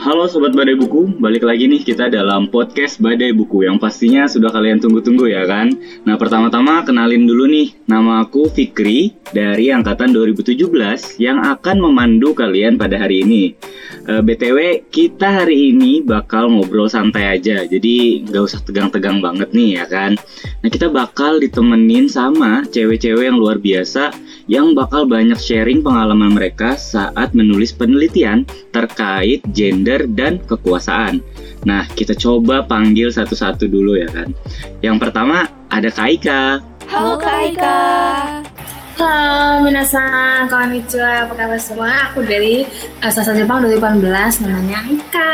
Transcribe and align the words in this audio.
Halo 0.00 0.24
Sobat 0.24 0.56
Badai 0.56 0.80
Buku, 0.80 1.20
balik 1.20 1.44
lagi 1.44 1.68
nih 1.68 1.84
kita 1.84 2.08
dalam 2.08 2.48
podcast 2.48 3.04
Badai 3.04 3.36
Buku 3.36 3.68
yang 3.68 3.76
pastinya 3.76 4.24
sudah 4.24 4.48
kalian 4.48 4.80
tunggu-tunggu 4.80 5.28
ya 5.28 5.44
kan? 5.44 5.76
Nah 6.08 6.16
pertama-tama 6.16 6.80
kenalin 6.88 7.28
dulu 7.28 7.44
nih, 7.44 7.76
nama 7.84 8.24
aku 8.24 8.48
Fikri 8.48 9.12
dari 9.28 9.68
Angkatan 9.68 10.16
2017 10.16 11.20
yang 11.20 11.44
akan 11.44 11.84
memandu 11.84 12.32
kalian 12.32 12.80
pada 12.80 12.96
hari 12.96 13.28
ini. 13.28 13.52
E, 14.08 14.12
eh, 14.16 14.22
BTW, 14.24 14.88
kita 14.88 15.44
hari 15.44 15.76
ini 15.76 16.00
bakal 16.00 16.48
ngobrol 16.48 16.88
santai 16.88 17.36
aja, 17.36 17.68
jadi 17.68 18.24
nggak 18.24 18.40
usah 18.40 18.64
tegang-tegang 18.64 19.20
banget 19.20 19.52
nih 19.52 19.84
ya 19.84 19.84
kan? 19.84 20.16
Nah 20.64 20.68
kita 20.72 20.88
bakal 20.88 21.44
ditemenin 21.44 22.08
sama 22.08 22.64
cewek-cewek 22.72 23.28
yang 23.28 23.36
luar 23.36 23.60
biasa 23.60 24.16
yang 24.50 24.74
bakal 24.74 25.06
banyak 25.06 25.38
sharing 25.38 25.78
pengalaman 25.78 26.34
mereka 26.34 26.74
saat 26.74 27.30
menulis 27.38 27.70
penelitian 27.70 28.42
terkait 28.74 29.42
gender 29.54 29.89
dan 30.14 30.38
kekuasaan. 30.46 31.18
Nah, 31.66 31.84
kita 31.92 32.14
coba 32.16 32.64
panggil 32.64 33.10
satu-satu 33.10 33.66
dulu 33.66 33.98
ya 33.98 34.08
kan. 34.08 34.30
Yang 34.80 34.96
pertama 35.02 35.50
ada 35.68 35.90
Kaika. 35.90 36.62
Halo 36.86 37.18
Kaika. 37.18 37.78
Halo 39.00 39.64
minasan, 39.64 40.44
konnichiwa, 40.52 41.24
apa 41.24 41.32
kabar 41.32 41.56
semua? 41.56 42.12
Aku 42.12 42.20
dari 42.20 42.68
Sastra 43.00 43.32
Jepang 43.32 43.64
2018, 43.64 44.44
namanya 44.44 44.84
Aika. 44.84 45.32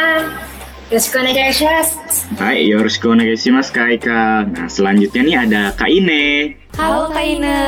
Yoroshiku 0.87 1.19
onegaishimasu. 1.19 1.99
Hai, 2.39 2.71
yoroshiku 2.71 3.11
onegaishimasu 3.11 3.75
Kaika. 3.75 4.47
Nah, 4.47 4.71
selanjutnya 4.71 5.23
nih 5.27 5.37
ada 5.43 5.63
Kak 5.75 5.91
Ine. 5.91 6.55
Halo 6.79 7.11
Kak 7.11 7.27
Ine. 7.27 7.59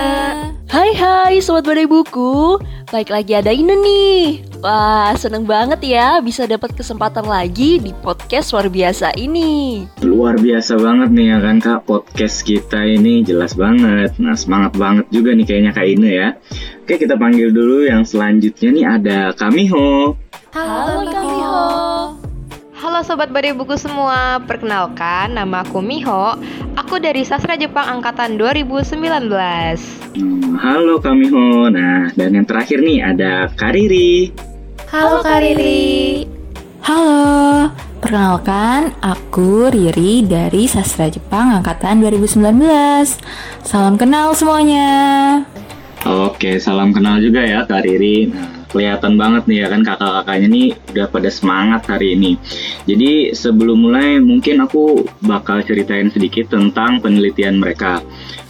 Hai 0.70 0.94
hai 0.94 1.42
Sobat 1.42 1.66
Badai 1.66 1.90
Buku. 1.90 2.62
Baik 2.94 3.10
lagi 3.10 3.34
ada 3.34 3.50
Ine 3.50 3.74
nih. 3.74 4.46
Wah, 4.62 5.18
seneng 5.18 5.50
banget 5.50 5.82
ya 5.82 6.22
bisa 6.22 6.46
dapat 6.46 6.70
kesempatan 6.78 7.26
lagi 7.26 7.82
di 7.82 7.90
podcast 8.06 8.54
luar 8.54 8.70
biasa 8.70 9.10
ini. 9.18 9.82
Luar 9.98 10.38
biasa 10.38 10.78
banget 10.78 11.10
nih 11.10 11.26
ya 11.34 11.38
kan 11.42 11.56
Kak, 11.58 11.90
podcast 11.90 12.46
kita 12.46 12.86
ini 12.86 13.26
jelas 13.26 13.58
banget. 13.58 14.14
Nah, 14.22 14.38
semangat 14.38 14.78
banget 14.78 15.10
juga 15.10 15.34
nih 15.34 15.42
kayaknya 15.42 15.72
Kak 15.74 15.86
Ine 15.90 16.10
ya. 16.14 16.28
Oke, 16.86 17.02
kita 17.02 17.18
panggil 17.18 17.50
dulu 17.50 17.82
yang 17.82 18.06
selanjutnya 18.06 18.70
nih 18.70 18.86
ada 18.86 19.18
Kamiho. 19.34 20.14
Halo, 20.54 21.02
Halo 21.02 21.10
Kamiho. 21.10 22.27
Halo 22.78 23.02
Sobat 23.02 23.34
Badai 23.34 23.58
Buku 23.58 23.74
semua, 23.74 24.38
perkenalkan 24.46 25.34
nama 25.34 25.66
aku 25.66 25.82
Miho. 25.82 26.38
Aku 26.78 27.02
dari 27.02 27.26
Sastra 27.26 27.58
Jepang 27.58 27.98
Angkatan 27.98 28.38
2019. 28.38 28.94
Hmm, 30.14 30.54
halo 30.62 31.02
Kamiho. 31.02 31.74
Nah, 31.74 32.06
dan 32.14 32.38
yang 32.38 32.46
terakhir 32.46 32.78
nih 32.78 33.02
ada 33.02 33.50
Kariri. 33.58 34.30
Halo 34.94 35.26
Kak 35.26 35.42
Riri. 35.42 36.22
Halo, 36.86 37.74
perkenalkan 37.98 38.94
aku 39.02 39.74
Riri 39.74 40.22
dari 40.22 40.70
Sastra 40.70 41.10
Jepang 41.10 41.58
Angkatan 41.58 41.98
2019. 41.98 43.18
Salam 43.66 43.98
kenal 43.98 44.38
semuanya. 44.38 44.86
Oke, 46.06 46.62
salam 46.62 46.94
kenal 46.94 47.18
juga 47.18 47.42
ya 47.42 47.66
Kak 47.66 47.82
Riri. 47.82 48.30
Nah, 48.30 48.57
kelihatan 48.68 49.16
banget 49.16 49.48
nih 49.48 49.58
ya 49.64 49.66
kan 49.72 49.82
kakak-kakaknya 49.84 50.48
nih 50.48 50.68
udah 50.92 51.06
pada 51.08 51.30
semangat 51.32 51.82
hari 51.88 52.14
ini. 52.14 52.36
Jadi 52.84 53.32
sebelum 53.32 53.88
mulai 53.88 54.20
mungkin 54.20 54.64
aku 54.64 55.08
bakal 55.24 55.64
ceritain 55.64 56.12
sedikit 56.12 56.52
tentang 56.52 57.00
penelitian 57.00 57.56
mereka. 57.60 58.04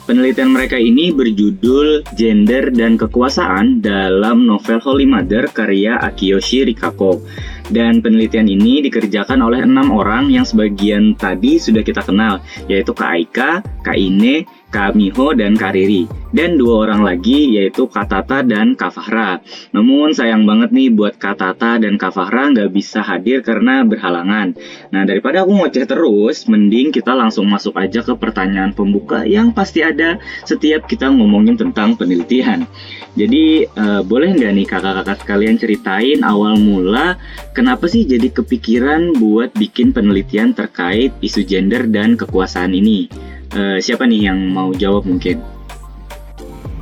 Penelitian 0.09 0.57
mereka 0.57 0.81
ini 0.81 1.13
berjudul 1.13 2.01
Gender 2.17 2.73
dan 2.73 2.97
Kekuasaan 2.97 3.85
dalam 3.85 4.49
novel 4.49 4.81
Holy 4.81 5.05
Mother 5.05 5.53
karya 5.53 6.01
Akiyoshi 6.01 6.65
Rikako. 6.65 7.21
Dan 7.69 8.01
penelitian 8.01 8.49
ini 8.49 8.81
dikerjakan 8.89 9.45
oleh 9.45 9.69
enam 9.69 9.93
orang 9.93 10.33
yang 10.33 10.49
sebagian 10.49 11.13
tadi 11.13 11.61
sudah 11.61 11.85
kita 11.85 12.01
kenal, 12.01 12.41
yaitu 12.73 12.97
Kak 12.97 13.11
Aika, 13.21 13.61
Kak 13.85 14.01
Ine, 14.01 14.49
Kak 14.69 14.93
Miho, 14.93 15.33
dan 15.33 15.57
Kak 15.57 15.73
Riri. 15.73 16.05
Dan 16.29 16.61
dua 16.61 16.85
orang 16.85 17.09
lagi 17.09 17.57
yaitu 17.57 17.89
Kak 17.89 18.13
Tata 18.13 18.45
dan 18.45 18.77
Kak 18.77 18.93
Fahra. 18.93 19.41
Namun 19.73 20.13
sayang 20.13 20.45
banget 20.45 20.77
nih 20.77 20.93
buat 20.93 21.17
Kak 21.17 21.41
Tata 21.41 21.81
dan 21.81 21.97
Kak 21.97 22.13
Fahra 22.13 22.53
nggak 22.53 22.69
bisa 22.69 23.01
hadir 23.01 23.41
karena 23.41 23.81
berhalangan. 23.81 24.53
Nah 24.93 25.03
daripada 25.09 25.49
aku 25.49 25.57
ngoceh 25.57 25.89
terus, 25.89 26.45
mending 26.45 26.93
kita 26.93 27.17
langsung 27.17 27.49
masuk 27.49 27.81
aja 27.81 28.05
ke 28.05 28.13
pertanyaan 28.13 28.77
pembuka 28.77 29.25
yang 29.25 29.57
pasti 29.57 29.81
ada 29.81 30.21
setiap 30.45 30.85
kita 30.85 31.09
ngomongin 31.09 31.57
tentang 31.57 31.97
penelitian. 31.97 32.69
Jadi 33.17 33.65
uh, 33.73 34.05
boleh 34.05 34.37
nggak 34.37 34.53
nih 34.53 34.67
kakak-kakak 34.69 35.25
sekalian 35.25 35.57
ceritain 35.57 36.21
awal 36.21 36.61
mula 36.61 37.17
kenapa 37.57 37.89
sih 37.89 38.05
jadi 38.05 38.29
kepikiran 38.29 39.17
buat 39.17 39.57
bikin 39.57 39.97
penelitian 39.97 40.53
terkait 40.53 41.17
isu 41.25 41.41
gender 41.49 41.89
dan 41.89 42.21
kekuasaan 42.21 42.77
ini? 42.77 43.09
Uh, 43.57 43.81
siapa 43.81 44.05
nih 44.05 44.29
yang 44.29 44.39
mau 44.53 44.73
jawab 44.77 45.09
mungkin? 45.09 45.41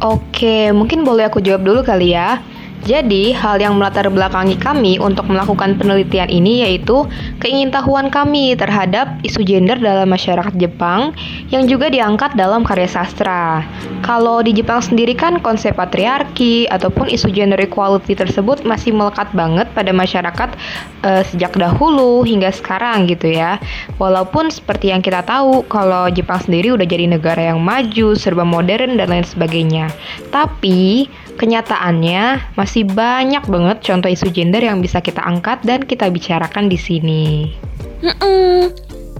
Oke, 0.02 0.74
mungkin 0.76 1.06
boleh 1.06 1.30
aku 1.30 1.40
jawab 1.40 1.64
dulu 1.64 1.80
kali 1.86 2.12
ya. 2.12 2.42
Jadi, 2.86 3.34
hal 3.34 3.58
yang 3.58 3.82
melatar 3.82 4.06
belakangi 4.06 4.54
kami 4.62 5.02
untuk 5.02 5.26
melakukan 5.26 5.74
penelitian 5.74 6.30
ini 6.30 6.62
yaitu 6.62 7.02
keingintahuan 7.42 8.14
kami 8.14 8.54
terhadap 8.54 9.10
isu 9.26 9.42
gender 9.42 9.74
dalam 9.74 10.06
masyarakat 10.06 10.54
Jepang 10.54 11.10
yang 11.50 11.66
juga 11.66 11.90
diangkat 11.90 12.38
dalam 12.38 12.62
karya 12.62 12.86
sastra. 12.86 13.66
Kalau 14.06 14.38
di 14.38 14.54
Jepang 14.54 14.78
sendiri 14.78 15.18
kan 15.18 15.42
konsep 15.42 15.74
patriarki 15.74 16.70
ataupun 16.70 17.10
isu 17.10 17.34
gender 17.34 17.58
equality 17.58 18.14
tersebut 18.14 18.62
masih 18.62 18.94
melekat 18.94 19.34
banget 19.34 19.66
pada 19.74 19.90
masyarakat 19.90 20.54
uh, 21.02 21.26
sejak 21.26 21.58
dahulu 21.58 22.22
hingga 22.22 22.54
sekarang 22.54 23.10
gitu 23.10 23.34
ya. 23.34 23.58
Walaupun 23.98 24.46
seperti 24.46 24.94
yang 24.94 25.02
kita 25.02 25.26
tahu 25.26 25.66
kalau 25.66 26.06
Jepang 26.06 26.38
sendiri 26.38 26.70
udah 26.70 26.86
jadi 26.86 27.10
negara 27.10 27.50
yang 27.50 27.58
maju, 27.58 28.14
serba 28.14 28.46
modern 28.46 28.94
dan 28.94 29.10
lain 29.10 29.26
sebagainya. 29.26 29.90
Tapi 30.30 31.10
Kenyataannya, 31.36 32.56
masih 32.56 32.88
banyak 32.88 33.44
banget 33.44 33.84
contoh 33.84 34.08
isu 34.08 34.32
gender 34.32 34.64
yang 34.64 34.80
bisa 34.80 35.04
kita 35.04 35.20
angkat 35.20 35.60
dan 35.68 35.84
kita 35.84 36.08
bicarakan 36.08 36.72
di 36.72 36.80
sini. 36.80 37.52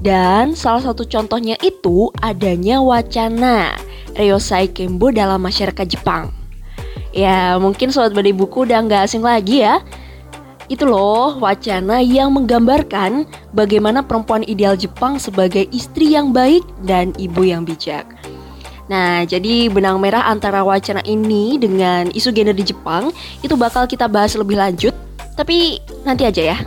Dan 0.00 0.56
salah 0.56 0.80
satu 0.80 1.04
contohnya 1.04 1.60
itu 1.60 2.08
adanya 2.24 2.80
wacana 2.80 3.76
Ryosai 4.16 4.72
Kembo 4.72 5.12
dalam 5.12 5.44
masyarakat 5.44 5.84
Jepang. 5.84 6.32
Ya, 7.12 7.60
mungkin 7.60 7.92
sobat 7.92 8.16
badai 8.16 8.32
buku 8.32 8.64
udah 8.64 8.80
nggak 8.80 9.12
asing 9.12 9.20
lagi 9.20 9.60
ya. 9.64 9.84
Itu 10.72 10.88
loh 10.88 11.36
wacana 11.36 12.00
yang 12.00 12.32
menggambarkan 12.32 13.28
bagaimana 13.52 14.00
perempuan 14.00 14.40
ideal 14.48 14.72
Jepang 14.72 15.20
sebagai 15.20 15.68
istri 15.68 16.16
yang 16.16 16.32
baik 16.32 16.64
dan 16.88 17.12
ibu 17.20 17.44
yang 17.44 17.68
bijak. 17.68 18.08
Nah, 18.86 19.26
jadi 19.26 19.66
benang 19.66 19.98
merah 19.98 20.30
antara 20.30 20.62
wacana 20.62 21.02
ini 21.02 21.58
dengan 21.58 22.06
isu 22.14 22.30
gender 22.30 22.54
di 22.54 22.62
Jepang 22.62 23.10
itu 23.42 23.58
bakal 23.58 23.90
kita 23.90 24.06
bahas 24.06 24.38
lebih 24.38 24.54
lanjut, 24.54 24.94
tapi 25.34 25.82
nanti 26.06 26.22
aja 26.22 26.54
ya. 26.54 26.58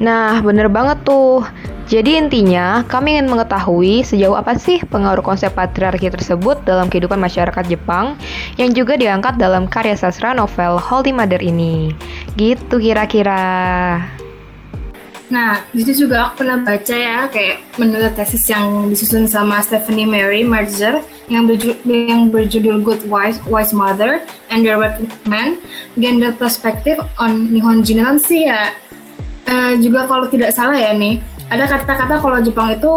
Nah, 0.00 0.40
bener 0.40 0.68
banget 0.68 1.04
tuh. 1.04 1.44
Jadi 1.86 2.18
intinya, 2.18 2.82
kami 2.90 3.14
ingin 3.14 3.30
mengetahui 3.30 4.02
sejauh 4.02 4.34
apa 4.34 4.58
sih 4.58 4.82
pengaruh 4.90 5.22
konsep 5.22 5.54
patriarki 5.54 6.10
tersebut 6.10 6.58
dalam 6.66 6.90
kehidupan 6.90 7.14
masyarakat 7.14 7.62
Jepang 7.70 8.18
yang 8.58 8.74
juga 8.74 8.98
diangkat 8.98 9.38
dalam 9.38 9.70
karya 9.70 9.94
sastra 9.94 10.34
novel 10.34 10.82
Holy 10.82 11.14
Mother 11.14 11.38
ini. 11.38 11.94
Gitu 12.34 12.82
kira-kira. 12.82 14.02
Nah, 15.26 15.66
itu 15.74 16.06
juga 16.06 16.30
aku 16.30 16.46
pernah 16.46 16.62
baca 16.62 16.94
ya, 16.94 17.26
kayak 17.26 17.58
menurut 17.82 18.14
tesis 18.14 18.46
yang 18.46 18.86
disusun 18.86 19.26
sama 19.26 19.58
Stephanie 19.58 20.06
Mary 20.06 20.46
Merger 20.46 21.02
yang, 21.26 21.50
berjudul, 21.50 21.82
yang 21.82 22.30
berjudul 22.30 22.78
Good 22.86 23.02
Wise, 23.10 23.42
Wise 23.50 23.74
Mother 23.74 24.22
and 24.54 24.62
Their 24.62 24.78
Working 24.78 25.10
Man, 25.26 25.58
Gender 25.98 26.30
Perspective 26.30 27.02
on 27.18 27.50
Nihon 27.50 27.82
sih 28.22 28.46
ya. 28.46 28.70
Uh, 29.46 29.74
juga 29.82 30.06
kalau 30.06 30.30
tidak 30.30 30.54
salah 30.54 30.78
ya 30.78 30.94
nih, 30.94 31.18
ada 31.50 31.66
kata-kata 31.70 32.18
kalau 32.18 32.38
Jepang 32.42 32.74
itu 32.74 32.90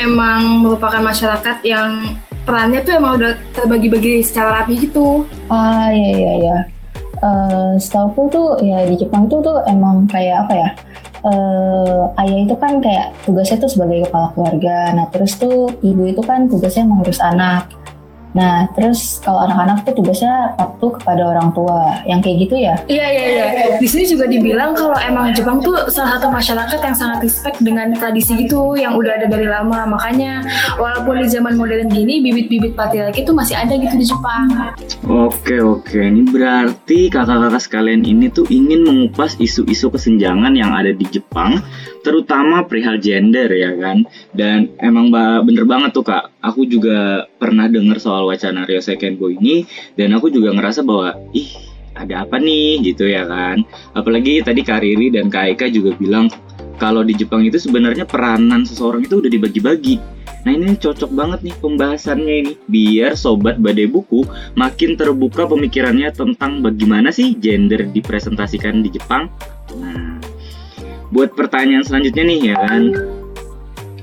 emang 0.00 0.64
merupakan 0.64 1.00
masyarakat 1.00 1.64
yang 1.64 2.16
perannya 2.44 2.84
tuh 2.84 2.96
emang 2.96 3.16
udah 3.20 3.32
terbagi-bagi 3.56 4.20
secara 4.24 4.64
rapi 4.64 4.88
gitu. 4.88 5.24
Ah 5.48 5.88
iya 5.92 6.10
iya 6.16 6.32
iya. 6.40 6.58
Uh, 7.24 7.72
setahu 7.80 8.28
tuh 8.28 8.48
ya 8.60 8.84
di 8.84 9.00
Jepang 9.00 9.28
tuh 9.32 9.40
tuh 9.40 9.56
emang 9.64 10.04
kayak 10.08 10.44
apa 10.44 10.52
ya? 10.52 10.68
Uh, 11.24 12.12
ayah 12.20 12.38
itu 12.44 12.54
kan 12.60 12.78
kayak 12.78 13.16
tugasnya 13.24 13.56
tuh 13.64 13.70
sebagai 13.72 14.06
kepala 14.06 14.30
keluarga. 14.36 14.92
Nah 14.94 15.06
terus 15.10 15.34
tuh 15.40 15.72
ibu 15.80 16.04
itu 16.06 16.20
kan 16.20 16.46
tugasnya 16.46 16.84
mengurus 16.86 17.18
anak. 17.18 17.72
Nah, 18.34 18.66
terus 18.74 19.22
kalau 19.22 19.46
anak-anak 19.46 19.86
tuh 19.86 19.94
tugasnya 20.02 20.58
patuh 20.58 20.90
kepada 20.98 21.22
orang 21.22 21.54
tua, 21.54 22.02
yang 22.02 22.18
kayak 22.18 22.50
gitu 22.50 22.54
ya? 22.58 22.74
Iya 22.90 23.06
iya 23.06 23.24
iya. 23.30 23.44
Di 23.78 23.86
sini 23.86 24.10
juga 24.10 24.26
dibilang 24.26 24.74
kalau 24.74 24.98
emang 25.06 25.30
Jepang 25.30 25.62
tuh 25.62 25.86
salah 25.86 26.18
satu 26.18 26.34
masyarakat 26.34 26.78
yang 26.82 26.96
sangat 26.98 27.18
respect 27.22 27.62
dengan 27.62 27.94
tradisi 27.94 28.34
gitu 28.34 28.74
yang 28.74 28.98
udah 28.98 29.22
ada 29.22 29.26
dari 29.30 29.46
lama. 29.46 29.86
Makanya 29.86 30.42
walaupun 30.74 31.22
di 31.22 31.30
zaman 31.30 31.54
modern 31.54 31.86
gini 31.86 32.18
bibit-bibit 32.26 32.74
patriarki 32.74 33.22
itu 33.22 33.30
masih 33.30 33.54
ada 33.54 33.78
gitu 33.78 33.94
di 33.94 34.06
Jepang. 34.06 34.50
Oke 35.06 35.62
oke, 35.62 35.94
ini 35.94 36.26
berarti 36.26 37.06
kakak-kakak 37.08 37.62
sekalian 37.62 38.02
ini 38.02 38.26
tuh 38.34 38.50
ingin 38.50 38.82
mengupas 38.82 39.38
isu-isu 39.38 39.94
kesenjangan 39.94 40.58
yang 40.58 40.74
ada 40.74 40.90
di 40.90 41.06
Jepang, 41.06 41.62
terutama 42.04 42.68
perihal 42.68 43.00
gender 43.00 43.48
ya 43.48 43.72
kan. 43.80 44.04
Dan 44.36 44.76
emang 44.78 45.08
bener 45.42 45.64
banget 45.64 45.96
tuh 45.96 46.04
kak, 46.04 46.30
aku 46.44 46.68
juga 46.68 47.24
pernah 47.40 47.64
dengar 47.66 47.96
soal 47.96 48.28
wacana 48.28 48.68
Ryosei 48.68 49.00
Kenbo 49.00 49.32
ini, 49.32 49.64
dan 49.96 50.12
aku 50.12 50.28
juga 50.28 50.52
ngerasa 50.52 50.84
bahwa 50.84 51.16
ih 51.32 51.48
ada 51.96 52.28
apa 52.28 52.36
nih 52.36 52.84
gitu 52.84 53.08
ya 53.08 53.24
kan. 53.24 53.64
Apalagi 53.94 54.42
tadi 54.44 54.60
Kak 54.66 54.82
Riri 54.82 55.14
dan 55.14 55.32
Kak 55.32 55.56
Eka 55.56 55.66
juga 55.70 55.94
bilang 55.96 56.26
kalau 56.76 57.06
di 57.06 57.14
Jepang 57.14 57.46
itu 57.46 57.54
sebenarnya 57.56 58.02
peranan 58.02 58.66
seseorang 58.66 59.06
itu 59.06 59.22
udah 59.22 59.30
dibagi-bagi. 59.30 59.96
Nah 60.44 60.52
ini 60.52 60.76
cocok 60.76 61.08
banget 61.14 61.40
nih 61.46 61.56
pembahasannya 61.56 62.34
ini 62.44 62.52
biar 62.68 63.16
sobat 63.16 63.62
badai 63.62 63.88
buku 63.88 64.26
makin 64.58 64.92
terbuka 64.98 65.48
pemikirannya 65.48 66.10
tentang 66.12 66.60
bagaimana 66.60 67.08
sih 67.14 67.38
gender 67.38 67.88
dipresentasikan 67.88 68.84
di 68.84 68.92
Jepang. 68.92 69.30
Nah, 69.78 70.13
buat 71.14 71.30
pertanyaan 71.38 71.86
selanjutnya 71.86 72.24
nih 72.26 72.40
ya 72.50 72.56
kan, 72.58 72.82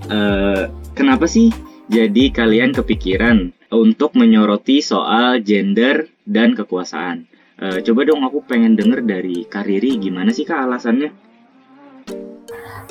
eh, 0.07 0.63
kenapa 0.95 1.27
sih 1.27 1.51
jadi 1.91 2.31
kalian 2.31 2.71
kepikiran 2.71 3.51
untuk 3.75 4.15
menyoroti 4.15 4.79
soal 4.79 5.43
gender 5.43 6.07
dan 6.23 6.55
kekuasaan? 6.55 7.27
Eh, 7.59 7.83
coba 7.83 8.07
dong 8.07 8.23
aku 8.23 8.47
pengen 8.47 8.79
denger 8.79 9.03
dari 9.03 9.43
Kariri 9.43 9.99
gimana 9.99 10.31
sih 10.31 10.47
kak 10.47 10.71
alasannya? 10.71 11.11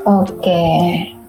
Oke, 0.05 0.65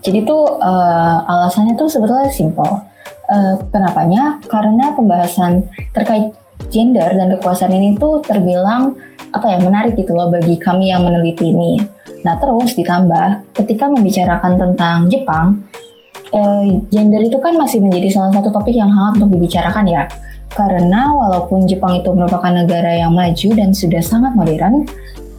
jadi 0.03 0.19
tuh 0.27 0.59
eh, 0.59 1.17
alasannya 1.31 1.79
tuh 1.79 1.87
sebetulnya 1.87 2.27
simpel. 2.27 2.91
Eh, 3.31 3.55
kenapanya? 3.71 4.43
Karena 4.51 4.91
pembahasan 4.91 5.63
terkait 5.95 6.35
gender 6.71 7.11
dan 7.13 7.27
kekuasaan 7.37 7.75
ini 7.75 7.99
tuh 7.99 8.23
terbilang 8.23 8.95
apa 9.31 9.45
ya 9.47 9.57
menarik 9.59 9.99
gitu 9.99 10.15
loh 10.15 10.31
bagi 10.31 10.55
kami 10.55 10.91
yang 10.91 11.03
meneliti 11.03 11.51
ini. 11.51 11.79
Nah 12.23 12.39
terus 12.39 12.73
ditambah 12.73 13.53
ketika 13.55 13.91
membicarakan 13.91 14.57
tentang 14.57 14.97
Jepang, 15.11 15.61
eh, 16.31 16.79
gender 16.89 17.21
itu 17.23 17.37
kan 17.39 17.55
masih 17.59 17.83
menjadi 17.83 18.07
salah 18.11 18.31
satu 18.31 18.49
topik 18.49 18.75
yang 18.75 18.91
hangat 18.91 19.21
untuk 19.21 19.39
dibicarakan 19.39 19.85
ya. 19.87 20.03
Karena 20.51 21.15
walaupun 21.15 21.63
Jepang 21.63 22.03
itu 22.03 22.11
merupakan 22.11 22.51
negara 22.51 22.91
yang 22.91 23.15
maju 23.15 23.49
dan 23.55 23.71
sudah 23.71 24.03
sangat 24.03 24.35
modern, 24.35 24.83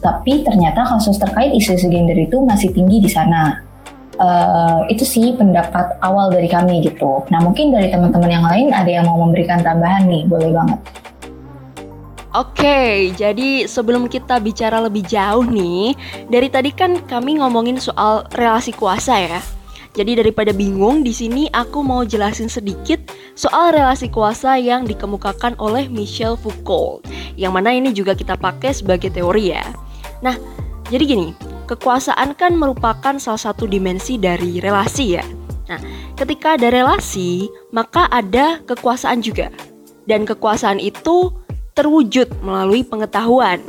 tapi 0.01 0.41
ternyata 0.41 0.81
kasus 0.85 1.21
terkait 1.21 1.53
isu-isu 1.53 1.85
gender 1.87 2.17
itu 2.17 2.41
masih 2.41 2.73
tinggi 2.73 2.97
di 2.97 3.09
sana. 3.09 3.61
Eh, 4.13 4.79
itu 4.93 5.05
sih 5.05 5.33
pendapat 5.33 5.97
awal 6.01 6.29
dari 6.29 6.49
kami 6.49 6.81
gitu. 6.85 7.25
Nah 7.33 7.41
mungkin 7.41 7.73
dari 7.73 7.89
teman-teman 7.89 8.29
yang 8.29 8.45
lain 8.45 8.67
ada 8.69 8.89
yang 8.89 9.05
mau 9.09 9.17
memberikan 9.21 9.61
tambahan 9.61 10.05
nih, 10.05 10.25
boleh 10.29 10.53
banget. 10.53 10.79
Oke, 12.33 13.13
jadi 13.13 13.69
sebelum 13.69 14.09
kita 14.09 14.41
bicara 14.41 14.81
lebih 14.81 15.05
jauh 15.05 15.45
nih, 15.45 15.93
dari 16.33 16.49
tadi 16.49 16.73
kan 16.73 16.97
kami 17.05 17.37
ngomongin 17.37 17.77
soal 17.77 18.25
relasi 18.33 18.73
kuasa 18.73 19.13
ya. 19.21 19.37
Jadi 19.93 20.17
daripada 20.17 20.49
bingung, 20.49 21.05
di 21.05 21.13
sini 21.13 21.45
aku 21.53 21.85
mau 21.85 22.01
jelasin 22.01 22.49
sedikit 22.49 22.97
soal 23.37 23.77
relasi 23.77 24.09
kuasa 24.09 24.57
yang 24.57 24.89
dikemukakan 24.89 25.53
oleh 25.61 25.85
Michel 25.85 26.33
Foucault. 26.33 27.05
Yang 27.37 27.53
mana 27.53 27.69
ini 27.69 27.93
juga 27.93 28.17
kita 28.17 28.33
pakai 28.33 28.73
sebagai 28.73 29.13
teori 29.13 29.53
ya. 29.53 29.61
Nah, 30.25 30.33
jadi 30.89 31.05
gini, 31.05 31.37
kekuasaan 31.69 32.33
kan 32.33 32.57
merupakan 32.57 33.13
salah 33.21 33.37
satu 33.37 33.69
dimensi 33.69 34.17
dari 34.17 34.57
relasi 34.57 35.21
ya. 35.21 35.25
Nah, 35.69 35.77
ketika 36.17 36.57
ada 36.57 36.73
relasi, 36.73 37.45
maka 37.69 38.09
ada 38.09 38.57
kekuasaan 38.65 39.21
juga. 39.21 39.53
Dan 40.09 40.25
kekuasaan 40.25 40.81
itu 40.81 41.29
terwujud 41.73 42.29
melalui 42.41 42.85
pengetahuan. 42.85 43.61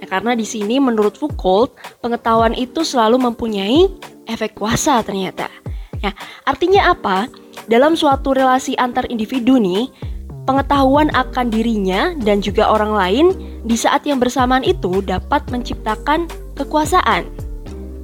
Nah, 0.00 0.06
karena 0.08 0.36
di 0.36 0.44
sini 0.44 0.80
menurut 0.80 1.16
Foucault, 1.16 1.72
pengetahuan 2.04 2.52
itu 2.52 2.84
selalu 2.84 3.20
mempunyai 3.20 3.88
efek 4.28 4.56
kuasa 4.56 5.00
ternyata. 5.00 5.48
Nah, 6.04 6.12
artinya 6.44 6.92
apa? 6.92 7.28
Dalam 7.64 7.96
suatu 7.96 8.36
relasi 8.36 8.76
antar 8.76 9.08
individu 9.08 9.56
nih, 9.56 9.88
pengetahuan 10.44 11.08
akan 11.16 11.48
dirinya 11.48 12.12
dan 12.20 12.44
juga 12.44 12.68
orang 12.68 12.92
lain 12.92 13.26
di 13.64 13.76
saat 13.76 14.04
yang 14.04 14.20
bersamaan 14.20 14.64
itu 14.64 15.00
dapat 15.00 15.48
menciptakan 15.48 16.28
kekuasaan. 16.60 17.24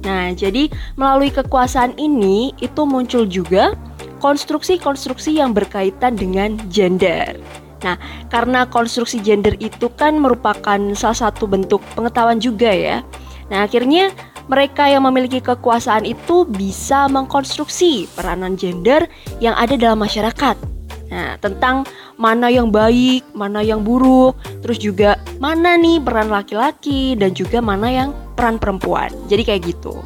Nah, 0.01 0.33
jadi 0.33 0.73
melalui 0.97 1.29
kekuasaan 1.29 1.93
ini 2.01 2.57
itu 2.57 2.81
muncul 2.89 3.29
juga 3.29 3.77
konstruksi-konstruksi 4.17 5.37
yang 5.37 5.53
berkaitan 5.53 6.17
dengan 6.17 6.57
gender. 6.73 7.37
Nah, 7.81 7.97
karena 8.29 8.69
konstruksi 8.69 9.17
gender 9.21 9.57
itu 9.57 9.89
kan 9.93 10.21
merupakan 10.21 10.77
salah 10.93 11.29
satu 11.29 11.49
bentuk 11.49 11.81
pengetahuan 11.97 12.37
juga 12.37 12.69
ya. 12.69 13.01
Nah, 13.49 13.65
akhirnya 13.67 14.13
mereka 14.47 14.87
yang 14.87 15.05
memiliki 15.05 15.41
kekuasaan 15.41 16.07
itu 16.07 16.45
bisa 16.47 17.07
mengkonstruksi 17.09 18.09
peranan 18.13 18.55
gender 18.55 19.05
yang 19.43 19.57
ada 19.57 19.75
dalam 19.75 20.01
masyarakat. 20.01 20.55
Nah, 21.11 21.35
tentang 21.43 21.83
mana 22.15 22.47
yang 22.47 22.71
baik, 22.71 23.27
mana 23.35 23.59
yang 23.59 23.83
buruk, 23.83 24.39
terus 24.63 24.79
juga 24.79 25.19
mana 25.43 25.75
nih 25.75 25.99
peran 25.99 26.31
laki-laki 26.31 27.19
dan 27.19 27.35
juga 27.35 27.59
mana 27.59 27.91
yang 27.91 28.09
peran 28.39 28.55
perempuan. 28.55 29.11
Jadi 29.27 29.43
kayak 29.43 29.61
gitu. 29.67 29.99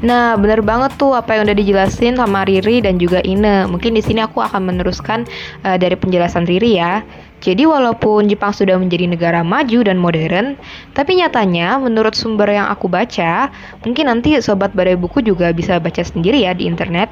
Nah, 0.00 0.32
bener 0.40 0.64
banget 0.64 0.96
tuh 0.96 1.12
apa 1.12 1.36
yang 1.36 1.44
udah 1.44 1.56
dijelasin 1.56 2.16
sama 2.16 2.48
Riri 2.48 2.80
dan 2.80 2.96
juga 2.96 3.20
Ine. 3.20 3.68
Mungkin 3.68 3.92
di 3.92 4.00
sini 4.00 4.24
aku 4.24 4.40
akan 4.40 4.72
meneruskan 4.72 5.28
uh, 5.60 5.76
dari 5.76 5.92
penjelasan 5.92 6.48
Riri 6.48 6.80
ya. 6.80 7.04
Jadi 7.40 7.64
walaupun 7.64 8.28
Jepang 8.28 8.52
sudah 8.52 8.76
menjadi 8.76 9.08
negara 9.08 9.40
maju 9.40 9.80
dan 9.80 9.96
modern, 9.96 10.60
tapi 10.92 11.20
nyatanya 11.20 11.80
menurut 11.80 12.12
sumber 12.12 12.52
yang 12.52 12.68
aku 12.68 12.84
baca, 12.84 13.48
mungkin 13.80 14.12
nanti 14.12 14.36
sobat 14.44 14.76
badai 14.76 14.96
buku 15.00 15.24
juga 15.24 15.48
bisa 15.56 15.80
baca 15.80 16.04
sendiri 16.04 16.44
ya 16.44 16.52
di 16.52 16.68
internet. 16.68 17.08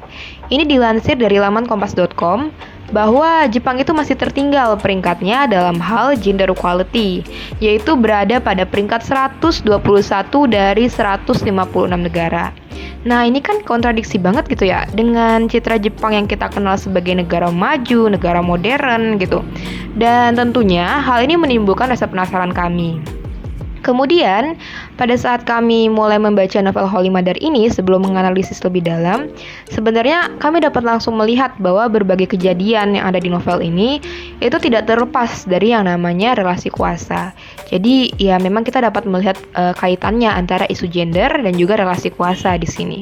Ini 0.53 0.69
dilansir 0.69 1.17
dari 1.17 1.41
laman 1.41 1.65
kompas.com 1.65 2.53
bahwa 2.89 3.45
Jepang 3.49 3.77
itu 3.77 3.93
masih 3.93 4.17
tertinggal 4.17 4.77
peringkatnya 4.77 5.45
dalam 5.49 5.77
hal 5.77 6.17
gender 6.17 6.49
equality, 6.49 7.21
yaitu 7.61 7.93
berada 7.93 8.41
pada 8.41 8.65
peringkat 8.65 9.05
121 9.05 9.63
dari 10.49 10.85
156 10.89 11.45
negara. 11.95 12.51
Nah, 13.07 13.23
ini 13.23 13.39
kan 13.39 13.63
kontradiksi 13.63 14.19
banget 14.19 14.51
gitu 14.51 14.67
ya 14.67 14.83
dengan 14.91 15.47
citra 15.47 15.79
Jepang 15.79 16.11
yang 16.11 16.27
kita 16.27 16.51
kenal 16.51 16.75
sebagai 16.75 17.15
negara 17.15 17.47
maju, 17.47 18.11
negara 18.11 18.43
modern 18.43 19.15
gitu. 19.15 19.39
Dan 19.95 20.35
tentunya 20.35 20.99
hal 20.99 21.23
ini 21.23 21.39
menimbulkan 21.39 21.87
rasa 21.87 22.11
penasaran 22.11 22.51
kami. 22.51 23.18
Kemudian, 23.81 24.59
pada 24.99 25.15
saat 25.15 25.47
kami 25.47 25.87
mulai 25.87 26.19
membaca 26.19 26.59
novel 26.59 26.87
Holy 26.87 27.07
Mother 27.07 27.35
ini 27.39 27.71
sebelum 27.71 28.03
menganalisis 28.03 28.59
lebih 28.63 28.83
dalam, 28.83 29.31
sebenarnya 29.71 30.35
kami 30.43 30.59
dapat 30.59 30.83
langsung 30.83 31.15
melihat 31.15 31.55
bahwa 31.57 31.87
berbagai 31.87 32.35
kejadian 32.35 32.99
yang 32.99 33.07
ada 33.07 33.19
di 33.19 33.31
novel 33.31 33.63
ini 33.63 34.03
itu 34.43 34.57
tidak 34.59 34.87
terlepas 34.87 35.47
dari 35.47 35.71
yang 35.71 35.87
namanya 35.87 36.35
relasi 36.35 36.67
kuasa. 36.67 37.31
Jadi, 37.69 38.11
ya 38.19 38.35
memang 38.41 38.67
kita 38.67 38.83
dapat 38.83 39.07
melihat 39.07 39.37
uh, 39.55 39.71
kaitannya 39.77 40.27
antara 40.31 40.65
isu 40.67 40.89
gender 40.91 41.29
dan 41.29 41.53
juga 41.55 41.79
relasi 41.79 42.11
kuasa 42.11 42.57
di 42.59 42.67
sini. 42.67 42.99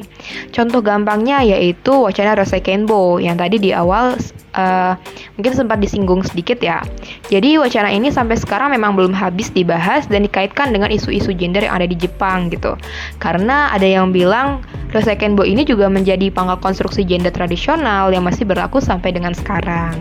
Contoh 0.54 0.84
gampangnya 0.84 1.42
yaitu 1.42 1.94
wacana 1.96 2.38
Rosei 2.38 2.62
Kenbo 2.62 3.18
yang 3.18 3.40
tadi 3.40 3.58
di 3.58 3.72
awal 3.74 4.20
uh, 4.58 4.98
mungkin 5.38 5.54
sempat 5.54 5.78
disinggung 5.80 6.26
sedikit 6.26 6.60
ya. 6.60 6.82
Jadi 7.30 7.62
wacana 7.62 7.94
ini 7.94 8.10
sampai 8.10 8.36
sekarang 8.36 8.74
memang 8.74 8.98
belum 8.98 9.14
habis 9.14 9.54
dibahas 9.54 10.10
dan 10.10 10.26
dikaitkan 10.26 10.74
dengan 10.74 10.90
isu-isu 10.92 11.32
gender 11.32 11.64
yang 11.64 11.78
ada 11.78 11.88
di 11.88 11.96
Jepang 11.96 12.50
gitu. 12.50 12.76
Karena 13.22 13.72
ada 13.72 13.86
yang 13.86 14.12
bilang 14.12 14.66
Rosei 14.92 15.16
Kenbo 15.16 15.46
ini 15.46 15.64
juga 15.64 15.88
menjadi 15.88 16.34
pangkal 16.34 16.60
konstruksi 16.60 17.06
gender 17.06 17.32
tradisional 17.32 18.10
yang 18.10 18.26
masih 18.26 18.44
berlaku 18.44 18.82
sampai 18.82 19.14
dengan 19.14 19.32
sekarang. 19.38 19.94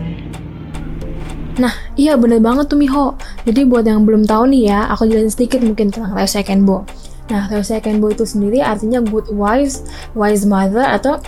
Nah, 1.57 1.73
iya 1.97 2.13
bener 2.13 2.37
banget 2.37 2.69
tuh 2.69 2.77
Miho. 2.77 3.17
Jadi 3.41 3.65
buat 3.65 3.81
yang 3.81 4.05
belum 4.05 4.29
tahu 4.29 4.53
nih 4.53 4.69
ya, 4.69 4.79
aku 4.93 5.09
jelasin 5.09 5.33
sedikit 5.33 5.59
mungkin 5.65 5.89
tentang 5.89 6.13
Ryosei 6.13 6.45
Kenbo. 6.45 6.85
Nah, 7.27 7.49
Ryosei 7.49 7.81
itu 7.83 8.23
sendiri 8.23 8.63
artinya 8.63 9.03
good 9.03 9.27
wife, 9.33 9.81
wise 10.13 10.45
mother 10.47 10.85
atau 10.85 11.19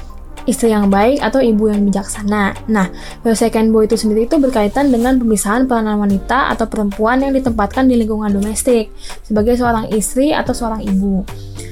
istri 0.46 0.72
yang 0.72 0.88
baik 0.88 1.20
atau 1.20 1.42
ibu 1.42 1.68
yang 1.68 1.84
bijaksana. 1.84 2.56
Nah, 2.70 2.88
Ryosei 3.26 3.52
Kenbo 3.52 3.82
itu 3.82 3.98
sendiri 3.98 4.30
itu 4.30 4.38
berkaitan 4.38 4.94
dengan 4.94 5.18
pemisahan 5.18 5.66
peranan 5.66 6.00
wanita 6.00 6.54
atau 6.54 6.70
perempuan 6.70 7.26
yang 7.26 7.34
ditempatkan 7.36 7.90
di 7.90 8.00
lingkungan 8.00 8.32
domestik 8.32 8.94
sebagai 9.26 9.58
seorang 9.58 9.92
istri 9.92 10.32
atau 10.32 10.54
seorang 10.56 10.86
ibu. 10.86 11.26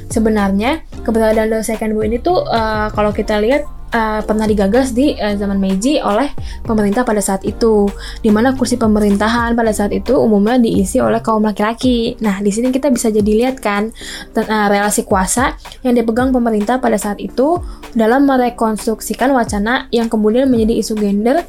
Sebenarnya 0.08 0.84
keberadaan 1.04 1.52
Ryosei 1.52 1.76
Kenbo 1.76 2.02
ini 2.02 2.18
tuh 2.18 2.44
uh, 2.48 2.88
kalau 2.96 3.12
kita 3.12 3.38
lihat 3.44 3.68
uh, 3.92 4.22
pernah 4.24 4.48
digagas 4.48 4.92
di 4.96 5.16
uh, 5.16 5.36
zaman 5.36 5.60
Meiji 5.60 6.00
oleh 6.00 6.32
pemerintah 6.64 7.04
pada 7.04 7.20
saat 7.24 7.44
itu, 7.44 7.88
di 8.24 8.32
mana 8.32 8.56
kursi 8.56 8.76
pemerintahan 8.80 9.56
pada 9.56 9.72
saat 9.72 9.92
itu 9.92 10.16
umumnya 10.16 10.60
diisi 10.60 11.00
oleh 11.00 11.20
kaum 11.24 11.44
laki-laki. 11.44 12.16
Nah, 12.24 12.40
di 12.40 12.52
sini 12.52 12.72
kita 12.72 12.92
bisa 12.92 13.12
jadi 13.12 13.28
lihat 13.28 13.60
kan 13.60 13.92
uh, 14.36 14.68
relasi 14.72 15.04
kuasa 15.04 15.56
yang 15.84 15.96
dipegang 15.96 16.32
pemerintah 16.32 16.80
pada 16.80 16.96
saat 17.00 17.20
itu 17.20 17.60
dalam 17.96 18.28
merekonstruksikan 18.28 19.32
wacana 19.32 19.88
yang 19.94 20.08
kemudian 20.08 20.48
menjadi 20.48 20.74
isu 20.82 20.94
gender 20.98 21.44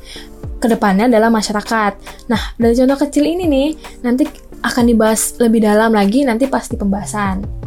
ke 0.59 0.67
depannya 0.67 1.07
dalam 1.07 1.31
masyarakat. 1.31 1.93
Nah, 2.27 2.43
dari 2.59 2.75
contoh 2.75 2.99
kecil 3.07 3.25
ini 3.27 3.47
nih, 3.47 3.69
nanti 4.03 4.27
akan 4.59 4.91
dibahas 4.91 5.39
lebih 5.39 5.63
dalam 5.63 5.95
lagi 5.95 6.27
nanti 6.27 6.51
pasti 6.51 6.75
pembahasan. 6.75 7.58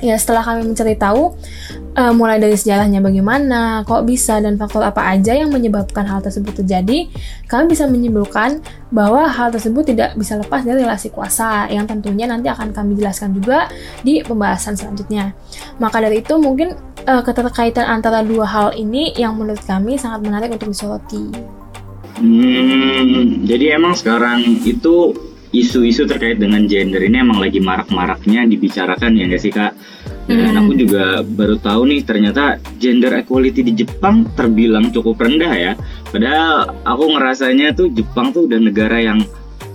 Ya, 0.00 0.16
setelah 0.16 0.40
kami 0.40 0.64
mencari 0.64 0.96
tahu, 0.96 1.36
uh, 1.92 2.12
mulai 2.16 2.40
dari 2.40 2.56
sejarahnya 2.56 3.04
bagaimana, 3.04 3.84
kok 3.84 4.08
bisa, 4.08 4.40
dan 4.40 4.56
faktor 4.56 4.80
apa 4.80 5.04
aja 5.12 5.36
yang 5.36 5.52
menyebabkan 5.52 6.08
hal 6.08 6.24
tersebut 6.24 6.64
terjadi, 6.64 7.04
kami 7.44 7.64
bisa 7.68 7.84
menyimpulkan 7.84 8.64
bahwa 8.88 9.28
hal 9.28 9.52
tersebut 9.52 9.92
tidak 9.92 10.16
bisa 10.16 10.40
lepas 10.40 10.64
dari 10.64 10.88
relasi 10.88 11.12
kuasa, 11.12 11.68
yang 11.68 11.84
tentunya 11.84 12.24
nanti 12.24 12.48
akan 12.48 12.72
kami 12.72 12.96
jelaskan 12.96 13.36
juga 13.36 13.68
di 14.00 14.24
pembahasan 14.24 14.72
selanjutnya. 14.72 15.36
Maka 15.76 16.00
dari 16.00 16.24
itu, 16.24 16.32
mungkin 16.40 16.72
uh, 17.04 17.20
keterkaitan 17.20 17.84
antara 17.84 18.24
dua 18.24 18.48
hal 18.48 18.68
ini 18.72 19.12
yang 19.20 19.36
menurut 19.36 19.60
kami 19.68 20.00
sangat 20.00 20.24
menarik 20.24 20.48
untuk 20.48 20.72
disoroti. 20.72 21.28
Hmm, 22.16 23.44
jadi 23.44 23.76
emang 23.76 23.92
sekarang 23.92 24.64
itu 24.64 25.12
isu-isu 25.50 26.06
terkait 26.06 26.38
dengan 26.38 26.62
gender 26.70 27.02
ini 27.02 27.26
emang 27.26 27.42
lagi 27.42 27.58
marak-maraknya 27.58 28.46
dibicarakan 28.46 29.18
ya 29.18 29.24
nggak 29.26 29.42
sih 29.42 29.50
kak? 29.50 29.74
Dan 30.30 30.54
hmm. 30.54 30.60
aku 30.62 30.72
juga 30.78 31.04
baru 31.26 31.58
tahu 31.58 31.90
nih 31.90 32.00
ternyata 32.06 32.62
gender 32.78 33.18
equality 33.18 33.66
di 33.66 33.72
Jepang 33.82 34.30
terbilang 34.38 34.94
cukup 34.94 35.18
rendah 35.18 35.50
ya. 35.50 35.72
Padahal 36.06 36.70
aku 36.86 37.04
ngerasanya 37.18 37.74
tuh 37.74 37.90
Jepang 37.90 38.30
tuh 38.30 38.46
udah 38.46 38.62
negara 38.62 39.02
yang 39.02 39.18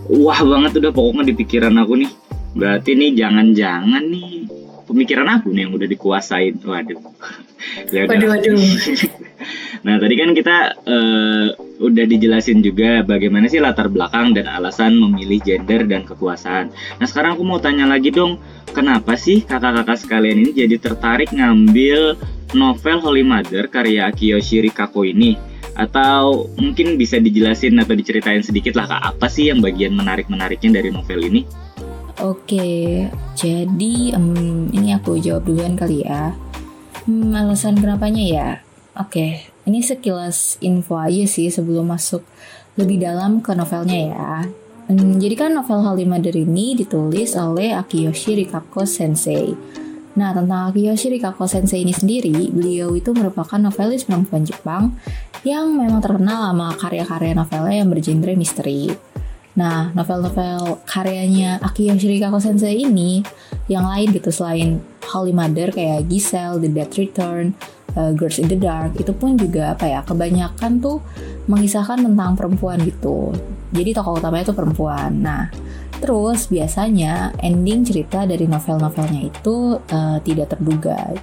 wah 0.08 0.40
banget 0.40 0.80
udah 0.80 0.92
pokoknya 0.96 1.28
di 1.28 1.34
pikiran 1.36 1.76
aku 1.76 2.00
nih. 2.00 2.12
Berarti 2.56 2.96
nih 2.96 3.12
jangan-jangan 3.20 4.04
nih 4.08 4.48
pemikiran 4.88 5.28
aku 5.28 5.52
nih 5.52 5.68
yang 5.68 5.74
udah 5.76 5.88
dikuasain. 5.92 6.56
Waduh. 6.64 7.04
ya 7.96 8.08
waduh, 8.08 8.28
waduh. 8.32 8.56
nah 9.86 10.02
tadi 10.02 10.18
kan 10.18 10.34
kita 10.34 10.82
uh, 10.82 11.48
udah 11.78 12.06
dijelasin 12.10 12.66
juga 12.66 13.06
bagaimana 13.06 13.46
sih 13.46 13.62
latar 13.62 13.86
belakang 13.86 14.34
dan 14.34 14.50
alasan 14.50 14.98
memilih 14.98 15.44
gender 15.46 15.86
dan 15.86 16.08
kekuasaan. 16.08 16.74
Nah 16.74 17.06
sekarang 17.06 17.38
aku 17.38 17.46
mau 17.46 17.62
tanya 17.62 17.86
lagi 17.86 18.10
dong, 18.10 18.42
kenapa 18.74 19.14
sih 19.14 19.46
kakak-kakak 19.46 20.02
sekalian 20.02 20.42
ini 20.42 20.52
jadi 20.58 20.82
tertarik 20.82 21.30
ngambil 21.36 22.18
novel 22.58 22.98
Holy 22.98 23.22
Mother 23.22 23.70
karya 23.70 24.10
Kiyoshi 24.10 24.66
Rikako 24.66 25.06
ini? 25.06 25.38
Atau 25.76 26.48
mungkin 26.56 26.96
bisa 26.96 27.20
dijelasin 27.20 27.76
atau 27.84 27.94
diceritain 28.00 28.40
sedikit 28.40 28.80
lah 28.80 28.88
kak, 28.88 29.02
apa 29.12 29.28
sih 29.28 29.52
yang 29.52 29.60
bagian 29.60 29.92
menarik-menariknya 29.92 30.80
dari 30.80 30.90
novel 30.90 31.20
ini? 31.28 31.44
Oke, 32.24 33.04
jadi 33.36 34.16
um, 34.16 34.72
ini 34.72 34.96
aku 34.96 35.20
jawab 35.20 35.44
duluan 35.44 35.76
kali 35.76 36.08
ya. 36.08 36.32
Hmm, 37.04 37.36
alasan 37.36 37.76
kenapanya 37.76 38.24
ya? 38.24 38.50
Oke, 38.96 39.52
ini 39.66 39.82
sekilas 39.82 40.62
info 40.62 40.98
aja 41.02 41.26
sih 41.26 41.50
sebelum 41.50 41.90
masuk 41.90 42.22
lebih 42.78 43.02
dalam 43.02 43.42
ke 43.42 43.52
novelnya 43.58 44.00
ya. 44.14 44.34
Hmm, 44.86 45.18
jadi 45.18 45.34
kan 45.34 45.52
novel 45.58 45.82
Halimader 45.82 46.38
ini 46.38 46.78
ditulis 46.78 47.34
oleh 47.34 47.74
Akiyoshi 47.74 48.46
Rikako 48.46 48.86
Sensei. 48.86 49.58
Nah, 50.14 50.30
tentang 50.30 50.70
Akiyoshi 50.70 51.10
Rikako 51.18 51.50
Sensei 51.50 51.82
ini 51.82 51.90
sendiri, 51.90 52.54
beliau 52.54 52.94
itu 52.94 53.10
merupakan 53.10 53.58
novelis 53.58 54.06
perempuan 54.06 54.46
Jepang 54.46 54.94
yang 55.42 55.74
memang 55.74 56.06
terkenal 56.06 56.54
sama 56.54 56.70
karya-karya 56.78 57.34
novelnya 57.34 57.76
yang 57.82 57.90
bergenre 57.90 58.38
misteri. 58.38 58.94
Nah, 59.58 59.90
novel-novel 59.98 60.86
karyanya 60.86 61.58
Akiyoshi 61.66 62.06
Rikako 62.06 62.38
Sensei 62.38 62.86
ini 62.86 63.26
yang 63.66 63.90
lain 63.90 64.14
gitu 64.14 64.30
selain 64.30 64.86
Holy 65.10 65.34
Mother 65.34 65.74
kayak 65.74 66.06
Giselle, 66.06 66.62
The 66.62 66.70
Dead 66.70 66.92
Return, 66.94 67.58
uh, 67.96 68.12
Girls 68.16 68.38
in 68.38 68.48
the 68.52 68.60
Dark 68.60 68.96
itu 69.00 69.12
pun 69.16 69.36
juga 69.40 69.74
apa 69.76 69.88
ya 69.88 70.00
kebanyakan 70.04 70.80
tuh 70.80 71.00
mengisahkan 71.48 72.04
tentang 72.04 72.36
perempuan 72.36 72.80
gitu. 72.84 73.32
Jadi 73.76 73.92
tokoh 73.92 74.20
utamanya 74.20 74.52
itu 74.52 74.56
perempuan. 74.56 75.12
Nah 75.20 75.50
terus 76.00 76.52
biasanya 76.52 77.32
ending 77.40 77.88
cerita 77.88 78.28
dari 78.28 78.46
novel-novelnya 78.46 79.32
itu 79.32 79.80
uh, 79.80 80.18
tidak 80.22 80.54
terduga. 80.56 81.16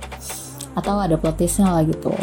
Atau 0.72 0.96
ada 0.96 1.20
plot 1.20 1.36
twistnya 1.36 1.68
lah 1.68 1.84
gitu 1.84 2.16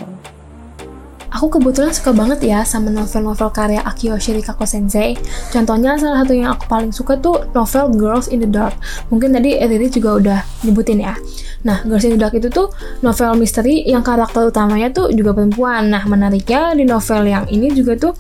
Aku 1.30 1.46
kebetulan 1.46 1.94
suka 1.94 2.10
banget 2.10 2.42
ya 2.42 2.66
sama 2.66 2.90
novel-novel 2.90 3.54
karya 3.54 3.86
Akiyoshi 3.86 4.34
Rikako 4.42 4.66
Sensei. 4.66 5.14
Contohnya 5.54 5.94
salah 5.94 6.26
satu 6.26 6.34
yang 6.34 6.58
aku 6.58 6.66
paling 6.66 6.90
suka 6.90 7.22
tuh 7.22 7.46
novel 7.54 7.86
Girls 7.94 8.34
in 8.34 8.42
the 8.42 8.50
Dark. 8.50 8.74
Mungkin 9.14 9.38
tadi 9.38 9.54
Riri 9.62 9.94
juga 9.94 10.18
udah 10.18 10.40
nyebutin 10.66 11.06
ya. 11.06 11.14
Nah, 11.62 11.86
Girls 11.86 12.02
in 12.10 12.18
the 12.18 12.20
Dark 12.20 12.34
itu 12.34 12.50
tuh 12.50 12.74
novel 13.06 13.38
misteri 13.38 13.86
yang 13.86 14.02
karakter 14.02 14.50
utamanya 14.50 14.90
tuh 14.90 15.14
juga 15.14 15.38
perempuan. 15.38 15.94
Nah, 15.94 16.02
menariknya 16.10 16.74
di 16.74 16.90
novel 16.90 17.30
yang 17.30 17.46
ini 17.46 17.70
juga 17.78 17.94
tuh 17.94 18.14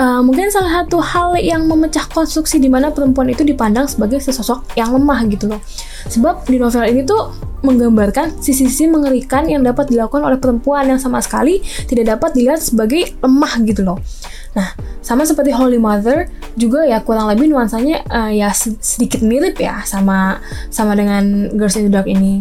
uh, 0.00 0.24
mungkin 0.24 0.48
salah 0.48 0.80
satu 0.80 0.96
hal 1.04 1.36
yang 1.36 1.68
memecah 1.68 2.08
konstruksi 2.08 2.56
di 2.56 2.72
mana 2.72 2.88
perempuan 2.88 3.28
itu 3.28 3.44
dipandang 3.44 3.84
sebagai 3.84 4.16
sesosok 4.24 4.80
yang 4.80 4.96
lemah 4.96 5.28
gitu 5.28 5.52
loh. 5.52 5.60
Sebab 6.06 6.46
di 6.46 6.56
novel 6.58 6.86
ini 6.86 7.02
tuh 7.02 7.34
menggambarkan 7.66 8.38
sisi-sisi 8.38 8.86
mengerikan 8.86 9.48
yang 9.50 9.66
dapat 9.66 9.90
dilakukan 9.90 10.22
oleh 10.22 10.38
perempuan 10.38 10.86
yang 10.86 11.00
sama 11.02 11.18
sekali 11.18 11.58
tidak 11.90 12.16
dapat 12.16 12.36
dilihat 12.38 12.62
sebagai 12.62 13.16
lemah 13.18 13.52
gitu 13.66 13.82
loh. 13.82 13.98
Nah, 14.54 14.72
sama 15.02 15.26
seperti 15.26 15.52
Holy 15.52 15.76
Mother 15.76 16.30
juga 16.56 16.86
ya 16.86 17.02
kurang 17.04 17.28
lebih 17.28 17.50
nuansanya 17.52 18.06
uh, 18.08 18.30
ya 18.32 18.54
sedikit 18.56 19.20
mirip 19.20 19.60
ya 19.60 19.84
sama 19.84 20.40
sama 20.72 20.96
dengan 20.96 21.52
Girls 21.52 21.76
in 21.76 21.90
the 21.90 21.92
Dark 21.92 22.08
ini. 22.08 22.40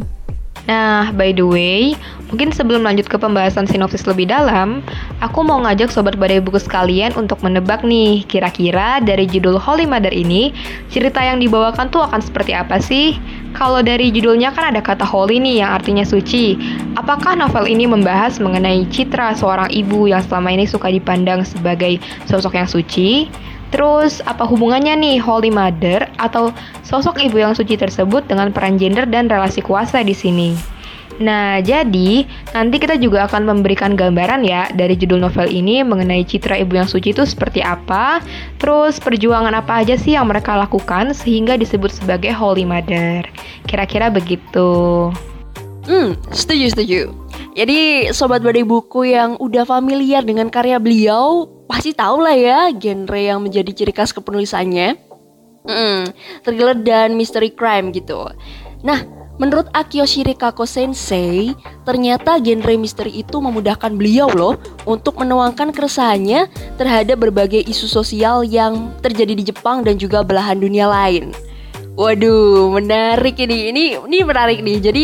Nah, 0.65 1.13
by 1.13 1.29
the 1.29 1.45
way, 1.45 1.93
mungkin 2.36 2.51
sebelum 2.51 2.84
lanjut 2.84 3.08
ke 3.08 3.15
pembahasan 3.15 3.63
sinopsis 3.63 4.04
lebih 4.04 4.27
dalam, 4.27 4.84
aku 5.24 5.39
mau 5.39 5.63
ngajak 5.63 5.88
sobat 5.88 6.20
badai 6.20 6.44
buku 6.44 6.60
sekalian 6.60 7.15
untuk 7.15 7.39
menebak 7.39 7.80
nih, 7.88 8.27
kira-kira 8.27 9.00
dari 9.00 9.24
judul 9.24 9.56
Holy 9.56 9.88
Mother 9.88 10.12
ini, 10.12 10.51
cerita 10.92 11.24
yang 11.24 11.39
dibawakan 11.39 11.88
tuh 11.88 12.04
akan 12.04 12.20
seperti 12.20 12.51
apa 12.51 12.75
sih? 12.84 13.15
Kalau 13.56 13.80
dari 13.80 14.12
judulnya 14.12 14.51
kan 14.51 14.75
ada 14.75 14.84
kata 14.84 15.08
holy 15.08 15.39
nih 15.39 15.63
yang 15.63 15.80
artinya 15.80 16.04
suci. 16.04 16.60
Apakah 17.00 17.39
novel 17.39 17.72
ini 17.72 17.88
membahas 17.88 18.36
mengenai 18.44 18.84
citra 18.92 19.32
seorang 19.39 19.72
ibu 19.72 20.12
yang 20.12 20.20
selama 20.20 20.51
ini 20.51 20.68
suka 20.68 20.92
dipandang 20.92 21.48
sebagai 21.48 22.04
sosok 22.27 22.60
yang 22.60 22.68
suci? 22.68 23.32
Terus, 23.72 24.20
apa 24.27 24.44
hubungannya 24.44 25.00
nih 25.00 25.24
Holy 25.24 25.56
Mother 25.56 26.04
atau 26.20 26.51
sosok 26.84 27.15
ibu 27.24 27.39
yang 27.39 27.56
suci 27.56 27.80
tersebut 27.80 28.27
dengan 28.27 28.51
peran 28.51 28.75
gender 28.75 29.08
dan 29.08 29.32
relasi 29.32 29.63
kuasa 29.63 30.04
di 30.04 30.12
sini? 30.12 30.75
Nah, 31.15 31.63
jadi 31.63 32.27
nanti 32.51 32.75
kita 32.75 33.00
juga 33.00 33.24
akan 33.31 33.48
memberikan 33.48 33.95
gambaran 33.95 34.43
ya 34.43 34.67
dari 34.75 35.00
judul 35.00 35.24
novel 35.24 35.48
ini 35.48 35.79
mengenai 35.79 36.27
citra 36.27 36.60
ibu 36.60 36.75
yang 36.75 36.89
suci 36.91 37.15
itu 37.15 37.24
seperti 37.24 37.63
apa, 37.63 38.19
terus 38.60 39.00
perjuangan 39.00 39.55
apa 39.55 39.79
aja 39.79 39.95
sih 39.95 40.19
yang 40.19 40.27
mereka 40.27 40.60
lakukan 40.60 41.15
sehingga 41.15 41.55
disebut 41.55 41.91
sebagai 41.91 42.36
Holy 42.36 42.67
Mother. 42.67 43.24
Kira-kira 43.63 44.12
begitu. 44.12 45.12
Hmm, 45.88 46.19
setuju, 46.36 46.75
setuju. 46.75 47.01
Jadi, 47.55 48.12
sobat 48.12 48.43
badai 48.43 48.67
buku 48.67 49.15
yang 49.15 49.39
udah 49.39 49.63
familiar 49.63 50.19
dengan 50.27 50.51
karya 50.51 50.75
beliau, 50.75 51.48
pasti 51.72 51.95
tahu 51.95 52.19
lah 52.19 52.36
ya 52.36 52.60
genre 52.75 53.15
yang 53.15 53.39
menjadi 53.39 53.72
ciri 53.72 53.93
khas 53.95 54.12
kepenulisannya. 54.12 55.00
Hmm, 55.63 56.12
thriller 56.43 56.75
dan 56.75 57.15
mystery 57.15 57.50
crime 57.53 57.95
gitu. 57.95 58.27
Nah, 58.84 59.14
menurut 59.36 59.68
Akiyoshi 59.75 60.24
Rikako 60.24 60.63
Sensei, 60.63 61.54
ternyata 61.84 62.39
genre 62.39 62.75
misteri 62.80 63.20
itu 63.20 63.39
memudahkan 63.39 63.92
beliau 63.96 64.32
loh 64.32 64.56
untuk 64.88 65.20
menuangkan 65.20 65.75
keresahannya 65.75 66.48
terhadap 66.80 67.20
berbagai 67.20 67.63
isu 67.68 67.88
sosial 67.88 68.48
yang 68.48 68.92
terjadi 69.04 69.34
di 69.36 69.44
Jepang 69.51 69.84
dan 69.84 70.00
juga 70.00 70.24
belahan 70.24 70.60
dunia 70.60 70.88
lain. 70.88 71.36
Waduh, 71.96 72.75
menarik 72.75 73.39
ini. 73.39 73.72
Ini 73.72 73.84
ini 74.04 74.18
menarik 74.27 74.60
nih. 74.60 74.77
Jadi 74.84 75.04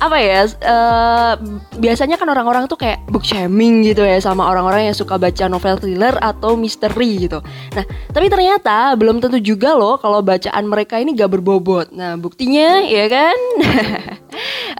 apa 0.00 0.16
ya 0.16 0.48
uh, 0.48 1.36
biasanya 1.76 2.16
kan 2.16 2.24
orang-orang 2.24 2.64
tuh 2.64 2.80
kayak 2.80 3.04
book 3.12 3.20
shaming 3.20 3.84
gitu 3.84 4.00
ya 4.00 4.16
sama 4.16 4.48
orang-orang 4.48 4.88
yang 4.88 4.96
suka 4.96 5.20
baca 5.20 5.44
novel 5.44 5.76
thriller 5.76 6.16
atau 6.24 6.56
misteri 6.56 7.28
gitu. 7.28 7.44
Nah, 7.76 7.84
tapi 8.08 8.32
ternyata 8.32 8.96
belum 8.96 9.20
tentu 9.20 9.36
juga 9.36 9.76
loh 9.76 10.00
kalau 10.00 10.24
bacaan 10.24 10.64
mereka 10.64 10.96
ini 10.96 11.12
gak 11.12 11.36
berbobot. 11.36 11.92
Nah, 11.92 12.16
buktinya 12.16 12.80
ya 12.88 13.06
kan? 13.12 13.36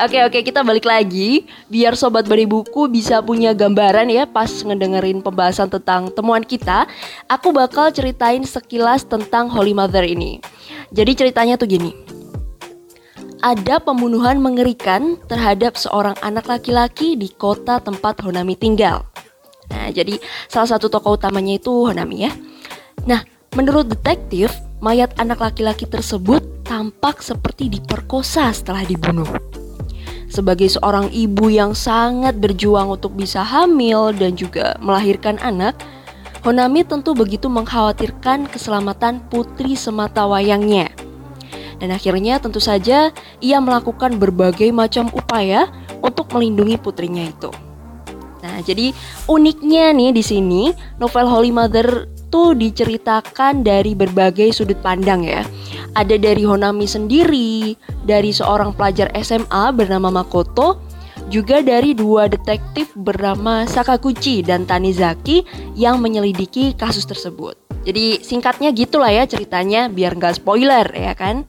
Oke 0.01 0.23
oke 0.25 0.41
kita 0.41 0.65
balik 0.65 0.87
lagi 0.89 1.45
biar 1.69 1.93
sobat 1.93 2.25
bari 2.25 2.49
buku 2.49 2.89
bisa 2.89 3.21
punya 3.21 3.53
gambaran 3.53 4.09
ya 4.09 4.25
pas 4.25 4.49
ngedengerin 4.49 5.21
pembahasan 5.21 5.69
tentang 5.69 6.09
temuan 6.15 6.41
kita. 6.41 6.89
Aku 7.29 7.53
bakal 7.53 7.93
ceritain 7.93 8.41
sekilas 8.41 9.05
tentang 9.05 9.53
Holy 9.53 9.77
Mother 9.77 10.07
ini. 10.07 10.41
Jadi 10.95 11.13
ceritanya 11.13 11.61
tuh 11.61 11.69
gini 11.69 12.20
ada 13.41 13.81
pembunuhan 13.81 14.37
mengerikan 14.41 15.17
terhadap 15.29 15.77
seorang 15.77 16.17
anak 16.21 16.49
laki-laki 16.49 17.17
di 17.17 17.33
kota 17.33 17.81
tempat 17.81 18.21
Honami 18.21 18.57
tinggal. 18.57 19.09
Nah, 19.73 19.89
jadi 19.89 20.21
salah 20.49 20.77
satu 20.77 20.93
tokoh 20.93 21.17
utamanya 21.17 21.57
itu 21.57 21.73
Honami 21.89 22.29
ya. 22.29 22.33
Nah, 23.09 23.25
menurut 23.57 23.89
detektif, 23.89 24.53
mayat 24.85 25.17
anak 25.17 25.41
laki-laki 25.41 25.89
tersebut 25.89 26.45
tampak 26.69 27.25
seperti 27.25 27.73
diperkosa 27.73 28.53
setelah 28.53 28.85
dibunuh. 28.85 29.29
Sebagai 30.31 30.71
seorang 30.71 31.11
ibu 31.11 31.51
yang 31.51 31.75
sangat 31.75 32.39
berjuang 32.39 32.87
untuk 32.87 33.19
bisa 33.19 33.43
hamil 33.43 34.15
dan 34.15 34.39
juga 34.39 34.79
melahirkan 34.79 35.41
anak, 35.43 35.75
Honami 36.41 36.87
tentu 36.89 37.13
begitu 37.13 37.53
mengkhawatirkan 37.53 38.49
keselamatan 38.49 39.21
putri 39.29 39.77
semata 39.77 40.25
wayangnya. 40.25 40.89
Dan 41.81 41.97
akhirnya 41.97 42.37
tentu 42.39 42.61
saja 42.61 43.09
ia 43.41 43.59
melakukan 43.59 44.21
berbagai 44.21 44.69
macam 44.71 45.09
upaya 45.17 45.73
untuk 46.05 46.29
melindungi 46.37 46.77
putrinya 46.77 47.25
itu. 47.25 47.49
Nah, 48.41 48.61
jadi 48.65 48.93
uniknya 49.29 49.93
nih 49.93 50.17
di 50.17 50.25
sini 50.25 50.63
novel 50.97 51.29
Holy 51.29 51.53
Mother 51.53 52.09
tuh 52.33 52.57
diceritakan 52.57 53.67
dari 53.67 53.93
berbagai 53.93 54.53
sudut 54.55 54.79
pandang 54.81 55.27
ya. 55.27 55.45
Ada 55.99 56.17
dari 56.17 56.47
Honami 56.47 56.87
sendiri, 56.87 57.75
dari 58.07 58.31
seorang 58.31 58.73
pelajar 58.73 59.11
SMA 59.19 59.75
bernama 59.75 60.23
Makoto, 60.23 60.79
juga 61.29 61.61
dari 61.61 61.93
dua 61.93 62.31
detektif 62.31 62.95
bernama 62.95 63.67
Sakaguchi 63.67 64.41
dan 64.41 64.65
Tanizaki 64.65 65.45
yang 65.75 65.99
menyelidiki 66.01 66.75
kasus 66.79 67.05
tersebut. 67.05 67.59
Jadi 67.81 68.21
singkatnya 68.21 68.77
gitulah 68.77 69.09
ya 69.09 69.25
ceritanya 69.25 69.89
biar 69.89 70.13
nggak 70.17 70.43
spoiler 70.43 70.85
ya 70.93 71.17
kan. 71.17 71.49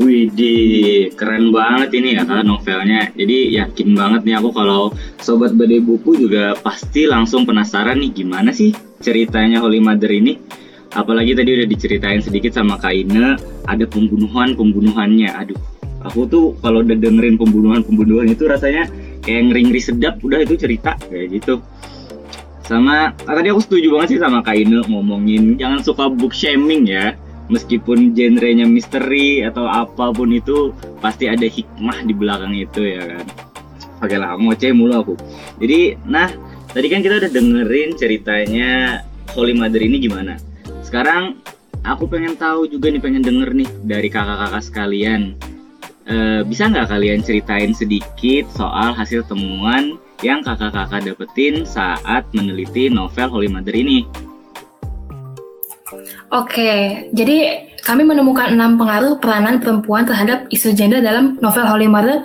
Widih, 0.00 1.12
keren 1.12 1.52
banget 1.52 1.92
ini 2.00 2.16
ya 2.16 2.24
novelnya. 2.24 3.12
Jadi 3.12 3.52
yakin 3.60 3.92
banget 3.92 4.24
nih 4.24 4.40
aku 4.40 4.48
kalau 4.56 4.88
sobat 5.20 5.52
badai 5.52 5.84
buku 5.84 6.16
juga 6.16 6.56
pasti 6.64 7.04
langsung 7.04 7.44
penasaran 7.44 8.00
nih 8.00 8.24
gimana 8.24 8.56
sih 8.56 8.72
ceritanya 9.04 9.60
Holy 9.60 9.84
Mother 9.84 10.08
ini. 10.08 10.40
Apalagi 10.96 11.36
tadi 11.36 11.56
udah 11.60 11.68
diceritain 11.68 12.20
sedikit 12.24 12.56
sama 12.56 12.80
Kaine, 12.80 13.36
ada 13.68 13.84
pembunuhan-pembunuhannya. 13.84 15.28
Aduh, 15.28 15.60
aku 16.04 16.24
tuh 16.24 16.44
kalau 16.64 16.80
udah 16.80 16.96
dengerin 16.96 17.36
pembunuhan-pembunuhan 17.36 18.32
itu 18.32 18.48
rasanya 18.48 18.88
kayak 19.20 19.52
ngeri-ngeri 19.52 19.80
sedap 19.80 20.20
udah 20.24 20.40
itu 20.40 20.56
cerita 20.56 20.96
kayak 21.08 21.36
gitu. 21.36 21.60
Sama 22.64 23.12
tadi 23.12 23.48
aku 23.52 23.60
setuju 23.60 23.92
banget 23.92 24.16
sih 24.16 24.20
sama 24.24 24.40
Kaine 24.40 24.88
ngomongin 24.88 25.60
jangan 25.60 25.84
suka 25.84 26.08
book 26.08 26.32
shaming 26.32 26.88
ya 26.88 27.12
meskipun 27.52 28.16
genrenya 28.16 28.64
misteri 28.64 29.44
atau 29.44 29.68
apa 29.68 30.08
pun 30.16 30.32
itu 30.32 30.72
pasti 31.04 31.28
ada 31.28 31.44
hikmah 31.44 32.08
di 32.08 32.16
belakang 32.16 32.56
itu 32.56 32.96
ya 32.96 33.04
kan? 33.04 33.26
Oke 34.00 34.16
lah 34.16 34.34
ngoceh 34.40 34.72
mulu 34.72 34.96
aku. 34.96 35.14
Jadi 35.60 36.00
nah 36.08 36.32
tadi 36.72 36.88
kan 36.88 37.04
kita 37.04 37.20
udah 37.20 37.30
dengerin 37.30 37.94
ceritanya 37.94 39.04
Holy 39.36 39.52
Mother 39.52 39.84
ini 39.84 40.00
gimana. 40.00 40.40
Sekarang 40.80 41.38
aku 41.84 42.08
pengen 42.08 42.34
tahu 42.34 42.66
juga 42.66 42.88
nih 42.88 43.02
pengen 43.04 43.22
denger 43.22 43.52
nih 43.52 43.68
dari 43.84 44.08
kakak-kakak 44.08 44.64
sekalian. 44.64 45.36
E, 46.02 46.42
bisa 46.42 46.66
nggak 46.66 46.90
kalian 46.90 47.22
ceritain 47.22 47.70
sedikit 47.70 48.50
soal 48.50 48.90
hasil 48.90 49.22
temuan 49.30 50.00
yang 50.26 50.42
kakak-kakak 50.42 51.02
dapetin 51.06 51.62
saat 51.62 52.26
meneliti 52.34 52.90
novel 52.90 53.30
Holy 53.30 53.46
Mother 53.46 53.74
ini 53.74 54.02
Oke, 56.32 57.06
jadi 57.12 57.68
kami 57.82 58.06
menemukan 58.06 58.54
enam 58.54 58.78
pengaruh 58.78 59.18
peranan 59.18 59.58
perempuan 59.58 60.06
terhadap 60.06 60.46
isu 60.54 60.72
gender 60.72 61.02
dalam 61.02 61.36
novel 61.42 61.66
Holy 61.66 61.90
Mother 61.90 62.22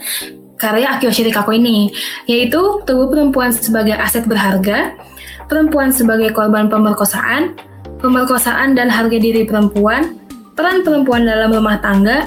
karya 0.57 0.97
Akio 0.97 1.13
Shirikako 1.13 1.53
ini, 1.53 1.93
yaitu 2.25 2.81
tubuh 2.83 3.07
perempuan 3.07 3.53
sebagai 3.53 3.93
aset 3.93 4.25
berharga, 4.25 4.97
perempuan 5.45 5.93
sebagai 5.93 6.33
korban 6.33 6.65
pemerkosaan, 6.67 7.53
pemerkosaan 8.01 8.73
dan 8.73 8.89
harga 8.89 9.17
diri 9.21 9.45
perempuan, 9.45 10.17
peran 10.57 10.81
perempuan 10.81 11.29
dalam 11.29 11.53
rumah 11.53 11.77
tangga, 11.77 12.25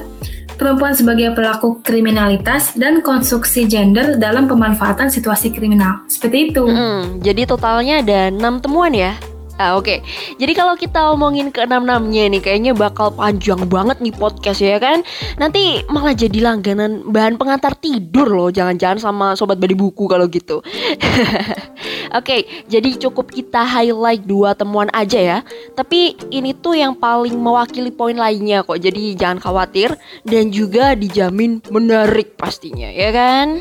perempuan 0.55 0.95
sebagai 0.95 1.35
pelaku 1.35 1.83
kriminalitas, 1.83 2.79
dan 2.79 3.03
konstruksi 3.03 3.67
gender 3.67 4.15
dalam 4.15 4.47
pemanfaatan 4.47 5.11
situasi 5.11 5.51
kriminal. 5.51 6.07
Seperti 6.07 6.55
itu. 6.55 6.63
Hmm, 6.63 7.19
jadi 7.19 7.51
totalnya 7.51 7.99
ada 8.05 8.31
enam 8.31 8.63
temuan 8.63 8.95
ya? 8.95 9.19
Ah, 9.61 9.77
Oke, 9.77 9.85
okay. 9.85 9.99
jadi 10.41 10.57
kalau 10.57 10.73
kita 10.73 11.13
omongin 11.13 11.53
ke 11.53 11.61
enam-enamnya 11.69 12.33
nih, 12.33 12.41
kayaknya 12.41 12.73
bakal 12.73 13.13
panjang 13.13 13.61
banget 13.69 14.01
nih 14.01 14.17
podcast 14.17 14.65
ya 14.65 14.81
kan. 14.81 15.05
Nanti 15.37 15.85
malah 15.85 16.17
jadi 16.17 16.41
langganan 16.41 17.05
bahan 17.05 17.37
pengantar 17.37 17.77
tidur 17.77 18.25
loh, 18.25 18.49
jangan-jangan 18.49 18.97
sama 18.97 19.27
sobat 19.37 19.61
badi 19.61 19.77
buku 19.77 20.09
kalau 20.09 20.25
gitu. 20.33 20.65
Oke, 20.65 21.61
okay, 22.17 22.41
jadi 22.73 22.89
cukup 23.05 23.29
kita 23.29 23.61
highlight 23.61 24.25
dua 24.25 24.57
temuan 24.57 24.89
aja 24.97 25.21
ya. 25.21 25.39
Tapi 25.77 26.17
ini 26.33 26.57
tuh 26.57 26.81
yang 26.81 26.97
paling 26.97 27.37
mewakili 27.37 27.93
poin 27.93 28.17
lainnya 28.17 28.65
kok, 28.65 28.81
jadi 28.81 29.13
jangan 29.13 29.45
khawatir 29.45 29.93
dan 30.25 30.49
juga 30.49 30.97
dijamin 30.97 31.61
menarik 31.69 32.33
pastinya 32.41 32.89
ya 32.89 33.13
kan. 33.13 33.61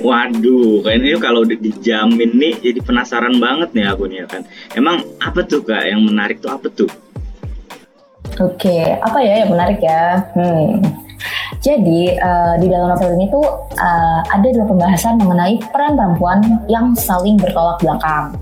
Waduh, 0.00 0.80
kayaknya 0.80 1.20
kalau 1.20 1.44
dijamin 1.44 2.32
nih 2.32 2.56
jadi 2.56 2.80
penasaran 2.80 3.36
banget 3.36 3.68
nih 3.76 3.84
aku 3.84 4.08
nih 4.08 4.24
ya 4.24 4.26
kan. 4.26 4.42
Emang 4.72 5.04
apa 5.20 5.44
tuh 5.44 5.60
kak 5.60 5.84
yang 5.84 6.00
menarik 6.00 6.40
tuh 6.40 6.48
apa 6.48 6.72
tuh? 6.72 6.88
Oke, 8.40 8.96
apa 8.96 9.18
ya 9.20 9.44
yang 9.44 9.52
menarik 9.52 9.80
ya? 9.84 10.24
Hmm. 10.32 10.80
Jadi 11.60 12.16
uh, 12.16 12.56
di 12.56 12.72
dalam 12.72 12.96
novel 12.96 13.12
ini 13.20 13.28
tuh 13.28 13.44
uh, 13.76 14.20
ada 14.24 14.48
dua 14.48 14.64
pembahasan 14.64 15.20
mengenai 15.20 15.60
peran 15.68 15.92
perempuan 15.92 16.40
yang 16.72 16.96
saling 16.96 17.36
bertolak 17.36 17.76
belakang. 17.84 18.32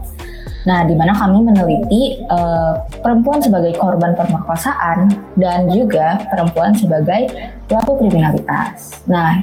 Nah, 0.62 0.86
di 0.86 0.94
mana 0.94 1.10
kami 1.16 1.42
meneliti 1.42 2.22
uh, 2.30 2.78
perempuan 3.02 3.42
sebagai 3.42 3.74
korban 3.74 4.14
pemerkosaan 4.14 5.10
dan 5.34 5.66
juga 5.66 6.22
perempuan 6.30 6.76
sebagai 6.76 7.26
pelaku 7.66 8.06
kriminalitas. 8.06 9.02
Nah, 9.10 9.42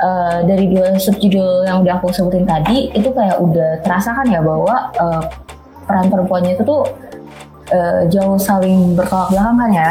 uh, 0.00 0.42
dari 0.42 0.66
dua 0.72 0.96
subjudul 0.96 1.68
yang 1.68 1.84
udah 1.84 2.00
aku 2.00 2.10
sebutin 2.10 2.48
tadi 2.48 2.90
itu 2.96 3.12
kayak 3.12 3.38
udah 3.38 3.84
terasa 3.84 4.16
kan 4.16 4.26
ya 4.26 4.40
bahwa 4.40 4.90
uh, 4.96 5.22
peran 5.84 6.08
perempuannya 6.08 6.56
itu 6.56 6.64
tuh 6.64 6.82
uh, 7.70 8.02
jauh 8.08 8.40
saling 8.40 8.96
bertolak 8.96 9.30
belakang 9.30 9.56
kan 9.60 9.70
ya. 9.70 9.90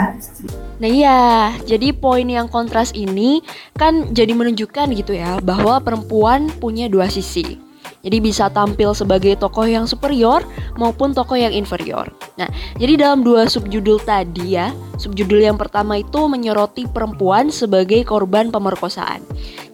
Nah 0.79 0.89
iya, 0.89 1.21
jadi 1.67 1.91
poin 1.91 2.23
yang 2.23 2.47
kontras 2.47 2.95
ini 2.95 3.43
kan 3.75 4.15
jadi 4.15 4.31
menunjukkan 4.31 4.95
gitu 4.95 5.11
ya 5.11 5.43
bahwa 5.43 5.83
perempuan 5.83 6.47
punya 6.59 6.87
dua 6.87 7.11
sisi. 7.11 7.68
Jadi 7.99 8.17
bisa 8.23 8.47
tampil 8.47 8.95
sebagai 8.95 9.35
tokoh 9.35 9.67
yang 9.67 9.83
superior 9.83 10.39
maupun 10.79 11.11
tokoh 11.11 11.35
yang 11.35 11.51
inferior. 11.51 12.07
Nah, 12.39 12.47
jadi 12.79 12.95
dalam 12.95 13.27
dua 13.27 13.51
subjudul 13.51 13.99
tadi 14.07 14.55
ya, 14.55 14.71
subjudul 14.95 15.43
yang 15.43 15.59
pertama 15.59 15.99
itu 15.99 16.23
menyoroti 16.31 16.87
perempuan 16.87 17.51
sebagai 17.51 18.07
korban 18.07 18.55
pemerkosaan. 18.55 19.19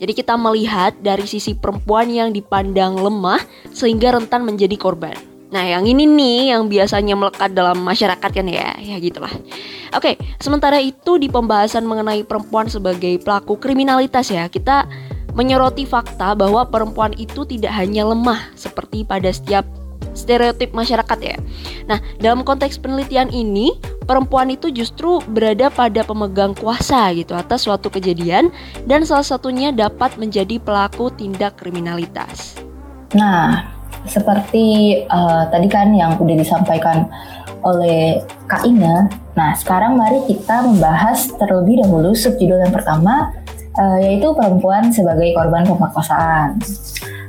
Jadi 0.02 0.12
kita 0.18 0.34
melihat 0.42 0.98
dari 1.06 1.30
sisi 1.30 1.54
perempuan 1.54 2.10
yang 2.10 2.34
dipandang 2.34 2.98
lemah 2.98 3.46
sehingga 3.70 4.18
rentan 4.18 4.42
menjadi 4.42 4.74
korban. 4.74 5.14
Nah, 5.54 5.62
yang 5.62 5.86
ini 5.86 6.10
nih 6.10 6.52
yang 6.52 6.66
biasanya 6.66 7.14
melekat 7.14 7.54
dalam 7.54 7.80
masyarakat 7.86 8.28
kan 8.34 8.48
ya, 8.50 8.74
ya 8.82 8.98
gitulah. 8.98 9.32
Oke, 9.94 10.18
sementara 10.42 10.82
itu 10.82 11.22
di 11.22 11.30
pembahasan 11.30 11.86
mengenai 11.86 12.26
perempuan 12.26 12.68
sebagai 12.68 13.22
pelaku 13.22 13.56
kriminalitas 13.62 14.34
ya, 14.34 14.50
kita 14.50 14.90
menyoroti 15.36 15.84
fakta 15.84 16.34
bahwa 16.34 16.64
perempuan 16.66 17.12
itu 17.20 17.44
tidak 17.44 17.76
hanya 17.76 18.08
lemah 18.08 18.50
seperti 18.56 19.04
pada 19.04 19.30
setiap 19.30 19.68
stereotip 20.16 20.72
masyarakat 20.72 21.20
ya. 21.20 21.38
Nah, 21.92 22.00
dalam 22.24 22.48
konteks 22.48 22.80
penelitian 22.80 23.30
ini, 23.30 23.76
perempuan 24.08 24.48
itu 24.48 24.72
justru 24.72 25.20
berada 25.28 25.68
pada 25.68 26.02
pemegang 26.08 26.56
kuasa 26.56 27.12
gitu 27.14 27.36
atas 27.36 27.68
suatu 27.68 27.92
kejadian 27.92 28.50
dan 28.88 29.04
salah 29.04 29.28
satunya 29.28 29.76
dapat 29.76 30.16
menjadi 30.16 30.58
pelaku 30.58 31.12
tindak 31.12 31.60
kriminalitas. 31.60 32.56
Nah, 33.12 33.76
seperti 34.08 34.98
uh, 35.12 35.52
tadi 35.52 35.68
kan 35.68 35.92
yang 35.92 36.16
udah 36.16 36.36
disampaikan 36.40 37.12
oleh 37.66 38.22
Kak 38.46 38.64
Ina. 38.64 39.10
Nah, 39.36 39.52
sekarang 39.58 39.98
mari 40.00 40.22
kita 40.30 40.64
membahas 40.64 41.34
terlebih 41.36 41.82
dahulu 41.82 42.14
subjudul 42.14 42.62
yang 42.62 42.74
pertama 42.74 43.34
uh, 43.80 43.98
yaitu 44.02 44.28
perempuan 44.36 44.88
sebagai 44.92 45.32
korban 45.36 45.64
pemerkosaan. 45.68 46.60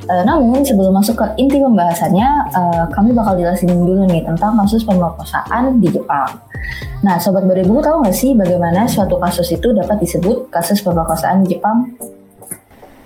Uh, 0.07 0.23
namun 0.23 0.63
sebelum 0.63 0.95
masuk 0.95 1.19
ke 1.19 1.27
inti 1.35 1.59
pembahasannya, 1.59 2.29
uh, 2.55 2.85
kami 2.95 3.11
bakal 3.11 3.35
jelasin 3.35 3.75
dulu 3.75 4.07
nih 4.07 4.23
tentang 4.23 4.55
kasus 4.55 4.87
pemerkosaan 4.87 5.83
di 5.83 5.91
Jepang. 5.91 6.31
Nah, 7.03 7.19
Sobat 7.19 7.43
Beribu 7.47 7.83
tahu 7.83 8.07
nggak 8.07 8.15
sih 8.15 8.35
bagaimana 8.35 8.87
suatu 8.87 9.19
kasus 9.19 9.51
itu 9.51 9.75
dapat 9.75 9.99
disebut 9.99 10.51
kasus 10.51 10.79
pemerkosaan 10.83 11.43
di 11.43 11.59
Jepang? 11.59 11.91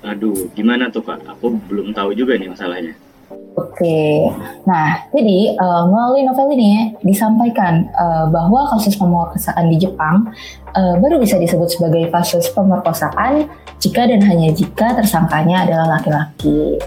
Aduh, 0.01 0.49
gimana 0.57 0.89
tuh 0.89 1.05
Kak? 1.05 1.21
Aku 1.29 1.57
belum 1.69 1.93
tahu 1.93 2.17
juga 2.17 2.37
nih 2.37 2.49
masalahnya. 2.53 2.97
Oke, 3.61 4.33
nah 4.65 5.05
jadi 5.13 5.53
uh, 5.61 5.85
melalui 5.85 6.25
novel 6.25 6.49
ini 6.57 6.97
disampaikan 7.05 7.85
uh, 7.93 8.25
bahwa 8.33 8.73
kasus 8.73 8.97
pemerkosaan 8.97 9.69
di 9.69 9.77
Jepang 9.77 10.33
uh, 10.73 10.97
baru 10.97 11.21
bisa 11.21 11.37
disebut 11.37 11.69
sebagai 11.69 12.09
kasus 12.09 12.49
pemerkosaan 12.57 13.53
jika 13.77 14.09
dan 14.09 14.25
hanya 14.25 14.49
jika 14.57 14.97
tersangkanya 14.97 15.69
adalah 15.69 16.01
laki-laki. 16.01 16.81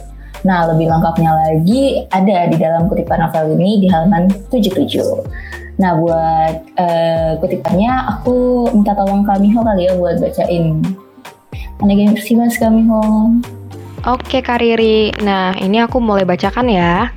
Nah, 0.43 0.67
lebih 0.73 0.89
lengkapnya 0.89 1.31
lagi 1.31 2.03
ada 2.09 2.49
di 2.49 2.57
dalam 2.57 2.89
kutipan 2.89 3.21
novel 3.21 3.55
ini 3.55 3.85
di 3.85 3.87
halaman 3.87 4.27
77. 4.49 5.77
Nah, 5.77 5.91
buat 6.01 6.55
uh, 6.73 7.31
kutipannya 7.37 8.17
aku 8.17 8.67
minta 8.73 8.97
tolong 8.97 9.21
Kamiho 9.21 9.61
kali 9.61 9.87
ya 9.87 9.93
buat 9.93 10.17
bacain. 10.17 10.81
Mana 11.79 11.93
sih 12.17 12.35
Mas 12.35 12.57
Kamiho? 12.57 13.29
Oke 14.03 14.43
Kariri, 14.43 15.15
nah 15.23 15.55
ini 15.55 15.79
aku 15.79 15.95
mulai 16.03 16.27
bacakan 16.27 16.67
ya. 16.67 17.15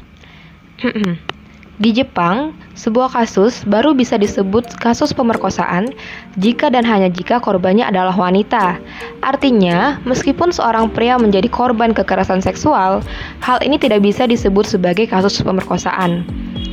Di 1.82 1.90
Jepang, 1.90 2.54
sebuah 2.78 3.10
kasus 3.10 3.66
baru 3.66 3.90
bisa 3.90 4.14
disebut 4.14 4.78
kasus 4.78 5.10
pemerkosaan 5.10 5.90
jika 6.38 6.70
dan 6.70 6.86
hanya 6.86 7.10
jika 7.10 7.42
korbannya 7.42 7.82
adalah 7.82 8.14
wanita. 8.14 8.78
Artinya, 9.18 9.98
meskipun 10.06 10.54
seorang 10.54 10.86
pria 10.94 11.18
menjadi 11.18 11.50
korban 11.50 11.90
kekerasan 11.90 12.38
seksual, 12.38 13.02
hal 13.42 13.58
ini 13.66 13.82
tidak 13.82 14.06
bisa 14.06 14.22
disebut 14.30 14.70
sebagai 14.70 15.10
kasus 15.10 15.42
pemerkosaan. 15.42 16.22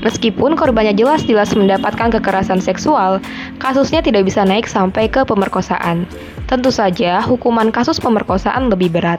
Meskipun 0.05 0.53
korbannya 0.53 0.93
jelas-jelas 0.93 1.57
mendapatkan 1.57 2.13
kekerasan 2.21 2.61
seksual, 2.61 3.17
kasusnya 3.57 4.05
tidak 4.05 4.29
bisa 4.29 4.45
naik 4.45 4.69
sampai 4.69 5.09
ke 5.09 5.25
pemerkosaan. 5.25 6.05
Tentu 6.45 6.69
saja, 6.69 7.17
hukuman 7.25 7.73
kasus 7.73 7.97
pemerkosaan 7.97 8.69
lebih 8.69 8.93
berat. 8.93 9.17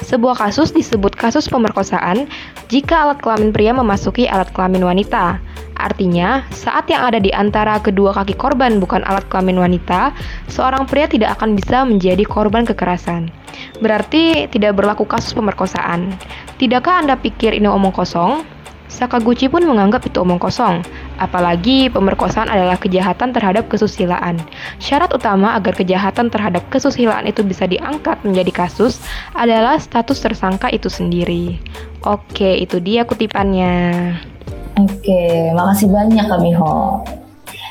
Sebuah 0.00 0.40
kasus 0.40 0.72
disebut 0.72 1.12
kasus 1.12 1.52
pemerkosaan 1.52 2.24
jika 2.72 3.04
alat 3.04 3.20
kelamin 3.20 3.52
pria 3.52 3.76
memasuki 3.76 4.24
alat 4.24 4.48
kelamin 4.56 4.88
wanita. 4.88 5.36
Artinya, 5.76 6.46
saat 6.54 6.86
yang 6.88 7.02
ada 7.02 7.18
di 7.18 7.34
antara 7.34 7.76
kedua 7.82 8.14
kaki 8.14 8.38
korban 8.38 8.78
bukan 8.78 9.02
alat 9.02 9.26
kelamin 9.28 9.58
wanita, 9.58 10.14
seorang 10.48 10.86
pria 10.86 11.10
tidak 11.10 11.36
akan 11.36 11.58
bisa 11.58 11.82
menjadi 11.82 12.22
korban 12.22 12.62
kekerasan. 12.62 13.28
Berarti 13.82 14.46
tidak 14.48 14.78
berlaku 14.78 15.04
kasus 15.04 15.34
pemerkosaan. 15.36 16.14
Tidakkah 16.56 17.02
Anda 17.02 17.18
pikir 17.18 17.52
ini 17.52 17.66
omong 17.66 17.92
kosong? 17.92 18.61
Sakaguchi 18.92 19.48
pun 19.48 19.64
menganggap 19.64 20.04
itu 20.04 20.20
omong 20.20 20.36
kosong, 20.36 20.84
apalagi 21.16 21.88
pemerkosaan 21.88 22.52
adalah 22.52 22.76
kejahatan 22.76 23.32
terhadap 23.32 23.64
kesusilaan. 23.72 24.36
Syarat 24.76 25.16
utama 25.16 25.56
agar 25.56 25.72
kejahatan 25.72 26.28
terhadap 26.28 26.60
kesusilaan 26.68 27.24
itu 27.24 27.40
bisa 27.40 27.64
diangkat 27.64 28.20
menjadi 28.20 28.52
kasus 28.52 29.00
adalah 29.32 29.80
status 29.80 30.20
tersangka 30.20 30.68
itu 30.68 30.92
sendiri. 30.92 31.56
Oke, 32.04 32.60
itu 32.60 32.84
dia 32.84 33.08
kutipannya. 33.08 34.12
Oke, 34.76 35.50
makasih 35.56 35.88
banyak 35.88 36.28
Kamiho. 36.28 37.00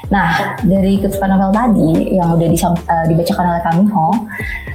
Nah, 0.09 0.57
dari 0.65 0.97
kutipan 0.97 1.29
novel 1.37 1.53
tadi 1.53 2.17
yang 2.17 2.33
udah 2.33 2.47
uh, 2.49 3.05
dibacakan 3.05 3.45
oleh 3.53 3.61
Kamiho, 3.61 4.07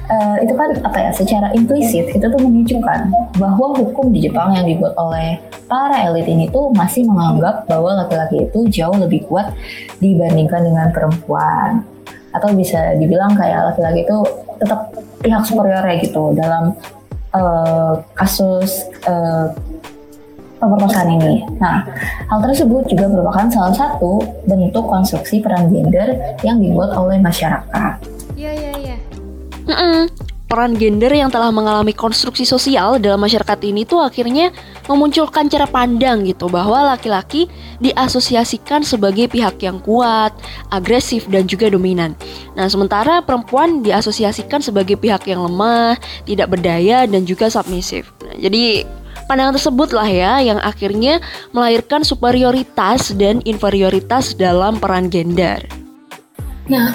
uh, 0.07 0.35
itu 0.39 0.53
kan 0.55 0.69
apa 0.81 0.97
ya 0.97 1.11
secara 1.11 1.47
implisit 1.51 2.07
itu 2.15 2.25
tuh 2.25 2.39
menunjukkan 2.39 2.99
bahwa 3.35 3.67
hukum 3.75 4.09
di 4.15 4.23
Jepang 4.23 4.55
yang 4.55 4.63
dibuat 4.63 4.95
oleh 4.95 5.41
para 5.67 6.07
elit 6.07 6.25
ini 6.31 6.47
tuh 6.47 6.71
masih 6.71 7.03
menganggap 7.03 7.67
bahwa 7.67 8.05
laki-laki 8.05 8.47
itu 8.47 8.59
jauh 8.71 8.95
lebih 8.95 9.27
kuat 9.27 9.51
dibandingkan 9.99 10.63
dengan 10.63 10.87
perempuan. 10.95 11.83
Atau 12.31 12.53
bisa 12.55 12.95
dibilang 12.95 13.35
kayak 13.35 13.73
laki-laki 13.73 14.07
itu 14.07 14.17
tetap 14.57 14.93
pihak 15.19 15.43
superior 15.43 15.83
ya 15.83 15.95
gitu 15.99 16.31
dalam 16.37 16.73
uh, 17.33 17.99
kasus 18.15 18.85
uh, 19.05 19.51
pemerkosaan 20.57 21.09
ini. 21.21 21.45
Nah, 21.61 21.85
hal 22.29 22.39
tersebut 22.41 22.89
juga 22.89 23.05
merupakan 23.09 23.47
salah 23.49 23.73
satu 23.73 24.21
bentuk 24.49 24.85
konstruksi 24.89 25.41
peran 25.41 25.69
gender 25.69 26.17
yang 26.41 26.57
dibuat 26.57 26.93
oleh 26.97 27.21
masyarakat. 27.21 27.93
Iya, 28.33 28.51
iya, 28.53 28.71
iya. 28.81 28.97
Mm 29.67 29.77
-mm. 29.77 30.01
Peran 30.47 30.79
gender 30.79 31.11
yang 31.11 31.27
telah 31.27 31.51
mengalami 31.51 31.91
konstruksi 31.91 32.47
sosial 32.47 33.03
dalam 33.03 33.19
masyarakat 33.19 33.59
ini 33.67 33.83
tuh 33.83 33.99
akhirnya 33.99 34.55
memunculkan 34.87 35.51
cara 35.51 35.67
pandang 35.67 36.23
gitu 36.23 36.47
bahwa 36.47 36.95
laki-laki 36.95 37.51
diasosiasikan 37.83 38.79
sebagai 38.79 39.27
pihak 39.27 39.59
yang 39.59 39.83
kuat, 39.83 40.31
agresif 40.71 41.27
dan 41.27 41.51
juga 41.51 41.67
dominan. 41.67 42.15
Nah, 42.55 42.71
sementara 42.71 43.19
perempuan 43.19 43.83
diasosiasikan 43.83 44.63
sebagai 44.63 44.95
pihak 44.95 45.27
yang 45.27 45.43
lemah, 45.43 45.99
tidak 46.23 46.47
berdaya 46.47 47.03
dan 47.03 47.27
juga 47.27 47.51
submisif. 47.51 48.07
Nah, 48.23 48.39
jadi 48.39 48.87
pandangan 49.25 49.57
tersebut 49.57 49.89
lah 49.95 50.05
ya 50.05 50.37
yang 50.45 50.59
akhirnya 50.61 51.17
melahirkan 51.51 52.05
superioritas 52.05 53.17
dan 53.17 53.41
inferioritas 53.49 54.37
dalam 54.37 54.77
peran 54.77 55.09
gender. 55.09 55.65
Nah, 56.69 56.93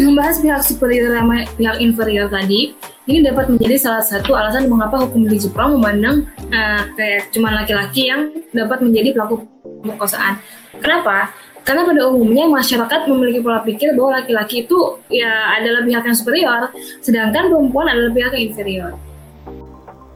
membahas 0.00 0.40
pihak 0.40 0.62
superior 0.64 1.12
sama 1.12 1.44
pihak 1.58 1.76
inferior 1.82 2.30
tadi, 2.32 2.72
ini 3.10 3.18
dapat 3.26 3.50
menjadi 3.50 3.76
salah 3.76 4.04
satu 4.06 4.32
alasan 4.32 4.70
mengapa 4.70 5.02
hukum 5.02 5.26
di 5.26 5.36
Jepang 5.36 5.74
memandang 5.74 6.24
uh, 6.54 6.82
kayak 6.94 7.34
cuma 7.34 7.50
laki-laki 7.50 8.08
yang 8.08 8.30
dapat 8.54 8.78
menjadi 8.78 9.10
pelaku 9.18 9.42
pemerkosaan. 9.82 10.38
Kenapa? 10.78 11.34
Karena 11.62 11.86
pada 11.86 12.10
umumnya 12.10 12.50
masyarakat 12.50 13.06
memiliki 13.06 13.38
pola 13.38 13.62
pikir 13.62 13.94
bahwa 13.94 14.18
laki-laki 14.18 14.66
itu 14.66 14.98
ya 15.10 15.54
adalah 15.58 15.86
pihak 15.86 16.02
yang 16.02 16.16
superior, 16.18 16.62
sedangkan 16.98 17.50
perempuan 17.50 17.86
adalah 17.86 18.10
pihak 18.10 18.30
yang 18.34 18.44
inferior. 18.50 18.92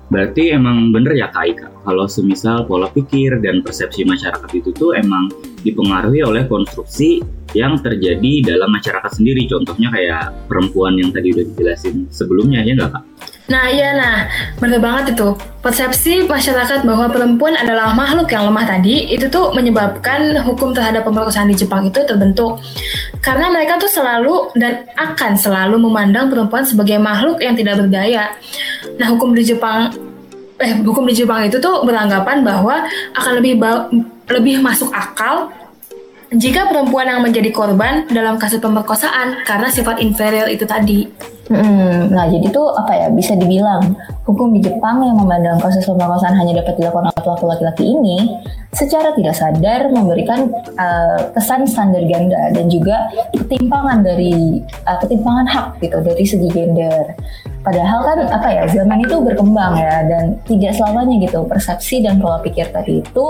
Berarti 0.07 0.55
emang 0.55 0.95
bener 0.95 1.19
ya 1.19 1.27
Kak 1.35 1.47
Ika, 1.51 1.69
kalau 1.83 2.07
semisal 2.07 2.62
pola 2.62 2.87
pikir 2.87 3.42
dan 3.42 3.59
persepsi 3.66 4.07
masyarakat 4.07 4.51
itu 4.55 4.71
tuh 4.71 4.95
emang 4.95 5.27
dipengaruhi 5.66 6.22
oleh 6.22 6.46
konstruksi 6.46 7.18
yang 7.57 7.81
terjadi 7.81 8.55
dalam 8.55 8.70
masyarakat 8.70 9.11
sendiri. 9.11 9.48
Contohnya 9.50 9.88
kayak 9.90 10.24
perempuan 10.46 10.94
yang 11.00 11.11
tadi 11.11 11.35
udah 11.35 11.44
dijelasin 11.50 12.07
sebelumnya, 12.12 12.62
ya 12.62 12.72
nggak 12.76 12.90
Kak? 12.94 13.05
Nah 13.46 13.70
iya 13.70 13.94
nah, 13.94 14.26
bener 14.59 14.83
banget 14.83 15.14
itu. 15.14 15.31
Persepsi 15.62 16.26
masyarakat 16.26 16.83
bahwa 16.83 17.07
perempuan 17.07 17.55
adalah 17.55 17.94
makhluk 17.94 18.26
yang 18.31 18.50
lemah 18.50 18.66
tadi, 18.66 19.07
itu 19.07 19.31
tuh 19.31 19.55
menyebabkan 19.55 20.35
hukum 20.42 20.74
terhadap 20.74 21.07
pemerkosaan 21.07 21.46
di 21.46 21.55
Jepang 21.55 21.87
itu 21.87 22.02
terbentuk. 22.02 22.59
Karena 23.22 23.50
mereka 23.50 23.79
tuh 23.79 23.90
selalu 23.90 24.50
dan 24.59 24.87
akan 24.98 25.38
selalu 25.38 25.79
memandang 25.79 26.26
perempuan 26.26 26.66
sebagai 26.66 26.98
makhluk 26.98 27.38
yang 27.38 27.55
tidak 27.55 27.79
berdaya. 27.79 28.35
Nah 28.98 29.07
hukum 29.14 29.31
di 29.31 29.46
Jepang 29.46 29.94
eh 30.57 30.72
hukum 30.83 31.05
di 31.07 31.14
Jepang 31.14 31.46
itu 31.46 31.61
tuh 31.61 31.85
beranggapan 31.85 32.40
bahwa 32.42 32.83
akan 33.14 33.33
lebih 33.38 33.61
lebih 34.30 34.58
masuk 34.62 34.90
akal 34.90 35.50
jika 36.34 36.66
perempuan 36.66 37.06
yang 37.06 37.22
menjadi 37.22 37.54
korban 37.54 38.10
dalam 38.10 38.34
kasus 38.34 38.58
pemerkosaan 38.58 39.46
karena 39.46 39.70
sifat 39.70 40.02
inferior 40.02 40.50
itu 40.50 40.66
tadi. 40.66 41.06
Hmm, 41.46 42.10
nah 42.10 42.26
jadi 42.26 42.50
tuh 42.50 42.74
apa 42.74 42.90
ya 42.90 43.06
bisa 43.14 43.38
dibilang 43.38 43.94
hukum 44.26 44.50
di 44.50 44.58
Jepang 44.66 44.98
yang 44.98 45.14
memandang 45.14 45.62
kasus 45.62 45.86
pemerkosaan 45.86 46.34
hanya 46.34 46.58
dapat 46.58 46.74
dilakukan 46.74 47.14
oleh 47.14 47.22
pelaku 47.22 47.44
laki-laki 47.46 47.84
ini 47.86 48.34
secara 48.74 49.14
tidak 49.14 49.38
sadar 49.38 49.86
memberikan 49.94 50.50
uh, 50.74 51.30
kesan 51.38 51.62
standar 51.70 52.02
ganda 52.10 52.50
dan 52.50 52.66
juga 52.66 53.06
ketimpangan 53.30 54.02
dari 54.02 54.58
uh, 54.90 54.98
ketimpangan 54.98 55.46
hak 55.46 55.66
gitu 55.78 56.02
dari 56.02 56.24
segi 56.26 56.48
gender. 56.50 57.14
Padahal 57.66 57.98
kan 58.07 58.18
apa 58.31 58.46
ya 58.46 58.62
zaman 58.70 59.02
itu 59.02 59.18
berkembang 59.18 59.74
ya 59.74 60.07
dan 60.07 60.38
tidak 60.46 60.79
selamanya 60.79 61.18
gitu 61.26 61.42
persepsi 61.50 61.98
dan 61.98 62.22
pola 62.22 62.38
pikir 62.38 62.70
tadi 62.70 63.02
itu 63.02 63.24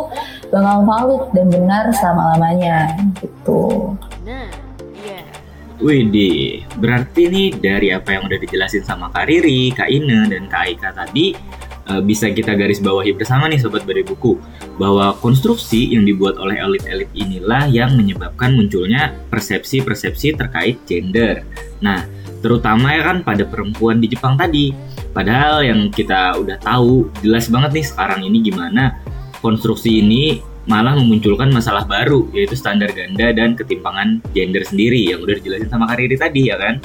bakal 0.52 0.84
valid 0.84 1.22
dan 1.32 1.46
benar 1.48 1.84
selama 1.96 2.36
lamanya 2.36 2.92
gitu. 3.16 3.96
Nah. 4.28 4.52
Berarti 6.76 7.22
nih 7.32 7.48
dari 7.56 7.88
apa 7.96 8.12
yang 8.12 8.28
udah 8.28 8.36
dijelasin 8.40 8.84
sama 8.84 9.08
Kak 9.12 9.24
Riri, 9.28 9.72
Kak 9.72 9.88
Ine, 9.88 10.28
dan 10.28 10.48
Kak 10.52 10.68
Aika 10.68 10.92
tadi 10.92 11.36
uh, 11.88 12.02
bisa 12.02 12.28
kita 12.32 12.52
garis 12.56 12.82
bawahi 12.82 13.14
bersama 13.16 13.46
nih 13.48 13.60
Sobat 13.62 13.86
Beri 13.88 14.02
Buku 14.02 14.36
bahwa 14.76 15.16
konstruksi 15.20 15.96
yang 15.96 16.04
dibuat 16.04 16.36
oleh 16.36 16.60
elit-elit 16.60 17.08
inilah 17.16 17.68
yang 17.70 17.96
menyebabkan 17.96 18.52
munculnya 18.52 19.16
persepsi-persepsi 19.32 20.36
terkait 20.36 20.80
gender. 20.84 21.44
Nah, 21.80 22.04
terutama 22.46 22.94
ya 22.94 23.02
kan 23.02 23.26
pada 23.26 23.42
perempuan 23.42 23.98
di 23.98 24.06
Jepang 24.06 24.38
tadi. 24.38 24.70
Padahal 25.10 25.66
yang 25.66 25.90
kita 25.90 26.38
udah 26.38 26.62
tahu 26.62 27.10
jelas 27.26 27.50
banget 27.50 27.82
nih 27.82 27.86
sekarang 27.90 28.22
ini 28.22 28.38
gimana 28.46 28.94
konstruksi 29.42 29.98
ini 29.98 30.38
malah 30.70 30.94
memunculkan 30.94 31.50
masalah 31.50 31.82
baru 31.86 32.30
yaitu 32.30 32.54
standar 32.54 32.90
ganda 32.94 33.34
dan 33.34 33.58
ketimpangan 33.58 34.22
gender 34.30 34.62
sendiri 34.62 35.10
yang 35.10 35.22
udah 35.22 35.34
dijelasin 35.42 35.66
sama 35.66 35.90
Kariri 35.90 36.14
tadi 36.14 36.46
ya 36.46 36.54
kan. 36.54 36.78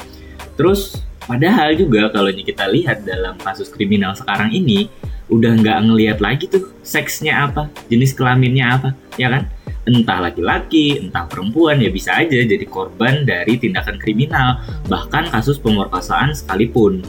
Terus 0.58 0.98
padahal 1.30 1.78
juga 1.78 2.10
kalau 2.10 2.34
kita 2.34 2.66
lihat 2.74 3.06
dalam 3.06 3.38
kasus 3.38 3.70
kriminal 3.70 4.18
sekarang 4.18 4.50
ini 4.50 4.90
udah 5.30 5.62
nggak 5.62 5.78
ngelihat 5.88 6.18
lagi 6.20 6.50
tuh 6.50 6.74
seksnya 6.84 7.48
apa, 7.48 7.72
jenis 7.88 8.12
kelaminnya 8.12 8.76
apa, 8.76 8.90
ya 9.16 9.32
kan? 9.32 9.48
Entah 9.82 10.22
laki-laki, 10.22 11.02
entah 11.02 11.26
perempuan 11.26 11.82
ya 11.82 11.90
bisa 11.90 12.14
aja 12.14 12.38
jadi 12.38 12.66
korban 12.70 13.26
dari 13.26 13.58
tindakan 13.58 13.98
kriminal, 13.98 14.62
bahkan 14.86 15.26
kasus 15.26 15.58
pemerkosaan 15.58 16.38
sekalipun 16.38 17.02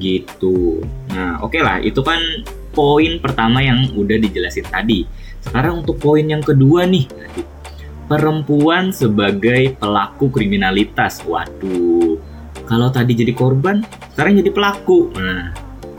gitu. 0.00 0.80
Nah, 1.12 1.44
oke 1.44 1.52
okay 1.52 1.60
lah, 1.60 1.84
itu 1.84 2.00
kan 2.00 2.18
poin 2.72 3.20
pertama 3.20 3.60
yang 3.60 3.92
udah 3.92 4.16
dijelasin 4.16 4.64
tadi. 4.72 5.04
Sekarang 5.44 5.84
untuk 5.84 6.00
poin 6.00 6.24
yang 6.24 6.40
kedua 6.40 6.88
nih, 6.88 7.04
perempuan 8.08 8.88
sebagai 8.88 9.76
pelaku 9.76 10.32
kriminalitas. 10.32 11.20
Waduh, 11.28 12.16
kalau 12.64 12.88
tadi 12.88 13.12
jadi 13.12 13.36
korban, 13.36 13.84
sekarang 14.16 14.40
jadi 14.40 14.48
pelaku. 14.48 15.12
Nah, 15.12 15.52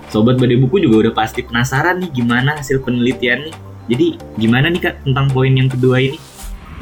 sobat 0.09 0.41
badai 0.41 0.57
buku 0.57 0.81
juga 0.81 1.09
udah 1.09 1.13
pasti 1.13 1.45
penasaran 1.45 2.01
nih 2.01 2.09
gimana 2.09 2.57
hasil 2.57 2.81
penelitiannya. 2.81 3.64
Jadi 3.85 4.17
gimana 4.41 4.73
nih 4.73 4.81
kak 4.81 4.95
tentang 5.05 5.29
poin 5.29 5.53
yang 5.53 5.69
kedua 5.69 6.01
ini? 6.01 6.17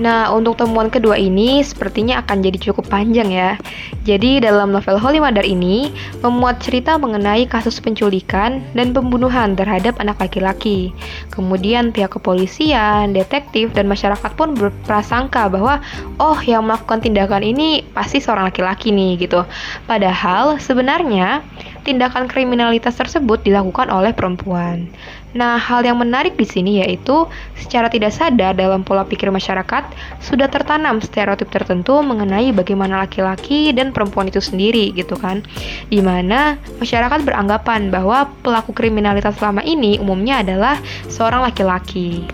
Nah, 0.02 0.34
untuk 0.34 0.58
temuan 0.58 0.90
kedua 0.90 1.22
ini 1.22 1.62
sepertinya 1.62 2.26
akan 2.26 2.42
jadi 2.42 2.58
cukup 2.58 2.90
panjang 2.90 3.30
ya. 3.30 3.62
Jadi, 4.02 4.42
dalam 4.42 4.74
novel 4.74 4.98
Holy 4.98 5.22
Mother 5.22 5.46
ini 5.46 5.94
memuat 6.26 6.66
cerita 6.66 6.98
mengenai 6.98 7.46
kasus 7.46 7.78
penculikan 7.78 8.66
dan 8.74 8.90
pembunuhan 8.90 9.54
terhadap 9.54 10.02
anak 10.02 10.18
laki-laki. 10.18 10.90
Kemudian 11.30 11.94
pihak 11.94 12.18
kepolisian, 12.18 13.14
detektif, 13.14 13.70
dan 13.78 13.86
masyarakat 13.86 14.34
pun 14.34 14.58
berprasangka 14.58 15.46
bahwa 15.54 15.78
oh 16.18 16.42
yang 16.42 16.66
melakukan 16.66 16.98
tindakan 16.98 17.46
ini 17.46 17.86
pasti 17.94 18.18
seorang 18.18 18.50
laki-laki 18.50 18.90
nih 18.90 19.22
gitu. 19.22 19.46
Padahal 19.86 20.58
sebenarnya 20.58 21.46
tindakan 21.86 22.26
kriminalitas 22.26 22.98
tersebut 22.98 23.46
dilakukan 23.46 23.94
oleh 23.94 24.10
perempuan. 24.10 24.90
Nah, 25.34 25.58
hal 25.58 25.82
yang 25.82 25.98
menarik 25.98 26.38
di 26.38 26.46
sini 26.46 26.86
yaitu 26.86 27.26
secara 27.58 27.90
tidak 27.90 28.14
sadar 28.14 28.54
dalam 28.54 28.86
pola 28.86 29.02
pikir 29.02 29.34
masyarakat 29.34 29.90
sudah 30.22 30.46
tertanam 30.46 31.02
stereotip 31.02 31.50
tertentu 31.50 31.98
mengenai 32.06 32.54
bagaimana 32.54 33.02
laki-laki 33.02 33.74
dan 33.74 33.90
perempuan 33.90 34.30
itu 34.30 34.38
sendiri 34.38 34.94
gitu 34.94 35.18
kan. 35.18 35.42
Di 35.90 36.06
mana 36.06 36.62
masyarakat 36.78 37.26
beranggapan 37.26 37.90
bahwa 37.90 38.30
pelaku 38.46 38.78
kriminalitas 38.78 39.34
selama 39.42 39.66
ini 39.66 39.98
umumnya 39.98 40.46
adalah 40.46 40.78
seorang 41.10 41.50
laki-laki. 41.50 42.30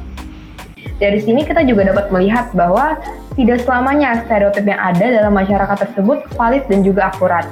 Dari 0.99 1.23
sini 1.23 1.47
kita 1.47 1.63
juga 1.63 1.87
dapat 1.95 2.11
melihat 2.11 2.51
bahwa 2.51 2.99
tidak 3.39 3.63
selamanya 3.63 4.27
stereotip 4.27 4.67
yang 4.67 4.79
ada 4.83 5.05
dalam 5.07 5.31
masyarakat 5.31 5.87
tersebut 5.87 6.27
valid 6.35 6.67
dan 6.67 6.83
juga 6.83 7.07
akurat. 7.07 7.47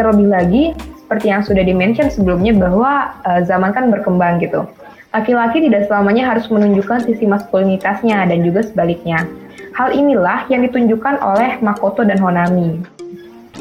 Terlebih 0.00 0.28
lagi, 0.32 0.64
seperti 1.04 1.28
yang 1.28 1.44
sudah 1.44 1.64
dimention 1.64 2.08
sebelumnya 2.08 2.56
bahwa 2.56 3.12
uh, 3.28 3.40
zaman 3.44 3.76
kan 3.76 3.92
berkembang 3.92 4.40
gitu. 4.40 4.64
Laki-laki 5.08 5.64
tidak 5.64 5.88
selamanya 5.88 6.28
harus 6.28 6.52
menunjukkan 6.52 7.08
sisi 7.08 7.24
maskulinitasnya 7.24 8.28
dan 8.28 8.44
juga 8.44 8.60
sebaliknya. 8.60 9.24
Hal 9.72 9.96
inilah 9.96 10.44
yang 10.52 10.60
ditunjukkan 10.68 11.24
oleh 11.24 11.56
Makoto 11.64 12.04
dan 12.04 12.20
Honami. 12.20 12.84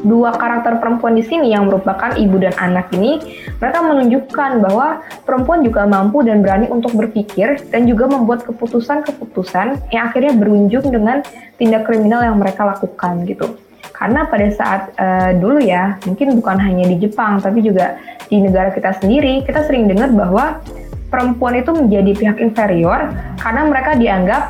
Dua 0.04 0.36
karakter 0.36 0.78
perempuan 0.78 1.18
di 1.18 1.24
sini 1.26 1.56
yang 1.56 1.72
merupakan 1.72 2.14
ibu 2.20 2.38
dan 2.38 2.54
anak 2.60 2.92
ini, 2.94 3.18
mereka 3.58 3.80
menunjukkan 3.82 4.62
bahwa 4.62 5.02
perempuan 5.26 5.66
juga 5.66 5.90
mampu 5.90 6.22
dan 6.22 6.44
berani 6.44 6.70
untuk 6.70 6.94
berpikir 6.94 7.58
dan 7.74 7.90
juga 7.90 8.06
membuat 8.12 8.46
keputusan-keputusan 8.46 9.90
yang 9.90 10.04
akhirnya 10.12 10.38
berujung 10.38 10.86
dengan 10.92 11.26
tindak 11.58 11.88
kriminal 11.90 12.22
yang 12.22 12.38
mereka 12.38 12.68
lakukan 12.68 13.26
gitu. 13.26 13.58
Karena 13.96 14.30
pada 14.30 14.46
saat 14.54 14.94
uh, 15.02 15.34
dulu 15.34 15.58
ya, 15.64 15.98
mungkin 16.06 16.38
bukan 16.38 16.62
hanya 16.62 16.86
di 16.86 17.02
Jepang, 17.02 17.42
tapi 17.42 17.66
juga 17.66 17.98
di 18.30 18.38
negara 18.44 18.70
kita 18.70 19.02
sendiri, 19.02 19.42
kita 19.48 19.66
sering 19.66 19.90
dengar 19.90 20.14
bahwa 20.14 20.62
perempuan 21.08 21.60
itu 21.60 21.72
menjadi 21.72 22.12
pihak 22.16 22.38
inferior 22.44 23.12
karena 23.40 23.62
mereka 23.68 23.92
dianggap 23.96 24.44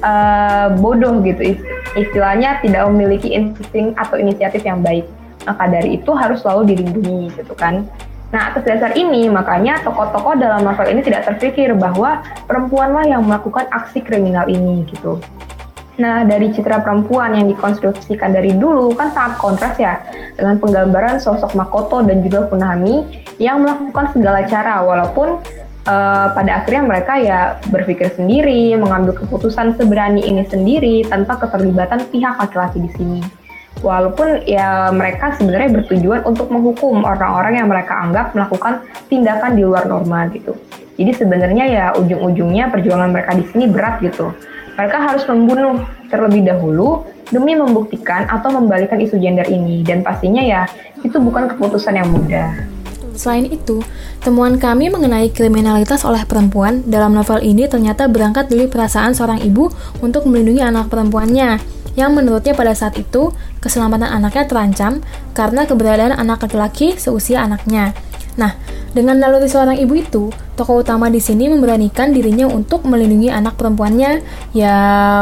uh, 0.00 0.68
bodoh 0.80 1.20
gitu, 1.24 1.56
istilahnya 1.96 2.60
tidak 2.64 2.88
memiliki 2.92 3.32
insting 3.32 3.92
atau 3.96 4.16
inisiatif 4.16 4.64
yang 4.64 4.80
baik. 4.80 5.06
Maka 5.48 5.72
dari 5.72 5.96
itu 5.96 6.12
harus 6.12 6.44
selalu 6.44 6.76
dilindungi 6.76 7.32
gitu 7.36 7.54
kan. 7.56 7.88
Nah, 8.30 8.54
atas 8.54 8.62
dasar 8.62 8.94
ini, 8.94 9.26
makanya 9.26 9.82
tokoh-tokoh 9.82 10.38
dalam 10.38 10.62
novel 10.62 10.86
ini 10.86 11.02
tidak 11.02 11.26
terpikir 11.26 11.74
bahwa 11.74 12.22
perempuanlah 12.46 13.02
yang 13.02 13.26
melakukan 13.26 13.66
aksi 13.74 14.06
kriminal 14.06 14.46
ini 14.46 14.86
gitu. 14.86 15.18
Nah, 15.98 16.22
dari 16.24 16.48
citra 16.54 16.80
perempuan 16.80 17.34
yang 17.34 17.50
dikonstruksikan 17.50 18.30
dari 18.32 18.54
dulu 18.54 18.94
kan 18.94 19.10
sangat 19.12 19.34
kontras 19.36 19.74
ya 19.76 20.00
dengan 20.38 20.56
penggambaran 20.56 21.18
sosok 21.20 21.52
Makoto 21.58 22.00
dan 22.06 22.22
juga 22.22 22.46
Funami 22.46 23.04
yang 23.36 23.60
melakukan 23.60 24.14
segala 24.14 24.46
cara 24.46 24.80
walaupun 24.80 25.42
uh, 25.86 26.32
pada 26.34 26.62
akhirnya 26.62 26.82
mereka 26.84 27.12
ya 27.20 27.40
berpikir 27.68 28.12
sendiri, 28.12 28.74
mengambil 28.76 29.16
keputusan 29.16 29.76
seberani 29.76 30.24
ini 30.24 30.44
sendiri 30.48 31.06
tanpa 31.06 31.38
keterlibatan 31.40 32.08
pihak 32.08 32.36
laki-laki 32.40 32.82
di 32.82 32.90
sini. 32.96 33.20
Walaupun 33.80 34.44
ya 34.44 34.92
mereka 34.92 35.32
sebenarnya 35.40 35.80
bertujuan 35.80 36.20
untuk 36.28 36.52
menghukum 36.52 37.00
orang-orang 37.00 37.64
yang 37.64 37.68
mereka 37.70 37.96
anggap 37.96 38.36
melakukan 38.36 38.84
tindakan 39.08 39.56
di 39.56 39.62
luar 39.64 39.88
norma 39.88 40.28
gitu. 40.34 40.52
Jadi 41.00 41.16
sebenarnya 41.16 41.64
ya 41.64 41.84
ujung-ujungnya 41.96 42.68
perjuangan 42.68 43.08
mereka 43.08 43.32
di 43.32 43.48
sini 43.48 43.64
berat 43.72 44.04
gitu 44.04 44.36
mereka 44.80 44.96
harus 44.96 45.28
membunuh 45.28 45.84
terlebih 46.08 46.40
dahulu 46.48 47.04
demi 47.28 47.52
membuktikan 47.52 48.24
atau 48.32 48.48
membalikan 48.48 48.96
isu 48.96 49.20
gender 49.20 49.44
ini 49.44 49.84
dan 49.84 50.00
pastinya 50.00 50.40
ya 50.40 50.64
itu 51.04 51.20
bukan 51.20 51.52
keputusan 51.52 52.00
yang 52.00 52.08
mudah. 52.08 52.48
Selain 53.20 53.44
itu, 53.44 53.84
temuan 54.24 54.56
kami 54.56 54.88
mengenai 54.88 55.28
kriminalitas 55.28 56.08
oleh 56.08 56.24
perempuan 56.24 56.80
dalam 56.88 57.12
novel 57.12 57.44
ini 57.44 57.68
ternyata 57.68 58.08
berangkat 58.08 58.48
dari 58.48 58.64
perasaan 58.64 59.12
seorang 59.12 59.44
ibu 59.44 59.68
untuk 60.00 60.24
melindungi 60.24 60.64
anak 60.64 60.88
perempuannya, 60.88 61.60
yang 62.00 62.16
menurutnya 62.16 62.56
pada 62.56 62.72
saat 62.72 62.96
itu 62.96 63.28
keselamatan 63.60 64.08
anaknya 64.08 64.48
terancam 64.48 65.04
karena 65.36 65.68
keberadaan 65.68 66.16
anak 66.16 66.48
laki-laki 66.48 66.96
seusia 66.96 67.44
anaknya. 67.44 67.92
Nah, 68.40 68.56
dengan 68.96 69.20
naluri 69.20 69.52
seorang 69.52 69.76
ibu 69.76 70.00
itu, 70.00 70.32
tokoh 70.56 70.80
utama 70.80 71.12
di 71.12 71.20
sini 71.20 71.52
memberanikan 71.52 72.16
dirinya 72.16 72.48
untuk 72.48 72.88
melindungi 72.88 73.28
anak 73.28 73.60
perempuannya, 73.60 74.24
ya 74.56 74.76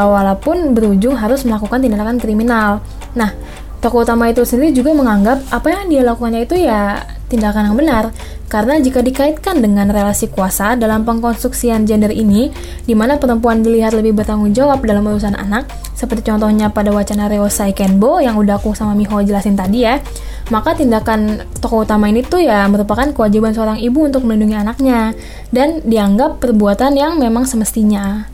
walaupun 0.07 0.71
berujung 0.71 1.19
harus 1.19 1.43
melakukan 1.43 1.83
tindakan 1.83 2.15
kriminal. 2.15 2.79
Nah, 3.11 3.35
tokoh 3.83 4.07
utama 4.07 4.31
itu 4.31 4.47
sendiri 4.47 4.71
juga 4.71 4.95
menganggap 4.95 5.43
apa 5.51 5.67
yang 5.67 5.91
dia 5.91 6.01
lakukannya 6.07 6.47
itu 6.47 6.63
ya 6.63 7.03
tindakan 7.29 7.69
yang 7.69 7.77
benar, 7.77 8.03
karena 8.49 8.81
jika 8.81 9.05
dikaitkan 9.05 9.61
dengan 9.61 9.93
relasi 9.93 10.25
kuasa 10.33 10.73
dalam 10.73 11.05
pengkonstruksian 11.05 11.85
gender 11.85 12.09
ini, 12.09 12.49
di 12.83 12.97
mana 12.97 13.21
perempuan 13.21 13.61
dilihat 13.61 13.93
lebih 13.93 14.17
bertanggung 14.17 14.49
jawab 14.57 14.81
dalam 14.81 15.05
urusan 15.05 15.37
anak, 15.37 15.69
seperti 15.93 16.33
contohnya 16.33 16.73
pada 16.73 16.89
wacana 16.89 17.29
Reosai 17.29 17.77
Kenbo 17.77 18.17
yang 18.17 18.33
udah 18.41 18.57
aku 18.57 18.73
sama 18.73 18.97
Miho 18.97 19.21
jelasin 19.21 19.53
tadi 19.53 19.85
ya, 19.85 20.01
maka 20.49 20.73
tindakan 20.73 21.45
tokoh 21.61 21.85
utama 21.85 22.09
ini 22.09 22.25
tuh 22.25 22.41
ya 22.41 22.65
merupakan 22.65 23.05
kewajiban 23.13 23.53
seorang 23.53 23.77
ibu 23.77 24.09
untuk 24.09 24.25
melindungi 24.25 24.57
anaknya, 24.57 25.13
dan 25.53 25.85
dianggap 25.85 26.41
perbuatan 26.41 26.97
yang 26.97 27.21
memang 27.21 27.45
semestinya. 27.45 28.25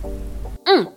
Hmm, 0.63 0.87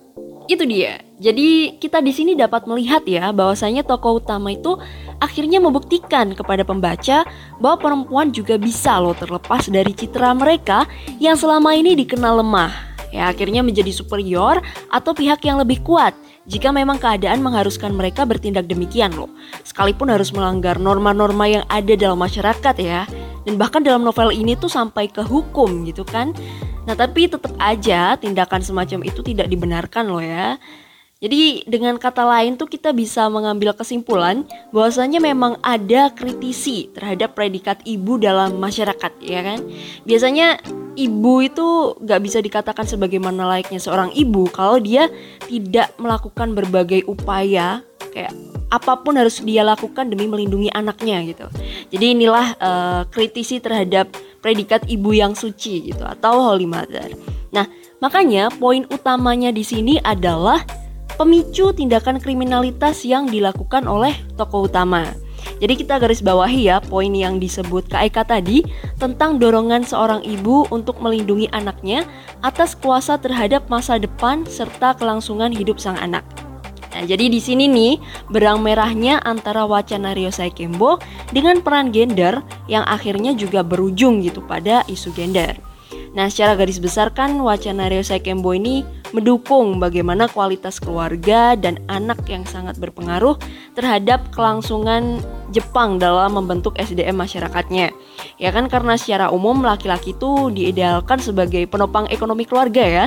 itu 0.47 0.63
dia. 0.63 1.08
Jadi 1.19 1.75
kita 1.83 1.99
di 1.99 2.15
sini 2.15 2.31
dapat 2.31 2.63
melihat 2.63 3.03
ya 3.03 3.35
bahwasanya 3.35 3.83
tokoh 3.83 4.23
utama 4.23 4.55
itu 4.55 4.79
akhirnya 5.19 5.59
membuktikan 5.59 6.31
kepada 6.31 6.63
pembaca 6.63 7.27
bahwa 7.59 7.75
perempuan 7.75 8.31
juga 8.31 8.55
bisa 8.55 8.95
loh 9.03 9.11
terlepas 9.11 9.67
dari 9.67 9.91
citra 9.91 10.31
mereka 10.31 10.87
yang 11.19 11.35
selama 11.35 11.75
ini 11.75 11.91
dikenal 11.99 12.39
lemah. 12.39 12.71
Ya 13.11 13.27
akhirnya 13.27 13.59
menjadi 13.59 13.91
superior 13.91 14.63
atau 14.87 15.11
pihak 15.11 15.43
yang 15.43 15.59
lebih 15.59 15.83
kuat 15.83 16.15
jika 16.47 16.71
memang 16.71 16.95
keadaan 16.95 17.43
mengharuskan 17.43 17.91
mereka 17.91 18.23
bertindak 18.23 18.71
demikian 18.71 19.11
loh. 19.11 19.27
Sekalipun 19.67 20.07
harus 20.07 20.31
melanggar 20.31 20.79
norma-norma 20.79 21.51
yang 21.51 21.65
ada 21.67 21.99
dalam 21.99 22.15
masyarakat 22.15 22.75
ya. 22.79 23.03
Dan 23.43 23.59
bahkan 23.59 23.83
dalam 23.83 24.07
novel 24.07 24.31
ini 24.31 24.55
tuh 24.55 24.71
sampai 24.71 25.11
ke 25.11 25.19
hukum 25.25 25.83
gitu 25.83 26.07
kan. 26.07 26.31
Nah 26.87 26.95
tapi 26.95 27.27
tetap 27.27 27.51
aja 27.59 28.15
tindakan 28.15 28.63
semacam 28.63 29.03
itu 29.03 29.19
tidak 29.19 29.51
dibenarkan 29.51 30.07
loh 30.07 30.23
ya. 30.23 30.55
Jadi 31.19 31.67
dengan 31.67 31.99
kata 31.99 32.23
lain 32.23 32.55
tuh 32.55 32.71
kita 32.71 32.95
bisa 32.95 33.27
mengambil 33.27 33.75
kesimpulan 33.75 34.47
bahwasanya 34.71 35.19
memang 35.19 35.59
ada 35.59 36.15
kritisi 36.15 36.87
terhadap 36.95 37.35
predikat 37.35 37.83
ibu 37.83 38.15
dalam 38.15 38.55
masyarakat 38.55 39.19
ya 39.19 39.43
kan. 39.43 39.59
Biasanya 40.07 40.63
ibu 40.95 41.43
itu 41.43 41.99
gak 41.99 42.23
bisa 42.23 42.39
dikatakan 42.39 42.87
sebagaimana 42.87 43.51
layaknya 43.51 43.83
seorang 43.83 44.15
ibu 44.15 44.47
kalau 44.47 44.79
dia 44.79 45.11
tidak 45.43 45.91
melakukan 45.99 46.55
berbagai 46.55 47.03
upaya 47.03 47.83
kayak 48.15 48.31
apa 48.71 49.03
pun 49.03 49.19
harus 49.19 49.43
dia 49.43 49.67
lakukan 49.67 50.07
demi 50.07 50.23
melindungi 50.23 50.71
anaknya 50.71 51.19
gitu. 51.27 51.51
Jadi 51.91 52.15
inilah 52.15 52.47
uh, 52.63 53.01
kritisi 53.11 53.59
terhadap 53.59 54.07
predikat 54.39 54.87
ibu 54.87 55.11
yang 55.11 55.35
suci 55.35 55.91
gitu 55.91 56.07
atau 56.07 56.47
holy 56.47 56.63
mother. 56.63 57.11
Nah, 57.51 57.67
makanya 57.99 58.47
poin 58.55 58.87
utamanya 58.87 59.51
di 59.51 59.67
sini 59.67 59.99
adalah 59.99 60.63
pemicu 61.19 61.75
tindakan 61.75 62.15
kriminalitas 62.15 63.03
yang 63.03 63.27
dilakukan 63.27 63.83
oleh 63.83 64.15
tokoh 64.39 64.71
utama. 64.71 65.11
Jadi 65.59 65.83
kita 65.83 65.99
garis 65.99 66.23
bawahi 66.23 66.71
ya 66.71 66.79
poin 66.79 67.11
yang 67.11 67.43
disebut 67.43 67.91
Kak 67.91 68.31
tadi 68.31 68.63
tentang 68.95 69.35
dorongan 69.35 69.83
seorang 69.83 70.23
ibu 70.23 70.63
untuk 70.71 71.03
melindungi 71.03 71.51
anaknya 71.51 72.07
atas 72.39 72.79
kuasa 72.79 73.19
terhadap 73.19 73.67
masa 73.67 73.99
depan 73.99 74.47
serta 74.47 74.95
kelangsungan 74.95 75.51
hidup 75.51 75.75
sang 75.75 75.99
anak. 75.99 76.23
Nah, 76.95 77.03
jadi 77.03 77.27
di 77.27 77.43
sini 77.43 77.67
nih 77.67 77.99
berang 78.31 78.63
merahnya 78.63 79.19
antara 79.21 79.67
wacana 79.67 80.15
Ryosai 80.15 80.55
Kembo 80.55 80.97
dengan 81.35 81.59
peran 81.59 81.91
gender 81.91 82.39
yang 82.71 82.87
akhirnya 82.87 83.35
juga 83.35 83.61
berujung 83.61 84.23
gitu 84.23 84.39
pada 84.43 84.87
isu 84.87 85.11
gender. 85.13 85.68
Nah, 86.17 86.25
secara 86.27 86.57
garis 86.57 86.81
besar 86.81 87.13
kan 87.13 87.37
wacana 87.37 87.85
Ryosai 87.85 88.21
Kembo 88.23 88.57
ini 88.57 88.81
mendukung 89.13 89.81
bagaimana 89.81 90.29
kualitas 90.29 90.77
keluarga 90.77 91.57
dan 91.57 91.81
anak 91.89 92.21
yang 92.29 92.45
sangat 92.45 92.77
berpengaruh 92.77 93.37
terhadap 93.73 94.29
kelangsungan 94.33 95.21
Jepang 95.49 95.97
dalam 95.97 96.37
membentuk 96.37 96.77
SDM 96.77 97.17
masyarakatnya. 97.17 97.89
Ya 98.37 98.49
kan 98.53 98.69
karena 98.69 98.97
secara 99.01 99.33
umum 99.33 99.65
laki-laki 99.65 100.13
itu 100.13 100.53
diidealkan 100.53 101.17
sebagai 101.17 101.65
penopang 101.65 102.05
ekonomi 102.13 102.45
keluarga 102.45 102.85
ya. 102.85 103.05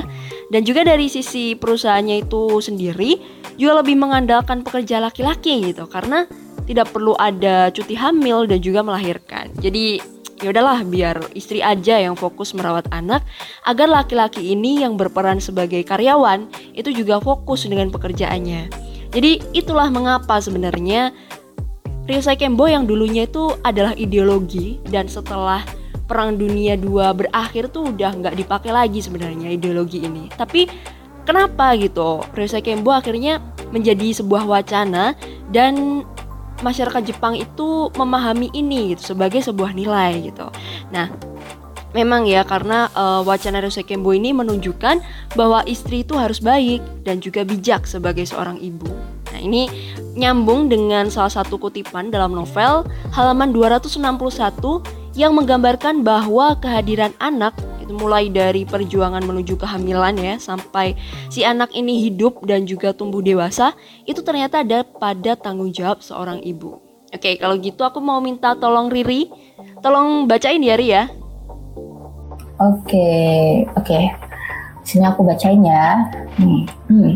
Dan 0.51 0.67
juga 0.67 0.83
dari 0.83 1.07
sisi 1.07 1.55
perusahaannya 1.55 2.27
itu 2.27 2.59
sendiri 2.59 3.19
juga 3.55 3.79
lebih 3.79 3.95
mengandalkan 3.95 4.63
pekerja 4.63 4.99
laki-laki 4.99 5.71
gitu 5.71 5.87
karena 5.87 6.27
tidak 6.63 6.91
perlu 6.91 7.13
ada 7.19 7.69
cuti 7.71 7.95
hamil 7.95 8.47
dan 8.47 8.59
juga 8.63 8.83
melahirkan. 8.83 9.51
Jadi 9.59 9.99
ya 10.43 10.51
udahlah 10.51 10.83
biar 10.83 11.23
istri 11.39 11.63
aja 11.63 11.95
yang 11.95 12.19
fokus 12.19 12.51
merawat 12.51 12.83
anak 12.91 13.23
agar 13.63 13.87
laki-laki 13.87 14.51
ini 14.51 14.83
yang 14.83 14.99
berperan 14.99 15.39
sebagai 15.39 15.79
karyawan 15.87 16.51
itu 16.75 16.91
juga 16.91 17.23
fokus 17.23 17.63
dengan 17.63 17.87
pekerjaannya. 17.93 18.67
Jadi 19.13 19.39
itulah 19.53 19.87
mengapa 19.93 20.41
sebenarnya 20.41 21.13
Ryosei 22.03 22.35
Kembo 22.35 22.67
yang 22.67 22.83
dulunya 22.83 23.23
itu 23.23 23.55
adalah 23.63 23.95
ideologi 23.95 24.83
dan 24.91 25.07
setelah 25.07 25.63
Perang 26.03 26.35
Dunia 26.35 26.75
II 26.75 26.99
berakhir 27.15 27.71
tuh 27.71 27.95
udah 27.95 28.11
nggak 28.11 28.35
dipakai 28.35 28.75
lagi 28.75 28.99
sebenarnya 28.99 29.55
ideologi 29.55 30.03
ini. 30.03 30.27
Tapi 30.27 30.67
kenapa 31.23 31.79
gitu 31.79 32.19
Ryosei 32.35 32.59
Kembo 32.59 32.91
akhirnya 32.91 33.39
menjadi 33.71 34.19
sebuah 34.19 34.43
wacana 34.43 35.15
dan 35.55 36.03
masyarakat 36.63 37.03
Jepang 37.03 37.35
itu 37.35 37.91
memahami 37.93 38.49
ini 38.55 38.95
gitu 38.95 39.13
sebagai 39.13 39.43
sebuah 39.43 39.75
nilai 39.75 40.31
gitu. 40.31 40.47
Nah, 40.89 41.11
memang 41.93 42.25
ya 42.25 42.41
karena 42.47 42.89
uh, 42.97 43.21
wacana 43.21 43.61
Kembo 43.85 44.15
ini 44.15 44.33
menunjukkan 44.33 45.03
bahwa 45.37 45.61
istri 45.69 46.01
itu 46.01 46.17
harus 46.17 46.41
baik 46.41 46.81
dan 47.05 47.21
juga 47.21 47.45
bijak 47.45 47.85
sebagai 47.85 48.25
seorang 48.25 48.57
ibu. 48.63 48.89
Nah, 49.33 49.39
ini 49.41 49.69
nyambung 50.13 50.69
dengan 50.69 51.09
salah 51.09 51.31
satu 51.31 51.57
kutipan 51.57 52.13
dalam 52.13 52.33
novel 52.37 52.85
halaman 53.13 53.49
261 53.49 53.99
yang 55.13 55.37
menggambarkan 55.37 56.01
bahwa 56.01 56.57
kehadiran 56.57 57.13
anak 57.21 57.53
itu 57.83 57.93
mulai 57.93 58.31
dari 58.31 58.63
perjuangan 58.63 59.21
menuju 59.21 59.59
kehamilan 59.59 60.15
ya 60.17 60.35
sampai 60.39 60.95
si 61.27 61.43
anak 61.43 61.75
ini 61.75 62.07
hidup 62.09 62.41
dan 62.47 62.63
juga 62.63 62.95
tumbuh 62.95 63.19
dewasa 63.19 63.75
itu 64.07 64.23
ternyata 64.23 64.63
ada 64.63 64.87
pada 64.87 65.35
tanggung 65.35 65.69
jawab 65.69 65.99
seorang 65.99 66.39
ibu. 66.41 66.79
Oke, 67.13 67.37
kalau 67.37 67.53
gitu 67.61 67.85
aku 67.85 68.01
mau 68.01 68.17
minta 68.17 68.57
tolong 68.57 68.89
Riri, 68.89 69.29
tolong 69.85 70.25
bacain 70.25 70.57
ya 70.65 70.73
Ri 70.73 70.87
ya. 70.89 71.05
Oke, 72.57 73.09
oke. 73.77 73.99
Sini 74.81 75.05
aku 75.05 75.21
bacain 75.21 75.61
ya. 75.61 76.09
Hmm. 76.41 76.65
Hmm. 76.89 77.11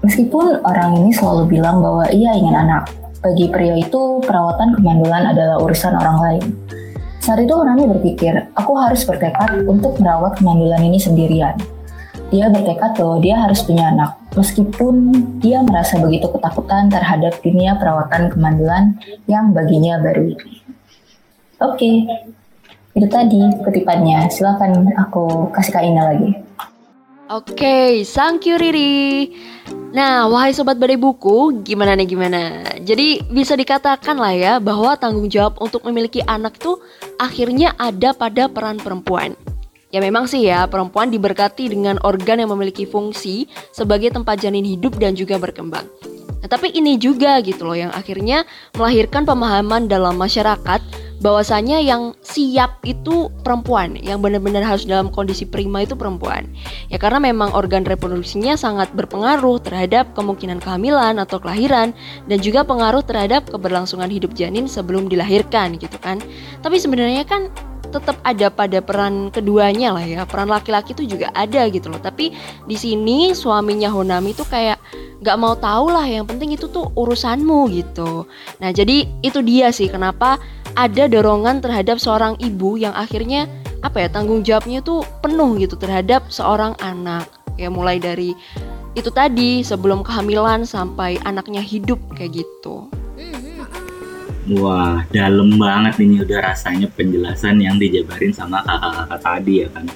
Meskipun 0.00 0.64
orang 0.64 1.02
ini 1.02 1.10
selalu 1.12 1.58
bilang 1.58 1.84
bahwa 1.84 2.08
ia 2.08 2.32
ingin 2.40 2.56
anak, 2.56 2.88
bagi 3.20 3.50
pria 3.50 3.74
itu 3.74 4.22
perawatan 4.22 4.78
kemandulan 4.78 5.34
adalah 5.34 5.58
urusan 5.60 5.92
orang 5.98 6.16
lain. 6.22 6.44
Saat 7.26 7.42
itu 7.42 7.58
Honami 7.58 7.90
berpikir, 7.90 8.54
aku 8.54 8.78
harus 8.78 9.02
bertekad 9.02 9.66
untuk 9.66 9.98
merawat 9.98 10.38
kemandulan 10.38 10.78
ini 10.78 10.94
sendirian. 10.94 11.58
Dia 12.30 12.46
bertekad 12.46 12.94
bahwa 12.94 13.18
dia 13.18 13.34
harus 13.34 13.66
punya 13.66 13.90
anak, 13.90 14.14
meskipun 14.38 14.94
dia 15.42 15.58
merasa 15.66 15.98
begitu 15.98 16.30
ketakutan 16.30 16.86
terhadap 16.86 17.34
dunia 17.42 17.74
perawatan 17.82 18.30
kemandulan 18.30 18.94
yang 19.26 19.50
baginya 19.50 19.98
baru 19.98 20.38
ini. 20.38 20.62
Oke, 21.58 22.06
itu 22.94 23.06
tadi 23.10 23.42
kutipannya. 23.58 24.30
Silakan 24.30 24.94
aku 24.94 25.50
kasih 25.50 25.74
Kak 25.74 25.82
Ina 25.82 26.06
lagi. 26.06 26.45
Oke, 27.26 27.58
okay, 27.58 28.06
thank 28.06 28.46
you 28.46 28.54
Riri. 28.54 29.34
Nah, 29.90 30.30
wahai 30.30 30.54
sobat 30.54 30.78
badai 30.78 30.94
buku, 30.94 31.58
gimana 31.66 31.98
nih 31.98 32.06
gimana? 32.06 32.62
Jadi 32.78 33.18
bisa 33.26 33.58
dikatakan 33.58 34.14
lah 34.14 34.30
ya 34.30 34.52
bahwa 34.62 34.94
tanggung 34.94 35.26
jawab 35.26 35.58
untuk 35.58 35.82
memiliki 35.90 36.22
anak 36.22 36.54
itu 36.62 36.78
akhirnya 37.18 37.74
ada 37.82 38.14
pada 38.14 38.46
peran 38.46 38.78
perempuan. 38.78 39.34
Ya 39.90 39.98
memang 39.98 40.30
sih 40.30 40.46
ya, 40.46 40.70
perempuan 40.70 41.10
diberkati 41.10 41.66
dengan 41.66 41.98
organ 42.06 42.46
yang 42.46 42.54
memiliki 42.54 42.86
fungsi 42.86 43.50
sebagai 43.74 44.14
tempat 44.14 44.38
janin 44.38 44.62
hidup 44.62 44.94
dan 44.94 45.18
juga 45.18 45.34
berkembang. 45.34 45.90
Nah, 46.46 46.54
tapi 46.54 46.70
ini 46.78 46.94
juga 46.94 47.42
gitu 47.42 47.66
loh 47.66 47.74
yang 47.74 47.90
akhirnya 47.90 48.46
melahirkan 48.78 49.26
pemahaman 49.26 49.90
dalam 49.90 50.14
masyarakat 50.14 50.78
bahwasanya 51.18 51.82
yang 51.82 52.14
siap 52.22 52.78
itu 52.86 53.34
perempuan, 53.42 53.98
yang 53.98 54.22
benar-benar 54.22 54.62
harus 54.62 54.86
dalam 54.86 55.10
kondisi 55.10 55.42
prima 55.42 55.82
itu 55.82 55.98
perempuan. 55.98 56.46
Ya 56.86 57.02
karena 57.02 57.18
memang 57.18 57.50
organ 57.50 57.82
reproduksinya 57.82 58.54
sangat 58.54 58.94
berpengaruh 58.94 59.58
terhadap 59.58 60.14
kemungkinan 60.14 60.62
kehamilan 60.62 61.18
atau 61.18 61.42
kelahiran 61.42 61.90
dan 62.30 62.38
juga 62.38 62.62
pengaruh 62.62 63.02
terhadap 63.02 63.50
keberlangsungan 63.50 64.06
hidup 64.06 64.30
janin 64.38 64.70
sebelum 64.70 65.10
dilahirkan 65.10 65.82
gitu 65.82 65.98
kan. 65.98 66.22
Tapi 66.62 66.78
sebenarnya 66.78 67.26
kan 67.26 67.50
tetap 67.96 68.20
ada 68.22 68.52
pada 68.52 68.78
peran 68.84 69.32
keduanya 69.32 69.96
lah 69.96 70.04
ya. 70.04 70.22
Peran 70.28 70.52
laki-laki 70.52 70.92
itu 70.92 71.16
juga 71.16 71.32
ada 71.32 71.64
gitu 71.72 71.88
loh. 71.88 71.98
Tapi 71.98 72.36
di 72.68 72.76
sini 72.76 73.32
suaminya 73.32 73.88
Honami 73.88 74.36
tuh 74.36 74.44
kayak 74.44 74.76
nggak 75.24 75.36
mau 75.40 75.56
tahu 75.56 75.90
lah. 75.90 76.04
Yang 76.04 76.36
penting 76.36 76.50
itu 76.54 76.68
tuh 76.68 76.92
urusanmu 76.92 77.72
gitu. 77.72 78.28
Nah 78.60 78.70
jadi 78.70 79.08
itu 79.24 79.40
dia 79.40 79.72
sih 79.72 79.88
kenapa 79.88 80.36
ada 80.76 81.08
dorongan 81.08 81.64
terhadap 81.64 81.96
seorang 81.96 82.36
ibu 82.36 82.76
yang 82.76 82.92
akhirnya 82.92 83.48
apa 83.80 84.04
ya 84.04 84.08
tanggung 84.12 84.44
jawabnya 84.44 84.84
tuh 84.84 85.02
penuh 85.24 85.56
gitu 85.56 85.80
terhadap 85.80 86.28
seorang 86.28 86.76
anak. 86.84 87.26
Ya 87.56 87.72
mulai 87.72 87.96
dari 87.96 88.36
itu 88.96 89.12
tadi 89.12 89.60
sebelum 89.60 90.00
kehamilan 90.00 90.64
sampai 90.64 91.20
anaknya 91.24 91.60
hidup 91.60 92.00
kayak 92.16 92.44
gitu. 92.44 92.88
Wah, 94.46 95.02
dalam 95.10 95.58
banget 95.58 96.06
ini 96.06 96.22
udah 96.22 96.54
rasanya 96.54 96.86
penjelasan 96.94 97.58
yang 97.58 97.82
dijabarin 97.82 98.30
sama 98.30 98.62
kakak-kakak 98.62 99.18
tadi 99.18 99.54
ya 99.66 99.68
kan. 99.74 99.90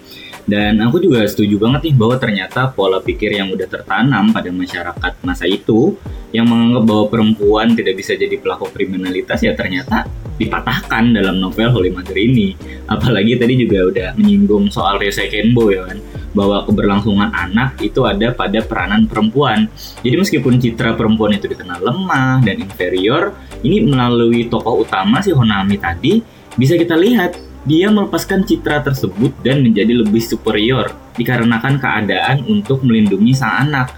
Dan 0.48 0.80
aku 0.80 1.02
juga 1.02 1.24
setuju 1.28 1.60
banget 1.60 1.90
nih 1.90 1.94
bahwa 1.96 2.16
ternyata 2.16 2.70
pola 2.72 2.98
pikir 3.00 3.36
yang 3.36 3.52
udah 3.52 3.68
tertanam 3.68 4.32
pada 4.32 4.48
masyarakat 4.48 5.12
masa 5.24 5.44
itu 5.46 5.96
yang 6.30 6.46
menganggap 6.46 6.86
bahwa 6.86 7.04
perempuan 7.10 7.74
tidak 7.74 7.98
bisa 7.98 8.14
jadi 8.14 8.38
pelaku 8.38 8.70
kriminalitas 8.70 9.42
ya 9.42 9.52
ternyata 9.58 10.06
dipatahkan 10.40 11.12
dalam 11.12 11.36
novel 11.42 11.68
Holy 11.74 11.90
Mother 11.92 12.16
ini. 12.16 12.56
Apalagi 12.88 13.36
tadi 13.36 13.60
juga 13.60 13.92
udah 13.92 14.08
menyinggung 14.16 14.72
soal 14.72 14.96
Ryosei 14.96 15.28
Kenbo 15.28 15.68
ya 15.68 15.84
kan 15.84 16.00
bahwa 16.30 16.62
keberlangsungan 16.62 17.34
anak 17.34 17.74
itu 17.82 18.06
ada 18.06 18.30
pada 18.30 18.62
peranan 18.62 19.04
perempuan. 19.10 19.66
Jadi 20.00 20.14
meskipun 20.14 20.62
citra 20.62 20.94
perempuan 20.94 21.34
itu 21.34 21.50
dikenal 21.50 21.82
lemah 21.82 22.38
dan 22.46 22.62
inferior, 22.62 23.34
ini 23.66 23.82
melalui 23.82 24.46
tokoh 24.46 24.86
utama 24.86 25.18
si 25.20 25.34
Honami 25.34 25.76
tadi 25.76 26.22
bisa 26.54 26.78
kita 26.78 26.94
lihat 26.94 27.49
dia 27.68 27.92
melepaskan 27.92 28.48
citra 28.48 28.80
tersebut 28.80 29.36
dan 29.44 29.60
menjadi 29.60 30.00
lebih 30.00 30.22
superior 30.24 30.88
dikarenakan 31.20 31.76
keadaan 31.76 32.44
untuk 32.48 32.80
melindungi 32.80 33.36
sang 33.36 33.68
anak. 33.68 33.92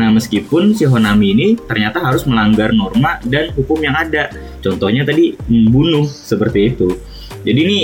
Nah, 0.00 0.08
meskipun 0.08 0.72
si 0.72 0.88
Honami 0.88 1.36
ini 1.36 1.48
ternyata 1.56 2.00
harus 2.00 2.24
melanggar 2.24 2.72
norma 2.72 3.20
dan 3.28 3.52
hukum 3.52 3.76
yang 3.84 3.92
ada. 3.92 4.32
Contohnya 4.64 5.04
tadi 5.04 5.36
membunuh 5.48 6.08
seperti 6.08 6.72
itu. 6.72 6.88
Jadi 7.44 7.60
ini 7.60 7.80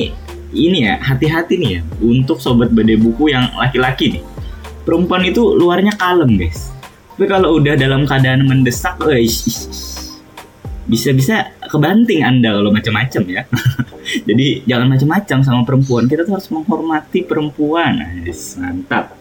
ini 0.57 0.89
ya 0.89 0.97
hati-hati 0.97 1.61
nih 1.61 1.71
ya 1.77 1.81
untuk 2.01 2.41
sobat 2.41 2.73
badai 2.73 2.97
buku 2.97 3.29
yang 3.29 3.53
laki-laki 3.53 4.17
nih. 4.17 4.25
Perempuan 4.89 5.29
itu 5.29 5.53
luarnya 5.53 5.93
kalem 6.01 6.41
guys. 6.41 6.73
Tapi 7.19 7.29
kalau 7.29 7.61
udah 7.61 7.77
dalam 7.77 8.09
keadaan 8.09 8.49
mendesak, 8.49 8.97
bisa-bisa 10.89 11.53
kebanting 11.69 12.25
Anda 12.25 12.57
kalau 12.57 12.73
macam-macam 12.73 13.23
ya. 13.29 13.43
Jadi 14.09 14.65
jangan 14.65 14.89
macam-macam 14.89 15.39
sama 15.45 15.61
perempuan. 15.65 16.05
Kita 16.09 16.25
tuh 16.25 16.41
harus 16.41 16.49
menghormati 16.49 17.21
perempuan. 17.25 18.25
Nice, 18.25 18.57
mantap. 18.57 19.19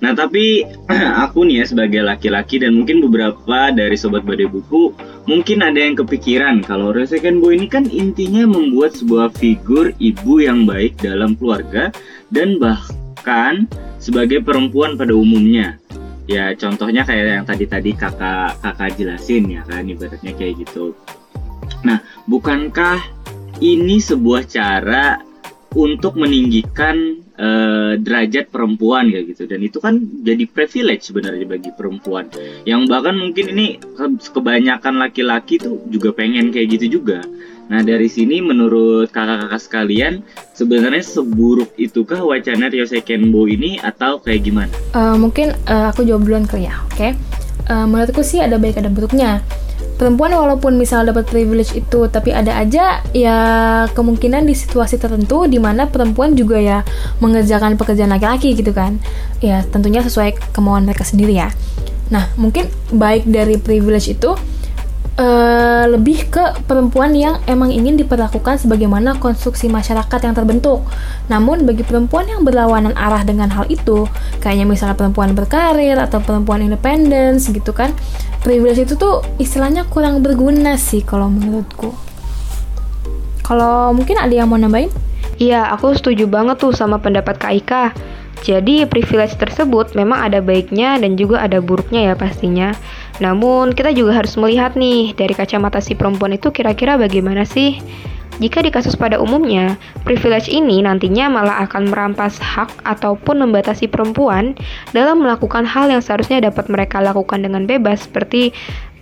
Nah 0.00 0.12
tapi 0.12 0.64
aku 1.24 1.46
nih 1.48 1.62
ya 1.62 1.64
sebagai 1.64 2.02
laki-laki 2.04 2.60
dan 2.60 2.76
mungkin 2.76 3.00
beberapa 3.04 3.70
dari 3.72 3.94
sobat 3.96 4.26
badai 4.26 4.48
buku 4.48 4.92
mungkin 5.24 5.64
ada 5.64 5.80
yang 5.80 5.96
kepikiran 5.96 6.64
kalau 6.64 6.92
Second 7.04 7.40
Boy 7.40 7.56
ini 7.56 7.68
kan 7.68 7.88
intinya 7.88 8.44
membuat 8.48 8.96
sebuah 8.96 9.32
figur 9.36 9.96
ibu 9.96 10.44
yang 10.44 10.68
baik 10.68 11.00
dalam 11.00 11.36
keluarga 11.38 11.88
dan 12.28 12.60
bahkan 12.60 13.64
sebagai 13.96 14.44
perempuan 14.44 15.00
pada 15.00 15.16
umumnya 15.16 15.80
ya 16.24 16.56
contohnya 16.56 17.04
kayak 17.04 17.40
yang 17.40 17.46
tadi 17.48 17.64
tadi 17.68 17.90
kakak 17.92 18.56
kakak 18.60 18.96
jelasin 18.96 19.44
ya 19.48 19.62
kan 19.68 19.84
ibaratnya 19.84 20.32
kayak 20.32 20.60
gitu 20.64 20.96
nah 21.84 22.00
bukankah 22.24 23.00
ini 23.64 23.96
sebuah 23.96 24.44
cara 24.44 25.24
untuk 25.74 26.20
meninggikan 26.20 27.24
uh, 27.34 27.98
derajat 27.98 28.52
perempuan 28.52 29.10
kayak 29.10 29.34
gitu 29.34 29.42
dan 29.50 29.58
itu 29.64 29.82
kan 29.82 29.98
jadi 30.22 30.44
privilege 30.46 31.10
sebenarnya 31.10 31.48
bagi 31.48 31.74
perempuan 31.74 32.30
yang 32.62 32.86
bahkan 32.86 33.18
mungkin 33.18 33.50
ini 33.50 33.82
kebanyakan 34.30 35.02
laki-laki 35.02 35.58
tuh 35.58 35.82
juga 35.90 36.14
pengen 36.14 36.54
kayak 36.54 36.78
gitu 36.78 37.02
juga 37.02 37.26
Nah 37.64 37.80
dari 37.80 38.12
sini 38.12 38.44
menurut 38.44 39.08
kakak-kakak 39.08 39.62
sekalian 39.62 40.12
sebenarnya 40.52 41.00
seburuk 41.00 41.72
itukah 41.80 42.20
wacana 42.20 42.68
Ryosei 42.68 43.00
Kenbo 43.00 43.48
ini 43.48 43.80
atau 43.80 44.20
kayak 44.20 44.44
gimana? 44.44 44.74
Uh, 44.92 45.16
mungkin 45.16 45.56
uh, 45.64 45.88
aku 45.88 46.04
jawab 46.04 46.28
duluan 46.28 46.44
kali 46.44 46.68
ya, 46.68 46.76
oke? 46.84 46.96
Okay? 46.96 47.10
Uh, 47.72 47.88
menurutku 47.88 48.20
sih 48.20 48.44
ada 48.44 48.60
baik 48.60 48.76
ada 48.76 48.92
buruknya. 48.92 49.40
Perempuan 49.94 50.34
walaupun 50.34 50.74
misal 50.74 51.06
dapat 51.06 51.26
privilege 51.30 51.74
itu 51.74 52.10
tapi 52.10 52.34
ada 52.34 52.58
aja 52.58 53.00
ya 53.14 53.36
kemungkinan 53.94 54.42
di 54.44 54.54
situasi 54.54 54.98
tertentu 54.98 55.46
di 55.46 55.62
mana 55.62 55.86
perempuan 55.86 56.34
juga 56.34 56.58
ya 56.58 56.82
mengerjakan 57.22 57.78
pekerjaan 57.78 58.10
laki-laki 58.10 58.58
gitu 58.58 58.74
kan. 58.74 58.98
Ya 59.38 59.62
tentunya 59.66 60.02
sesuai 60.02 60.54
kemauan 60.54 60.84
mereka 60.86 61.06
sendiri 61.06 61.38
ya. 61.38 61.48
Nah 62.10 62.30
mungkin 62.34 62.68
baik 62.90 63.24
dari 63.28 63.56
privilege 63.56 64.10
itu 64.10 64.34
uh, 65.18 65.84
lebih 65.90 66.30
ke 66.30 66.44
perempuan 66.66 67.14
yang 67.14 67.38
emang 67.46 67.70
ingin 67.70 67.94
diperlakukan 67.98 68.58
sebagaimana 68.58 69.18
konstruksi 69.18 69.70
masyarakat 69.70 70.20
yang 70.24 70.34
terbentuk. 70.34 70.82
Namun 71.30 71.66
bagi 71.66 71.86
perempuan 71.86 72.26
yang 72.26 72.42
berlawanan 72.42 72.94
arah 72.98 73.22
dengan 73.22 73.50
hal 73.52 73.66
itu, 73.70 74.06
kayaknya 74.42 74.66
misalnya 74.66 74.96
perempuan 74.98 75.32
berkarir 75.32 75.98
atau 75.98 76.18
perempuan 76.22 76.62
independen 76.64 77.38
gitu 77.38 77.70
kan, 77.70 77.94
privilege 78.42 78.82
itu 78.82 78.94
tuh 78.98 79.22
istilahnya 79.38 79.86
kurang 79.86 80.20
berguna 80.20 80.74
sih 80.78 81.02
kalau 81.02 81.30
menurutku. 81.30 81.94
Kalau 83.44 83.92
mungkin 83.92 84.16
ada 84.16 84.32
yang 84.32 84.48
mau 84.48 84.56
nambahin? 84.56 84.88
Iya, 85.36 85.68
aku 85.74 85.92
setuju 85.98 86.30
banget 86.30 86.62
tuh 86.62 86.72
sama 86.72 86.96
pendapat 86.96 87.36
Kak 87.36 87.52
Ika. 87.52 87.84
Jadi 88.44 88.84
privilege 88.84 89.40
tersebut 89.40 89.96
memang 89.96 90.20
ada 90.28 90.44
baiknya 90.44 91.00
dan 91.00 91.16
juga 91.16 91.40
ada 91.40 91.64
buruknya 91.64 92.12
ya 92.12 92.14
pastinya. 92.16 92.76
Namun 93.22 93.74
kita 93.74 93.94
juga 93.94 94.18
harus 94.18 94.34
melihat 94.34 94.74
nih 94.74 95.14
dari 95.14 95.34
kacamata 95.36 95.78
si 95.78 95.94
perempuan 95.94 96.34
itu 96.34 96.50
kira-kira 96.50 96.98
bagaimana 96.98 97.46
sih? 97.46 97.78
Jika 98.42 98.66
di 98.66 98.74
kasus 98.74 98.98
pada 98.98 99.22
umumnya, 99.22 99.78
privilege 100.02 100.50
ini 100.50 100.82
nantinya 100.82 101.30
malah 101.30 101.62
akan 101.70 101.86
merampas 101.86 102.34
hak 102.42 102.82
ataupun 102.82 103.46
membatasi 103.46 103.86
perempuan 103.86 104.58
dalam 104.90 105.22
melakukan 105.22 105.62
hal 105.62 105.86
yang 105.86 106.02
seharusnya 106.02 106.42
dapat 106.42 106.66
mereka 106.66 106.98
lakukan 106.98 107.46
dengan 107.46 107.62
bebas 107.62 108.10
seperti 108.10 108.50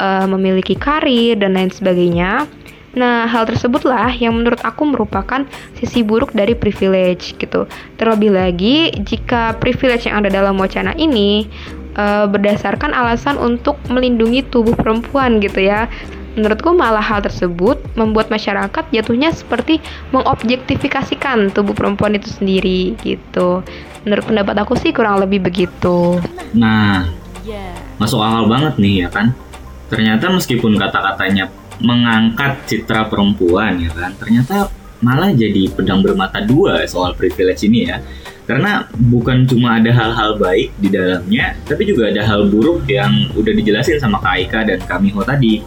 uh, 0.04 0.28
memiliki 0.28 0.76
karir 0.76 1.40
dan 1.40 1.56
lain 1.56 1.72
sebagainya. 1.72 2.44
Nah, 2.92 3.24
hal 3.24 3.48
tersebutlah 3.48 4.12
yang 4.20 4.36
menurut 4.36 4.60
aku 4.60 4.84
merupakan 4.84 5.48
sisi 5.80 6.04
buruk 6.04 6.36
dari 6.36 6.52
privilege 6.52 7.32
gitu. 7.40 7.64
Terlebih 7.96 8.36
lagi 8.36 8.92
jika 9.00 9.56
privilege 9.56 10.12
yang 10.12 10.20
ada 10.20 10.28
dalam 10.28 10.60
wacana 10.60 10.92
ini 11.00 11.48
uh, 11.96 12.26
berdasarkan 12.28 12.92
alasan 12.92 13.36
untuk 13.38 13.76
melindungi 13.88 14.44
tubuh 14.46 14.76
perempuan 14.76 15.40
gitu 15.40 15.64
ya. 15.64 15.88
Menurutku 16.32 16.72
malah 16.72 17.04
hal 17.04 17.20
tersebut 17.20 17.76
membuat 17.92 18.32
masyarakat 18.32 18.88
jatuhnya 18.88 19.36
seperti 19.36 19.84
mengobjektifikasikan 20.16 21.52
tubuh 21.52 21.76
perempuan 21.76 22.16
itu 22.16 22.32
sendiri 22.32 22.96
gitu. 23.04 23.60
Menurut 24.08 24.24
pendapat 24.24 24.56
aku 24.64 24.72
sih 24.80 24.96
kurang 24.96 25.20
lebih 25.20 25.44
begitu. 25.44 26.16
Nah, 26.56 27.04
masuk 28.00 28.24
akal 28.24 28.48
banget 28.48 28.80
nih 28.80 28.94
ya 29.04 29.08
kan. 29.12 29.36
Ternyata 29.92 30.32
meskipun 30.32 30.80
kata-katanya 30.80 31.52
mengangkat 31.82 32.62
citra 32.70 33.10
perempuan 33.10 33.82
ya 33.82 33.90
kan 33.90 34.14
ternyata 34.14 34.70
malah 35.02 35.34
jadi 35.34 35.66
pedang 35.74 36.00
bermata 36.00 36.38
dua 36.44 36.86
soal 36.86 37.16
privilege 37.18 37.66
ini 37.66 37.90
ya 37.90 37.98
karena 38.42 38.90
bukan 38.98 39.46
cuma 39.46 39.78
ada 39.78 39.90
hal-hal 39.94 40.34
baik 40.34 40.74
di 40.82 40.90
dalamnya 40.90 41.54
tapi 41.62 41.86
juga 41.86 42.10
ada 42.10 42.26
hal 42.26 42.50
buruk 42.50 42.82
yang 42.90 43.30
udah 43.38 43.52
dijelasin 43.54 44.02
sama 44.02 44.18
Kak 44.18 44.34
Aika 44.38 44.60
dan 44.66 44.82
Kamiho 44.82 45.22
tadi. 45.22 45.62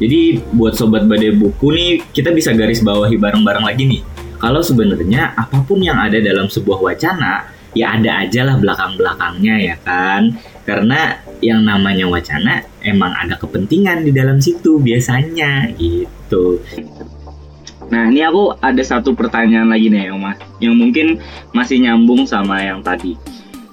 Jadi 0.00 0.40
buat 0.56 0.72
sobat 0.72 1.04
badai 1.04 1.36
buku 1.36 1.76
nih 1.76 1.90
kita 2.12 2.32
bisa 2.32 2.56
garis 2.56 2.80
bawahi 2.80 3.20
bareng-bareng 3.20 3.64
lagi 3.64 3.84
nih. 3.84 4.00
Kalau 4.40 4.64
sebenarnya 4.64 5.36
apa 5.36 5.60
pun 5.60 5.84
yang 5.84 6.00
ada 6.00 6.16
dalam 6.16 6.48
sebuah 6.48 6.80
wacana 6.80 7.44
ya 7.76 7.94
ada 7.94 8.24
aja 8.24 8.48
lah 8.48 8.56
belakang-belakangnya 8.56 9.54
ya 9.60 9.76
kan? 9.84 10.32
Karena 10.64 11.20
yang 11.44 11.64
namanya 11.64 12.08
wacana 12.08 12.64
emang 12.80 13.12
ada 13.12 13.36
kepentingan 13.36 14.04
di 14.04 14.12
dalam 14.12 14.40
situ 14.40 14.80
biasanya 14.80 15.72
gitu 15.76 16.60
Nah 17.90 18.06
ini 18.06 18.22
aku 18.22 18.54
ada 18.62 18.82
satu 18.86 19.12
pertanyaan 19.18 19.70
lagi 19.70 19.90
nih 19.90 20.14
yang 20.14 20.22
mas, 20.22 20.38
yang 20.62 20.78
mungkin 20.78 21.18
masih 21.50 21.82
nyambung 21.82 22.24
sama 22.24 22.62
yang 22.62 22.80
tadi. 22.86 23.18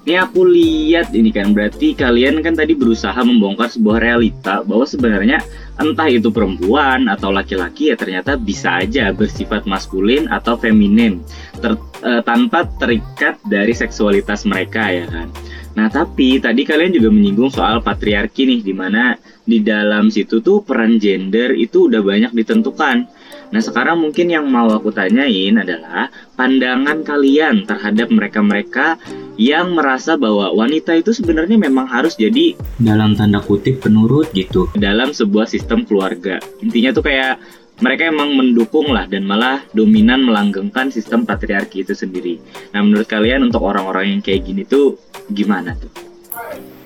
Ini 0.07 0.23
aku 0.23 0.39
lihat 0.47 1.11
ini 1.11 1.35
kan 1.35 1.51
berarti 1.51 1.91
kalian 1.91 2.39
kan 2.39 2.55
tadi 2.55 2.71
berusaha 2.79 3.19
membongkar 3.27 3.67
sebuah 3.67 3.99
realita 3.99 4.63
bahwa 4.63 4.87
sebenarnya 4.87 5.43
entah 5.75 6.07
itu 6.07 6.31
perempuan 6.31 7.11
atau 7.11 7.27
laki-laki 7.27 7.91
ya 7.91 7.99
ternyata 7.99 8.39
bisa 8.39 8.79
aja 8.79 9.11
bersifat 9.11 9.67
maskulin 9.67 10.31
atau 10.31 10.55
feminin 10.55 11.19
ter, 11.59 11.75
e, 11.99 12.23
tanpa 12.23 12.71
terikat 12.79 13.35
dari 13.51 13.75
seksualitas 13.75 14.47
mereka 14.47 14.87
ya 14.95 15.11
kan. 15.11 15.27
Nah 15.75 15.91
tapi 15.91 16.39
tadi 16.39 16.63
kalian 16.63 16.95
juga 16.95 17.11
menyinggung 17.11 17.51
soal 17.51 17.83
patriarki 17.83 18.47
nih 18.47 18.63
di 18.63 18.71
mana 18.71 19.19
di 19.43 19.59
dalam 19.59 20.07
situ 20.07 20.39
tuh 20.39 20.63
peran 20.63 21.03
gender 21.03 21.51
itu 21.51 21.91
udah 21.91 21.99
banyak 21.99 22.31
ditentukan. 22.31 23.11
Nah 23.47 23.61
sekarang 23.63 24.03
mungkin 24.03 24.27
yang 24.27 24.45
mau 24.47 24.67
aku 24.67 24.91
tanyain 24.91 25.55
adalah 25.55 26.11
pandangan 26.35 27.03
kalian 27.07 27.63
terhadap 27.63 28.11
mereka-mereka 28.11 28.99
yang 29.39 29.77
merasa 29.77 30.19
bahwa 30.19 30.51
wanita 30.51 30.97
itu 30.97 31.15
sebenarnya 31.15 31.55
memang 31.55 31.87
harus 31.87 32.19
jadi 32.19 32.57
dalam 32.81 33.15
tanda 33.15 33.39
kutip 33.39 33.85
penurut 33.85 34.33
gitu 34.35 34.67
dalam 34.75 35.15
sebuah 35.15 35.47
sistem 35.47 35.87
keluarga. 35.87 36.43
Intinya 36.59 36.91
tuh 36.91 37.05
kayak 37.07 37.39
mereka 37.77 38.09
emang 38.09 38.33
mendukung 38.33 38.89
lah 38.89 39.05
dan 39.05 39.23
malah 39.23 39.61
dominan 39.69 40.25
melanggengkan 40.25 40.89
sistem 40.89 41.23
patriarki 41.23 41.85
itu 41.85 41.93
sendiri. 41.93 42.41
Nah 42.73 42.81
menurut 42.81 43.05
kalian 43.05 43.45
untuk 43.47 43.61
orang-orang 43.63 44.17
yang 44.17 44.21
kayak 44.25 44.49
gini 44.49 44.65
tuh 44.65 44.97
gimana 45.29 45.77
tuh? 45.77 45.91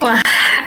Wah, 0.02 0.20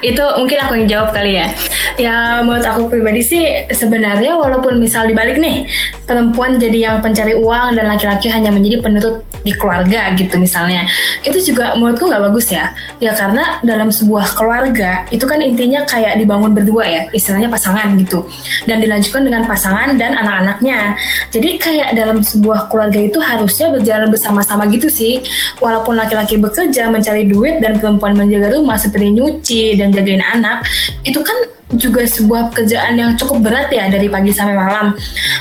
itu 0.04 0.20
mungkin 0.36 0.58
aku 0.60 0.72
yang 0.76 0.88
jawab 0.88 1.08
kali 1.16 1.40
ya. 1.40 1.48
Ya, 1.96 2.44
menurut 2.44 2.66
aku 2.66 2.92
pribadi 2.92 3.24
sih 3.24 3.44
sebenarnya 3.72 4.36
walaupun 4.36 4.76
misal 4.76 5.08
dibalik 5.08 5.40
nih, 5.40 5.64
perempuan 6.04 6.60
jadi 6.60 6.92
yang 6.92 6.96
pencari 7.00 7.32
uang 7.32 7.72
dan 7.72 7.88
laki-laki 7.88 8.28
hanya 8.28 8.52
menjadi 8.52 8.84
penurut 8.84 9.24
di 9.40 9.52
keluarga 9.56 10.12
gitu 10.12 10.36
misalnya. 10.36 10.84
Itu 11.24 11.40
juga 11.40 11.72
menurutku 11.80 12.04
nggak 12.04 12.22
bagus 12.28 12.52
ya. 12.52 12.76
Ya 13.00 13.16
karena 13.16 13.64
dalam 13.64 13.88
sebuah 13.88 14.36
keluarga 14.36 15.08
itu 15.08 15.24
kan 15.24 15.40
intinya 15.40 15.88
kayak 15.88 16.20
dibangun 16.20 16.52
berdua 16.52 16.84
ya, 16.84 17.02
istilahnya 17.16 17.48
pasangan 17.48 17.96
gitu. 17.96 18.28
Dan 18.68 18.84
dilanjutkan 18.84 19.24
dengan 19.24 19.48
pasangan 19.48 19.96
dan 19.96 20.12
anak-anaknya. 20.20 21.00
Jadi 21.32 21.56
kayak 21.56 21.96
dalam 21.96 22.20
sebuah 22.20 22.68
keluarga 22.68 23.00
itu 23.00 23.16
harusnya 23.24 23.72
berjalan 23.72 24.12
bersama-sama 24.12 24.68
gitu 24.68 24.92
sih. 24.92 25.24
Walaupun 25.62 25.96
laki-laki 25.96 26.36
bekerja 26.36 26.92
mencari 26.92 27.24
duit 27.24 27.64
dan 27.64 27.80
perempuan 27.80 28.12
menjaga 28.12 28.52
rumah 28.52 28.76
seperti 28.76 29.14
nyuci 29.14 29.78
dan 29.78 29.93
jagain 29.94 30.22
anak 30.22 30.66
itu 31.06 31.22
kan 31.22 31.36
juga 31.74 32.06
sebuah 32.06 32.52
pekerjaan 32.52 32.94
yang 33.00 33.10
cukup 33.18 33.50
berat 33.50 33.68
ya 33.72 33.88
dari 33.88 34.06
pagi 34.06 34.30
sampai 34.30 34.54
malam. 34.54 34.94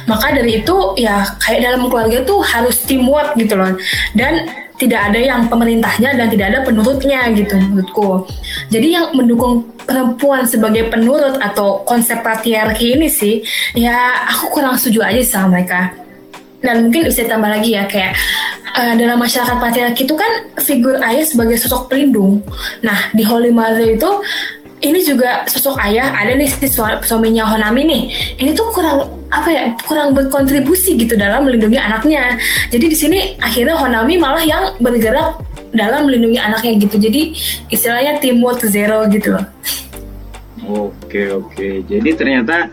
Maka 0.10 0.34
dari 0.34 0.64
itu 0.64 0.76
ya 0.97 1.26
kayak 1.41 1.62
dalam 1.62 1.91
keluarga 1.91 2.24
tuh 2.26 2.39
harus 2.41 2.82
teamwork 2.88 3.36
gitu 3.38 3.54
loh. 3.60 3.76
Dan 4.18 4.49
tidak 4.82 5.14
ada 5.14 5.20
yang 5.22 5.45
pemerintahnya 5.47 6.18
dan 6.18 6.28
tidak 6.34 6.45
ada 6.49 6.60
penurutnya 6.66 7.30
gitu 7.38 7.56
menurutku. 7.56 8.26
Jadi 8.74 8.88
yang 8.97 9.14
mendukung 9.14 9.70
perempuan 9.86 10.49
sebagai 10.49 10.89
penurut 10.89 11.38
atau 11.38 11.86
konsep 11.86 12.20
patriarki 12.26 12.97
ini 12.97 13.08
sih 13.08 13.45
ya 13.78 14.28
aku 14.34 14.60
kurang 14.60 14.76
setuju 14.76 15.06
aja 15.06 15.22
sama 15.24 15.60
mereka. 15.60 16.03
Dan 16.64 16.88
mungkin 16.88 17.11
bisa 17.11 17.28
tambah 17.28 17.51
lagi 17.51 17.76
ya 17.76 17.84
kayak 17.86 18.16
uh, 18.72 18.95
dalam 18.95 19.20
masyarakat 19.20 19.59
patriarki 19.59 20.07
itu 20.07 20.16
kan 20.16 20.32
figur 20.64 20.95
ayah 21.03 21.28
sebagai 21.28 21.59
sosok 21.59 21.91
pelindung. 21.91 22.39
Nah, 22.80 23.11
di 23.11 23.28
Holy 23.28 23.51
Mother 23.51 23.84
itu 23.84 24.09
ini 24.84 24.99
juga 25.03 25.47
sosok 25.47 25.80
ayah 25.80 26.11
ada 26.11 26.36
nih 26.36 26.47
si 26.47 26.68
suaminya 27.07 27.47
Honami 27.47 27.88
nih. 27.88 28.01
Ini 28.39 28.51
tuh 28.51 28.68
kurang 28.76 29.07
apa 29.32 29.49
ya 29.49 29.64
kurang 29.88 30.11
berkontribusi 30.11 30.99
gitu 30.99 31.16
dalam 31.16 31.47
melindungi 31.47 31.80
anaknya. 31.80 32.36
Jadi 32.68 32.86
di 32.91 32.97
sini 32.97 33.20
akhirnya 33.39 33.80
Honami 33.80 34.20
malah 34.20 34.43
yang 34.43 34.76
bergerak 34.84 35.39
dalam 35.72 36.05
melindungi 36.05 36.39
anaknya 36.39 36.80
gitu. 36.84 36.99
Jadi 36.99 37.32
istilahnya 37.72 38.20
teamwork 38.20 38.59
zero 38.68 39.07
gitu 39.07 39.39
loh. 39.39 39.45
Oke 40.64 41.32
oke. 41.32 41.84
Jadi 41.88 42.09
ternyata 42.16 42.68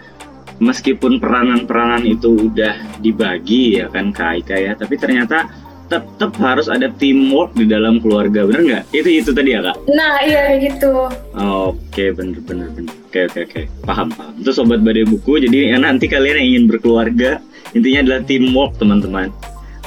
meskipun 0.61 1.19
peranan-peranan 1.19 2.05
itu 2.05 2.53
udah 2.53 3.01
dibagi 3.01 3.81
ya 3.81 3.89
kan 3.89 4.13
Aika 4.13 4.55
ya, 4.55 4.77
tapi 4.77 5.01
ternyata 5.01 5.49
tetap 5.91 6.31
harus 6.39 6.71
ada 6.71 6.87
teamwork 6.87 7.51
di 7.59 7.67
dalam 7.67 7.99
keluarga 7.99 8.47
bener 8.47 8.63
nggak? 8.63 8.85
Itu 8.95 9.11
itu 9.11 9.31
tadi 9.35 9.59
ya 9.59 9.61
kak? 9.67 9.77
Nah 9.91 10.23
iya 10.23 10.55
gitu. 10.63 11.11
Oke 11.35 12.15
bener 12.15 12.39
bener 12.47 12.71
bener. 12.71 12.95
Oke 13.11 13.27
oke 13.27 13.41
oke. 13.51 13.63
Paham 13.83 14.15
paham. 14.15 14.33
Itu 14.39 14.55
sobat 14.55 14.87
badai 14.87 15.03
buku 15.03 15.43
jadi 15.43 15.75
ya 15.75 15.83
nanti 15.83 16.07
kalian 16.07 16.39
yang 16.39 16.49
ingin 16.55 16.65
berkeluarga 16.71 17.43
intinya 17.75 18.07
adalah 18.07 18.23
teamwork 18.23 18.79
teman-teman. 18.79 19.35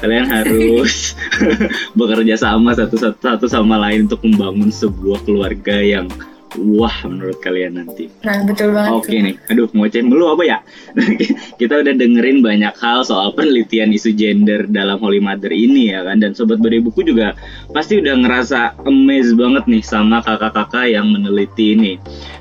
Kalian 0.03 0.27
harus 0.27 1.15
bekerja 1.97 2.35
sama 2.35 2.75
satu, 2.75 2.99
satu 2.99 3.19
satu 3.23 3.45
sama 3.47 3.79
lain 3.79 4.11
untuk 4.11 4.19
membangun 4.27 4.75
sebuah 4.75 5.23
keluarga 5.23 5.79
yang 5.79 6.11
wah 6.57 6.97
menurut 7.05 7.37
kalian 7.41 7.81
nanti? 7.81 8.09
Nah, 8.21 8.45
betul 8.45 8.73
banget. 8.73 8.91
Oke 8.93 9.15
nih, 9.17 9.35
aduh 9.49 9.67
ngoceh 9.73 10.01
dulu 10.05 10.33
apa 10.37 10.43
ya? 10.45 10.57
Kita 11.59 11.81
udah 11.81 11.93
dengerin 11.93 12.45
banyak 12.45 12.73
hal 12.77 13.01
soal 13.05 13.33
penelitian 13.33 13.93
isu 13.93 14.13
gender 14.13 14.65
dalam 14.69 15.01
Holy 15.01 15.17
Mother 15.17 15.49
ini 15.49 15.93
ya 15.93 16.05
kan, 16.05 16.21
dan 16.21 16.37
sobat 16.37 16.61
beri 16.61 16.79
buku 16.83 17.05
juga 17.05 17.33
pasti 17.73 17.99
udah 17.99 18.15
ngerasa 18.21 18.85
amazed 18.85 19.35
banget 19.37 19.63
nih 19.65 19.83
sama 19.83 20.21
kakak-kakak 20.21 20.93
yang 20.93 21.09
meneliti 21.09 21.73
ini. 21.73 21.93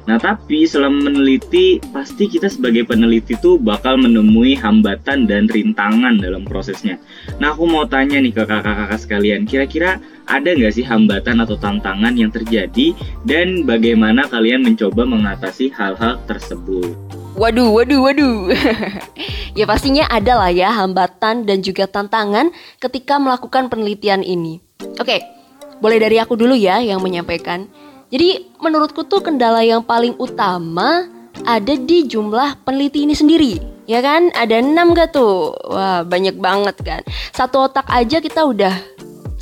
Nah 0.04 0.18
tapi 0.18 0.66
selama 0.66 1.10
meneliti, 1.10 1.78
pasti 1.94 2.26
kita 2.26 2.50
sebagai 2.50 2.84
peneliti 2.84 3.38
tuh 3.38 3.56
bakal 3.56 3.96
menemui 3.98 4.58
hambatan 4.58 5.30
dan 5.30 5.46
rintangan 5.46 6.18
dalam 6.18 6.42
prosesnya. 6.42 6.98
Nah 7.38 7.54
aku 7.54 7.64
mau 7.64 7.86
tanya 7.86 8.18
nih 8.18 8.34
ke 8.34 8.42
kakak-kakak 8.42 9.00
sekalian, 9.00 9.46
kira-kira 9.46 10.02
ada 10.26 10.54
nggak 10.54 10.72
sih 10.74 10.86
hambatan 10.86 11.42
atau 11.42 11.58
tantangan 11.58 12.14
yang 12.14 12.30
terjadi 12.30 12.94
dan 13.26 13.66
bagaimana 13.66 14.26
kalian 14.30 14.62
mencoba 14.62 15.02
mengatasi 15.02 15.74
hal-hal 15.74 16.18
tersebut? 16.30 16.94
Waduh, 17.32 17.72
waduh, 17.72 18.00
waduh. 18.04 18.52
ya 19.58 19.64
pastinya 19.64 20.04
ada 20.12 20.36
lah 20.36 20.52
ya 20.52 20.68
hambatan 20.68 21.48
dan 21.48 21.64
juga 21.64 21.88
tantangan 21.88 22.52
ketika 22.76 23.16
melakukan 23.16 23.72
penelitian 23.72 24.20
ini. 24.20 24.60
Oke, 25.00 25.24
boleh 25.80 25.98
dari 25.98 26.20
aku 26.20 26.36
dulu 26.36 26.52
ya 26.52 26.78
yang 26.84 27.00
menyampaikan. 27.00 27.66
Jadi 28.12 28.52
menurutku 28.60 29.08
tuh 29.08 29.24
kendala 29.24 29.64
yang 29.64 29.80
paling 29.80 30.12
utama 30.20 31.08
ada 31.48 31.74
di 31.74 32.04
jumlah 32.04 32.60
peneliti 32.62 33.08
ini 33.08 33.16
sendiri. 33.16 33.56
Ya 33.88 34.04
kan? 34.04 34.30
Ada 34.36 34.60
enam 34.60 34.92
gak 34.92 35.16
tuh? 35.16 35.56
Wah, 35.66 36.04
banyak 36.04 36.36
banget 36.36 36.76
kan. 36.84 37.00
Satu 37.32 37.66
otak 37.66 37.88
aja 37.88 38.20
kita 38.20 38.44
udah 38.44 38.76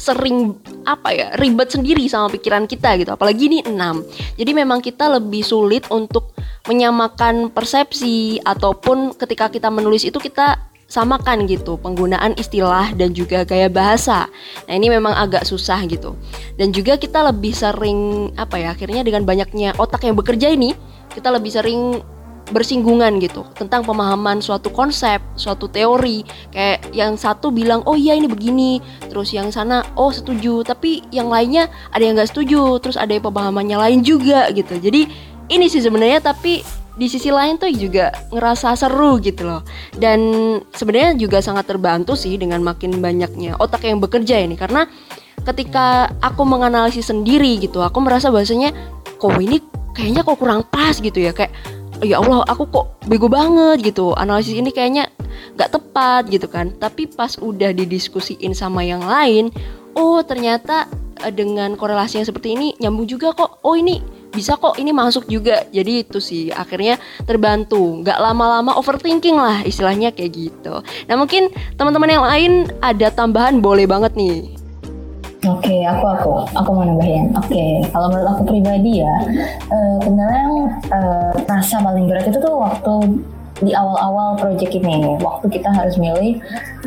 sering 0.01 0.57
apa 0.89 1.13
ya 1.13 1.27
ribet 1.37 1.69
sendiri 1.69 2.09
sama 2.09 2.33
pikiran 2.33 2.65
kita 2.65 2.97
gitu 2.97 3.13
apalagi 3.13 3.53
ini 3.53 3.61
enam 3.69 4.01
jadi 4.41 4.57
memang 4.57 4.81
kita 4.81 5.13
lebih 5.21 5.45
sulit 5.45 5.85
untuk 5.93 6.33
menyamakan 6.65 7.53
persepsi 7.53 8.41
ataupun 8.41 9.13
ketika 9.13 9.53
kita 9.53 9.69
menulis 9.69 10.09
itu 10.09 10.17
kita 10.17 10.71
samakan 10.91 11.47
gitu 11.47 11.79
penggunaan 11.79 12.35
istilah 12.35 12.91
dan 12.99 13.15
juga 13.15 13.47
gaya 13.47 13.71
bahasa. 13.71 14.27
Nah, 14.67 14.75
ini 14.75 14.91
memang 14.91 15.15
agak 15.15 15.47
susah 15.47 15.79
gitu. 15.87 16.19
Dan 16.59 16.75
juga 16.75 16.99
kita 16.99 17.23
lebih 17.31 17.55
sering 17.55 18.33
apa 18.35 18.59
ya 18.59 18.75
akhirnya 18.75 19.07
dengan 19.07 19.23
banyaknya 19.23 19.79
otak 19.79 20.03
yang 20.03 20.19
bekerja 20.19 20.51
ini 20.51 20.75
kita 21.15 21.31
lebih 21.31 21.55
sering 21.55 22.03
bersinggungan 22.51 23.23
gitu 23.23 23.47
tentang 23.55 23.87
pemahaman 23.87 24.43
suatu 24.43 24.69
konsep, 24.71 25.23
suatu 25.39 25.71
teori. 25.71 26.27
Kayak 26.51 26.79
yang 26.93 27.15
satu 27.15 27.55
bilang, 27.55 27.81
"Oh 27.87 27.95
iya 27.95 28.19
ini 28.19 28.27
begini." 28.27 28.83
Terus 29.07 29.33
yang 29.33 29.55
sana, 29.55 29.87
"Oh, 29.95 30.11
setuju." 30.11 30.67
Tapi 30.67 31.07
yang 31.15 31.31
lainnya 31.31 31.71
ada 31.95 32.03
yang 32.03 32.19
nggak 32.19 32.31
setuju, 32.31 32.79
terus 32.83 32.99
ada 32.99 33.11
yang 33.11 33.25
pemahamannya 33.25 33.79
lain 33.79 34.01
juga 34.03 34.51
gitu. 34.51 34.77
Jadi 34.77 35.07
ini 35.51 35.67
sih 35.67 35.83
sebenarnya 35.83 36.23
tapi 36.23 36.63
di 37.01 37.07
sisi 37.09 37.33
lain 37.33 37.57
tuh 37.57 37.73
juga 37.73 38.13
ngerasa 38.29 38.77
seru 38.77 39.17
gitu 39.23 39.47
loh. 39.47 39.63
Dan 39.97 40.21
sebenarnya 40.75 41.17
juga 41.17 41.41
sangat 41.41 41.71
terbantu 41.71 42.19
sih 42.19 42.37
dengan 42.37 42.61
makin 42.61 43.01
banyaknya 43.01 43.57
otak 43.57 43.89
yang 43.89 44.03
bekerja 44.03 44.43
ini 44.43 44.59
karena 44.59 44.85
ketika 45.41 46.13
aku 46.21 46.45
menganalisis 46.45 47.09
sendiri 47.09 47.57
gitu, 47.57 47.81
aku 47.81 48.05
merasa 48.05 48.29
bahasanya 48.29 48.77
kok 49.17 49.41
ini 49.41 49.65
kayaknya 49.97 50.23
kok 50.23 50.37
kurang 50.39 50.63
pas 50.69 50.97
gitu 50.97 51.17
ya 51.17 51.33
kayak 51.33 51.53
ya 52.01 52.21
Allah 52.21 52.45
aku 52.49 52.65
kok 52.69 52.87
bego 53.07 53.29
banget 53.31 53.93
gitu. 53.93 54.13
Analisis 54.17 54.57
ini 54.57 54.73
kayaknya 54.73 55.09
nggak 55.57 55.71
tepat 55.71 56.23
gitu 56.29 56.47
kan. 56.51 56.73
Tapi 56.77 57.09
pas 57.09 57.37
udah 57.41 57.71
didiskusiin 57.73 58.53
sama 58.53 58.85
yang 58.85 59.05
lain 59.05 59.53
oh 59.97 60.23
ternyata 60.23 60.87
eh, 61.25 61.33
dengan 61.33 61.75
korelasi 61.75 62.21
yang 62.21 62.29
seperti 62.29 62.57
ini 62.57 62.69
nyambung 62.81 63.09
juga 63.09 63.33
kok. 63.33 63.61
Oh 63.65 63.75
ini 63.77 64.01
bisa 64.31 64.55
kok 64.55 64.79
ini 64.79 64.95
masuk 64.95 65.27
juga. 65.27 65.67
Jadi 65.75 66.07
itu 66.07 66.19
sih 66.23 66.55
akhirnya 66.55 66.97
terbantu. 67.27 68.03
Nggak 68.05 68.19
lama-lama 68.21 68.77
overthinking 68.79 69.37
lah 69.37 69.65
istilahnya 69.67 70.15
kayak 70.15 70.33
gitu. 70.37 70.85
Nah 71.11 71.15
mungkin 71.19 71.51
teman-teman 71.75 72.11
yang 72.11 72.25
lain 72.25 72.53
ada 72.85 73.11
tambahan 73.11 73.59
boleh 73.59 73.89
banget 73.91 74.15
nih 74.15 74.60
Oke, 75.41 75.73
okay, 75.73 75.89
aku 75.89 76.05
aku 76.05 76.33
aku 76.53 76.69
mau 76.69 76.85
nambahin. 76.85 77.33
Oke, 77.33 77.49
okay, 77.49 77.73
kalau 77.97 78.13
menurut 78.13 78.29
aku 78.29 78.43
pribadi 78.45 79.01
ya, 79.01 79.15
uh, 79.73 79.97
yang 80.05 80.69
uh, 80.93 81.33
rasa 81.49 81.81
paling 81.81 82.05
berat 82.13 82.29
itu 82.29 82.37
tuh 82.37 82.61
waktu 82.61 83.25
di 83.65 83.73
awal-awal 83.73 84.37
project 84.37 84.77
ini, 84.77 85.17
waktu 85.17 85.49
kita 85.49 85.73
harus 85.73 85.97
milih 85.97 86.37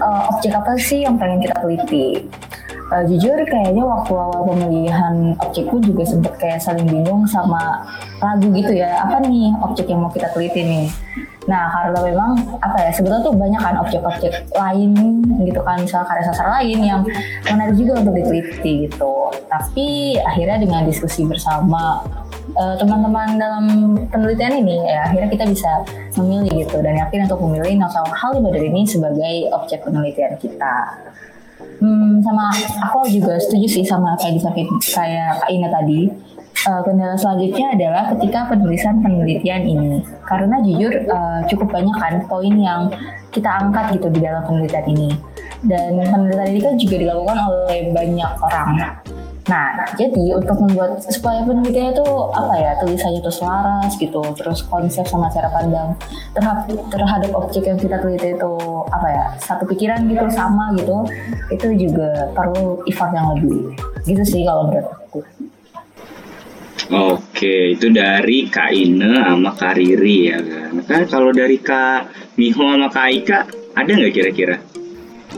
uh, 0.06 0.30
objek 0.30 0.54
apa 0.54 0.78
sih 0.78 1.02
yang 1.02 1.18
pengen 1.18 1.42
kita 1.42 1.58
teliti. 1.66 2.30
Uh, 2.92 3.02
jujur 3.10 3.40
kayaknya 3.48 3.82
waktu 3.82 4.12
awal 4.12 4.44
pemilihan 4.44 5.34
objekku 5.40 5.82
juga 5.82 6.04
sempet 6.04 6.36
kayak 6.38 6.60
saling 6.62 6.86
bingung 6.86 7.24
sama 7.26 7.80
ragu 8.20 8.52
gitu 8.54 8.76
ya, 8.76 9.08
apa 9.08 9.24
nih 9.24 9.56
objek 9.64 9.88
yang 9.88 10.04
mau 10.04 10.12
kita 10.12 10.30
teliti 10.36 10.62
nih. 10.62 10.88
Nah, 11.48 11.68
karena 11.74 12.00
memang 12.06 12.40
apa 12.60 12.78
ya 12.84 12.92
sebetulnya 12.92 13.24
tuh 13.24 13.34
banyak 13.34 13.62
kan 13.64 13.76
objek-objek 13.82 14.46
lain 14.54 15.24
gitu 15.42 15.60
kan, 15.64 15.80
misalnya 15.82 16.06
karya 16.06 16.24
sastra 16.28 16.48
lain 16.60 16.80
yang 16.86 17.02
menarik 17.50 17.76
juga 17.80 18.04
untuk 18.04 18.14
diteliti 18.14 18.88
gitu. 18.88 19.32
Tapi 19.48 20.20
akhirnya 20.22 20.58
dengan 20.62 20.82
diskusi 20.86 21.26
bersama 21.26 22.04
uh, 22.56 22.76
teman-teman 22.78 23.42
dalam 23.42 23.66
penelitian 24.12 24.60
ini, 24.60 24.86
ya 24.86 25.08
akhirnya 25.08 25.30
kita 25.34 25.46
bisa 25.50 25.72
memilih 26.20 26.68
gitu 26.68 26.78
dan 26.84 27.00
yakin 27.00 27.26
untuk 27.26 27.40
memilih 27.42 27.88
novel 27.88 28.06
Halimbader 28.12 28.64
ini 28.64 28.86
sebagai 28.86 29.36
objek 29.56 29.82
penelitian 29.82 30.38
kita. 30.38 31.00
Hmm, 31.84 32.24
sama 32.24 32.48
aku 32.80 33.12
juga 33.12 33.36
setuju 33.36 33.68
sih 33.68 33.84
sama 33.84 34.16
kayak 34.16 34.40
disampaikan 34.40 34.80
kayak 34.80 35.44
Kak 35.44 35.50
Ina 35.52 35.68
tadi. 35.68 36.08
Uh, 36.64 36.80
kendala 36.80 37.20
selanjutnya 37.20 37.76
adalah 37.76 38.04
ketika 38.16 38.48
penulisan 38.48 39.04
penelitian 39.04 39.68
ini. 39.68 40.00
Karena 40.24 40.64
jujur 40.64 40.96
uh, 41.12 41.44
cukup 41.52 41.76
banyak 41.76 41.92
kan 42.00 42.24
poin 42.32 42.56
yang 42.56 42.88
kita 43.36 43.52
angkat 43.52 44.00
gitu 44.00 44.08
di 44.16 44.24
dalam 44.24 44.48
penelitian 44.48 44.88
ini. 44.96 45.10
Dan 45.60 46.00
penelitian 46.08 46.56
ini 46.56 46.62
kan 46.64 46.74
juga 46.80 46.96
dilakukan 47.04 47.38
oleh 47.52 47.80
banyak 47.92 48.32
orang 48.40 48.70
Nah, 49.44 49.76
jadi 50.00 50.40
untuk 50.40 50.56
membuat 50.56 51.04
supaya 51.04 51.44
penelitian 51.44 51.92
itu 51.92 52.08
apa 52.32 52.56
ya 52.56 52.72
tulisannya 52.80 53.20
itu 53.20 53.28
selaras 53.28 53.92
gitu, 54.00 54.24
terus 54.40 54.64
konsep 54.72 55.04
sama 55.04 55.28
cara 55.36 55.52
pandang 55.52 56.00
terhadap 56.32 56.72
terhadap 56.88 57.32
objek 57.36 57.68
yang 57.68 57.76
kita 57.76 58.00
teliti 58.00 58.40
itu 58.40 58.54
apa 58.88 59.08
ya 59.12 59.26
satu 59.44 59.68
pikiran 59.68 60.08
gitu 60.08 60.24
sama 60.32 60.72
gitu, 60.80 61.04
itu 61.52 61.68
juga 61.76 62.32
perlu 62.32 62.88
effort 62.88 63.12
yang 63.12 63.36
lebih. 63.36 63.76
Gitu 64.08 64.24
sih 64.24 64.42
kalau 64.48 64.72
menurut 64.72 64.88
aku. 64.88 65.20
Oke, 66.92 67.76
itu 67.76 67.92
dari 67.92 68.48
Kak 68.48 68.72
Ine 68.72 69.12
sama 69.28 69.52
Kak 69.56 69.76
Riri 69.76 70.32
ya 70.32 70.40
kan. 70.40 70.72
Kan 70.88 71.04
kalau 71.12 71.36
dari 71.36 71.60
Kak 71.60 72.12
Miho 72.40 72.64
sama 72.64 72.88
Kak 72.88 73.06
Aika, 73.12 73.40
ada 73.76 73.92
nggak 73.92 74.14
kira-kira? 74.16 74.56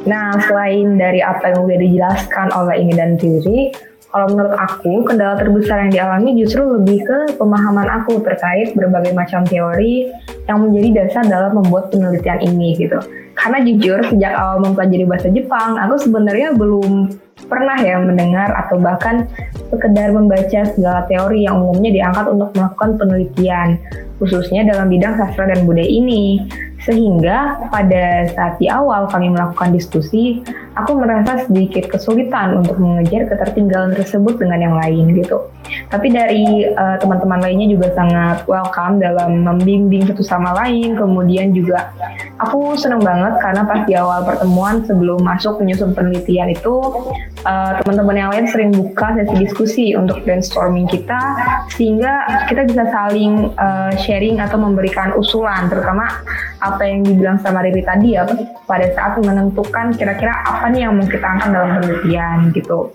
Nah, 0.05 0.35
selain 0.43 0.99
dari 0.99 1.23
apa 1.23 1.55
yang 1.55 1.65
udah 1.65 1.79
dijelaskan 1.79 2.47
oleh 2.51 2.83
Ini 2.83 2.93
dan 2.93 3.11
Riri, 3.15 3.71
kalau 4.15 4.31
menurut 4.31 4.55
aku, 4.55 5.03
kendala 5.03 5.35
terbesar 5.35 5.83
yang 5.83 5.91
dialami 5.91 6.39
justru 6.39 6.63
lebih 6.63 7.03
ke 7.03 7.35
pemahaman 7.35 7.83
aku 7.99 8.23
terkait 8.23 8.71
berbagai 8.71 9.11
macam 9.11 9.43
teori 9.43 10.07
yang 10.47 10.63
menjadi 10.63 11.03
dasar 11.03 11.27
dalam 11.27 11.59
membuat 11.59 11.91
penelitian 11.91 12.39
ini 12.39 12.79
gitu. 12.79 12.95
Karena 13.35 13.59
jujur, 13.67 13.99
sejak 14.07 14.31
awal 14.31 14.63
mempelajari 14.63 15.03
bahasa 15.03 15.27
Jepang, 15.35 15.75
aku 15.75 15.99
sebenarnya 15.99 16.55
belum 16.55 17.11
pernah 17.51 17.75
ya 17.75 17.99
mendengar 17.99 18.55
atau 18.55 18.79
bahkan 18.79 19.27
sekedar 19.67 20.15
membaca 20.15 20.63
segala 20.63 21.03
teori 21.11 21.43
yang 21.43 21.59
umumnya 21.59 21.91
diangkat 21.91 22.25
untuk 22.31 22.55
melakukan 22.55 22.95
penelitian, 22.95 23.75
khususnya 24.23 24.63
dalam 24.63 24.87
bidang 24.87 25.19
sastra 25.19 25.51
dan 25.51 25.67
budaya 25.67 25.91
ini. 25.91 26.47
Sehingga 26.85 27.67
pada 27.73 28.29
saat 28.29 28.61
di 28.61 28.69
awal 28.69 29.09
kami 29.09 29.33
melakukan 29.33 29.73
diskusi, 29.73 30.45
aku 30.77 30.93
merasa 30.95 31.43
sedikit 31.49 31.89
kesulitan 31.89 32.61
untuk 32.61 32.77
mengejar 32.77 33.25
ketertinggalan 33.25 33.97
tersebut 33.97 34.37
dengan 34.37 34.59
yang 34.61 34.75
lain 34.77 35.17
gitu. 35.17 35.41
Tapi 35.89 36.13
dari 36.13 36.69
uh, 36.69 37.01
teman-teman 37.01 37.41
lainnya 37.41 37.73
juga 37.73 37.89
sangat 37.97 38.45
welcome 38.45 39.01
dalam 39.01 39.41
membimbing 39.41 40.05
satu 40.05 40.21
sama 40.21 40.53
lain. 40.61 40.93
Kemudian 40.93 41.57
juga 41.57 41.89
aku 42.37 42.75
senang 42.75 43.01
banget 43.01 43.39
karena 43.39 43.63
pas 43.63 43.81
di 43.87 43.93
awal 43.95 44.27
pertemuan 44.27 44.83
sebelum 44.83 45.23
masuk 45.23 45.57
menyusun 45.63 45.95
penelitian 45.95 46.51
itu 46.51 46.75
uh, 47.47 47.79
teman-teman 47.81 48.15
yang 48.15 48.29
lain 48.29 48.45
sering 48.51 48.71
buka 48.75 49.15
sesi 49.15 49.35
diskusi 49.39 49.85
untuk 49.95 50.19
brainstorming 50.27 50.89
kita 50.89 51.19
sehingga 51.71 52.45
kita 52.51 52.67
bisa 52.67 52.83
saling 52.91 53.55
uh, 53.55 53.93
sharing 53.95 54.43
atau 54.43 54.59
memberikan 54.59 55.15
usulan 55.15 55.71
terutama 55.71 56.11
yang 56.83 57.07
dibilang 57.07 57.37
sama 57.39 57.63
Riri 57.63 57.85
tadi 57.85 58.19
ya 58.19 58.27
pada 58.67 58.91
saat 58.91 59.15
menentukan 59.23 59.95
kira-kira 59.95 60.43
apa 60.43 60.67
nih 60.73 60.83
yang 60.83 60.99
mau 60.99 61.07
kita 61.07 61.23
angkat 61.23 61.49
dalam 61.55 61.69
penelitian 61.79 62.37
gitu. 62.51 62.91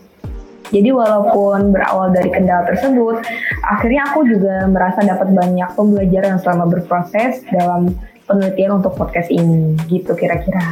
Jadi 0.70 0.90
walaupun 0.94 1.74
berawal 1.74 2.14
dari 2.14 2.30
kendala 2.30 2.62
tersebut, 2.68 3.26
akhirnya 3.66 4.06
aku 4.12 4.22
juga 4.22 4.70
merasa 4.70 5.02
dapat 5.02 5.34
banyak 5.34 5.66
pembelajaran 5.74 6.38
selama 6.38 6.70
berproses 6.70 7.42
dalam 7.50 7.90
penelitian 8.30 8.78
untuk 8.78 8.94
podcast 8.94 9.26
ini, 9.34 9.74
gitu 9.90 10.14
kira-kira. 10.14 10.62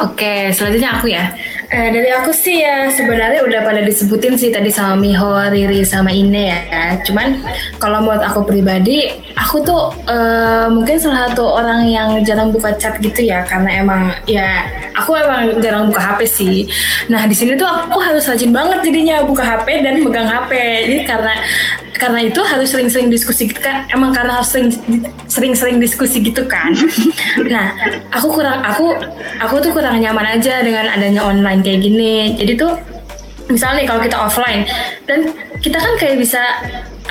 Oke, 0.00 0.48
selanjutnya 0.56 0.96
aku 0.96 1.12
ya. 1.12 1.28
Eh, 1.70 1.92
dari 1.94 2.10
aku 2.10 2.34
sih 2.34 2.66
ya 2.66 2.90
sebenarnya 2.90 3.46
udah 3.46 3.60
pada 3.62 3.78
disebutin 3.84 4.34
sih 4.34 4.50
tadi 4.50 4.74
sama 4.74 4.98
Miho, 4.98 5.38
Riri, 5.54 5.86
sama 5.86 6.10
Ine 6.10 6.50
ya. 6.50 6.98
Cuman 7.06 7.38
kalau 7.78 8.02
buat 8.02 8.18
aku 8.24 8.42
pribadi, 8.42 9.06
aku 9.38 9.62
tuh 9.62 9.94
eh, 10.08 10.66
mungkin 10.66 10.98
salah 10.98 11.30
satu 11.30 11.46
orang 11.46 11.86
yang 11.86 12.08
jarang 12.26 12.50
buka 12.50 12.74
chat 12.74 12.98
gitu 12.98 13.22
ya, 13.22 13.46
karena 13.46 13.86
emang 13.86 14.10
ya 14.26 14.66
aku 14.98 15.14
emang 15.14 15.62
jarang 15.62 15.86
buka 15.92 16.00
HP 16.00 16.20
sih. 16.26 16.56
Nah 17.06 17.28
di 17.28 17.36
sini 17.38 17.54
tuh 17.54 17.68
aku 17.68 18.02
harus 18.02 18.26
rajin 18.26 18.50
banget 18.50 18.90
jadinya 18.90 19.22
buka 19.22 19.46
HP 19.46 19.84
dan 19.84 20.02
megang 20.02 20.26
HP. 20.26 20.50
Jadi 20.90 20.98
karena 21.06 21.34
karena 22.00 22.24
itu 22.24 22.40
harus 22.40 22.72
sering-sering 22.72 23.12
diskusi 23.12 23.52
gitu 23.52 23.60
kan. 23.60 23.84
Emang 23.92 24.16
karena 24.16 24.40
harus 24.40 24.48
sering 24.48 24.72
sering-sering 25.28 25.76
diskusi 25.76 26.24
gitu 26.24 26.48
kan. 26.48 26.72
Nah 27.52 27.76
aku 28.10 28.32
kurang 28.32 28.64
aku 28.64 28.96
aku 29.38 29.60
tuh 29.60 29.70
kurang 29.76 30.00
nyaman 30.00 30.40
aja 30.40 30.64
dengan 30.64 30.88
adanya 30.88 31.20
online 31.20 31.60
kayak 31.60 31.84
gini. 31.84 32.34
Jadi 32.40 32.56
tuh 32.56 32.72
misalnya 33.52 33.84
kalau 33.84 34.00
kita 34.00 34.16
offline 34.16 34.64
dan 35.04 35.28
kita 35.60 35.76
kan 35.76 35.92
kayak 36.00 36.16
bisa 36.16 36.40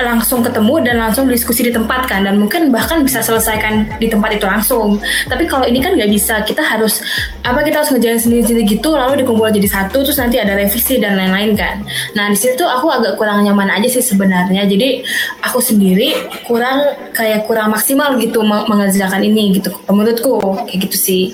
langsung 0.04 0.40
ketemu 0.40 0.74
dan 0.84 0.96
langsung 0.98 1.24
diskusi 1.28 1.66
di 1.66 1.72
tempat 1.72 2.08
kan. 2.08 2.24
Dan 2.26 2.40
mungkin 2.40 2.68
bahkan 2.72 3.04
bisa 3.04 3.20
selesaikan 3.20 4.00
di 4.00 4.08
tempat 4.08 4.36
itu 4.36 4.46
langsung. 4.48 4.98
Tapi 5.28 5.44
kalau 5.46 5.64
ini 5.68 5.80
kan 5.80 5.96
nggak 5.96 6.10
bisa. 6.10 6.42
Kita 6.44 6.64
harus 6.64 7.04
apa 7.44 7.60
kita 7.64 7.84
harus 7.84 7.90
ngejalan 7.92 8.20
sendiri-sendiri 8.20 8.62
gitu. 8.66 8.92
Lalu 8.94 9.24
dikumpul 9.24 9.50
jadi 9.52 9.68
satu 9.68 10.02
terus 10.04 10.18
nanti 10.18 10.40
ada 10.40 10.56
revisi 10.56 10.98
dan 10.98 11.16
lain-lain 11.16 11.54
kan. 11.54 11.84
Nah 12.16 12.28
di 12.30 12.38
situ 12.38 12.62
aku 12.62 12.88
agak 12.90 13.20
kurang 13.20 13.42
nyaman 13.44 13.68
aja 13.70 13.88
sih 13.88 14.04
sebenarnya. 14.04 14.66
Jadi 14.66 15.04
aku 15.44 15.58
sendiri 15.62 16.16
kurang 16.44 16.84
kayak 17.12 17.46
kurang 17.48 17.72
maksimal 17.72 18.16
gitu 18.18 18.42
mengerjakan 18.44 19.22
ini 19.24 19.60
gitu. 19.60 19.70
Menurutku 19.90 20.40
kayak 20.66 20.90
gitu 20.90 20.96
sih. 20.96 21.24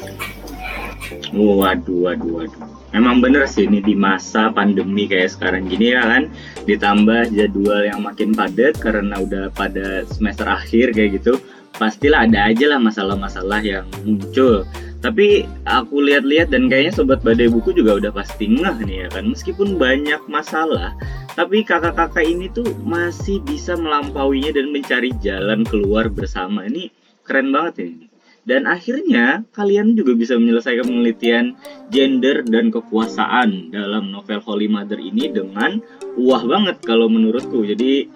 Waduh, 1.35 2.07
waduh, 2.07 2.31
waduh. 2.43 2.77
Memang 2.97 3.21
bener 3.21 3.45
sih 3.45 3.69
ini 3.69 3.85
di 3.85 3.93
masa 3.93 4.49
pandemi 4.49 5.05
kayak 5.05 5.37
sekarang 5.37 5.69
gini 5.69 5.93
ya 5.93 6.01
kan, 6.01 6.33
ditambah 6.65 7.29
jadwal 7.29 7.85
yang 7.85 8.01
makin 8.01 8.33
padat 8.33 8.81
karena 8.81 9.21
udah 9.21 9.53
pada 9.53 10.09
semester 10.09 10.49
akhir 10.49 10.97
kayak 10.97 11.21
gitu, 11.21 11.37
pastilah 11.77 12.25
ada 12.25 12.49
aja 12.49 12.73
lah 12.73 12.81
masalah-masalah 12.81 13.61
yang 13.61 13.85
muncul. 14.01 14.65
Tapi 15.05 15.45
aku 15.69 16.09
lihat-lihat 16.09 16.49
dan 16.49 16.73
kayaknya 16.73 16.97
sobat 16.97 17.21
badai 17.21 17.53
buku 17.53 17.77
juga 17.77 18.01
udah 18.01 18.17
pasti 18.17 18.49
ngeh 18.49 18.81
nih 18.89 18.97
ya 19.05 19.09
kan, 19.13 19.29
meskipun 19.29 19.77
banyak 19.77 20.25
masalah, 20.25 20.97
tapi 21.37 21.69
kakak-kakak 21.69 22.25
ini 22.25 22.49
tuh 22.49 22.65
masih 22.81 23.45
bisa 23.45 23.77
melampauinya 23.77 24.57
dan 24.57 24.73
mencari 24.73 25.13
jalan 25.21 25.69
keluar 25.69 26.09
bersama. 26.09 26.65
Ini 26.65 26.89
keren 27.29 27.53
banget 27.53 27.75
ya 27.77 27.87
ini. 27.93 28.07
Dan 28.47 28.71
akhirnya 28.71 29.43
kalian 29.51 29.99
juga 29.99 30.15
bisa 30.15 30.39
menyelesaikan 30.39 30.87
penelitian 30.87 31.59
gender 31.91 32.47
dan 32.47 32.71
kekuasaan 32.71 33.75
dalam 33.75 34.15
novel 34.15 34.39
Holy 34.39 34.71
Mother 34.71 35.03
ini 35.03 35.27
dengan 35.35 35.83
wah 36.15 36.47
banget 36.47 36.79
kalau 36.87 37.11
menurutku. 37.11 37.67
Jadi 37.67 38.07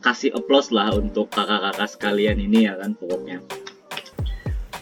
kasih 0.00 0.32
applause 0.32 0.72
lah 0.72 0.96
untuk 0.96 1.28
kakak-kakak 1.28 1.92
sekalian 1.92 2.40
ini 2.40 2.64
ya 2.64 2.80
kan 2.80 2.96
pokoknya. 2.96 3.44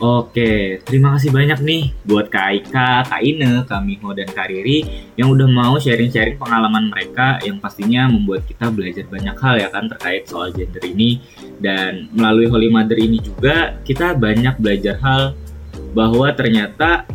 Oke, 0.02 0.82
terima 0.82 1.14
kasih 1.14 1.30
banyak 1.30 1.62
nih 1.62 1.94
buat 2.02 2.26
Kak 2.26 2.46
Aika, 2.50 3.06
Kak 3.06 3.22
Ine, 3.22 3.62
Kak 3.62 3.78
Miho, 3.86 4.10
dan 4.10 4.26
Kak 4.26 4.50
Riri 4.50 4.82
yang 5.14 5.30
udah 5.30 5.46
mau 5.46 5.78
sharing-sharing 5.78 6.34
pengalaman 6.34 6.90
mereka 6.90 7.38
yang 7.46 7.62
pastinya 7.62 8.10
membuat 8.10 8.42
kita 8.42 8.74
belajar 8.74 9.06
banyak 9.06 9.36
hal 9.38 9.54
ya 9.54 9.70
kan 9.70 9.86
terkait 9.86 10.26
soal 10.26 10.50
gender 10.50 10.82
ini. 10.82 11.22
Dan 11.62 12.10
melalui 12.10 12.50
Holy 12.50 12.74
Mother 12.74 12.98
ini 12.98 13.22
juga 13.22 13.78
kita 13.86 14.18
banyak 14.18 14.58
belajar 14.58 14.98
hal 14.98 15.38
bahwa 15.94 16.26
ternyata 16.34 17.06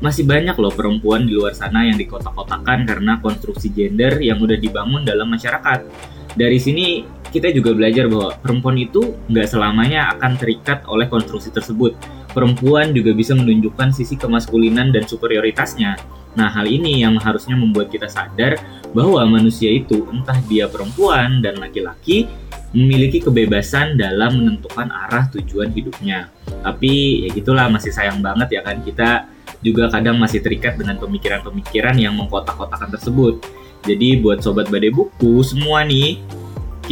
masih 0.00 0.24
banyak 0.24 0.56
loh 0.56 0.72
perempuan 0.72 1.28
di 1.28 1.36
luar 1.36 1.52
sana 1.52 1.84
yang 1.84 2.00
dikotak-kotakan 2.00 2.88
karena 2.88 3.20
konstruksi 3.20 3.68
gender 3.76 4.24
yang 4.24 4.40
udah 4.40 4.56
dibangun 4.56 5.04
dalam 5.04 5.28
masyarakat. 5.28 5.84
Dari 6.32 6.56
sini 6.56 7.04
kita 7.28 7.52
juga 7.52 7.76
belajar 7.76 8.08
bahwa 8.08 8.36
perempuan 8.40 8.76
itu 8.80 9.16
nggak 9.28 9.48
selamanya 9.48 10.16
akan 10.16 10.36
terikat 10.36 10.84
oleh 10.88 11.08
konstruksi 11.08 11.48
tersebut 11.48 11.96
perempuan 12.32 12.90
juga 12.96 13.12
bisa 13.12 13.36
menunjukkan 13.36 13.94
sisi 13.94 14.18
kemaskulinan 14.18 14.90
dan 14.90 15.04
superioritasnya. 15.06 15.96
Nah, 16.32 16.48
hal 16.48 16.64
ini 16.64 17.04
yang 17.04 17.20
harusnya 17.20 17.52
membuat 17.52 17.92
kita 17.92 18.08
sadar 18.08 18.56
bahwa 18.96 19.20
manusia 19.28 19.68
itu, 19.68 20.08
entah 20.08 20.40
dia 20.48 20.64
perempuan 20.64 21.44
dan 21.44 21.60
laki-laki, 21.60 22.28
memiliki 22.72 23.20
kebebasan 23.20 24.00
dalam 24.00 24.40
menentukan 24.40 24.88
arah 24.88 25.28
tujuan 25.36 25.68
hidupnya. 25.76 26.32
Tapi 26.64 27.24
ya 27.24 27.28
gitulah 27.36 27.68
masih 27.68 27.92
sayang 27.92 28.24
banget 28.24 28.58
ya 28.58 28.60
kan 28.64 28.80
kita 28.80 29.28
juga 29.60 29.92
kadang 29.92 30.16
masih 30.18 30.40
terikat 30.40 30.80
dengan 30.80 30.96
pemikiran-pemikiran 30.98 31.94
yang 32.00 32.16
mengkotak-kotakan 32.16 32.96
tersebut. 32.96 33.44
Jadi 33.84 34.18
buat 34.24 34.40
sobat 34.40 34.72
badai 34.72 34.90
buku 34.94 35.42
semua 35.44 35.84
nih, 35.84 36.22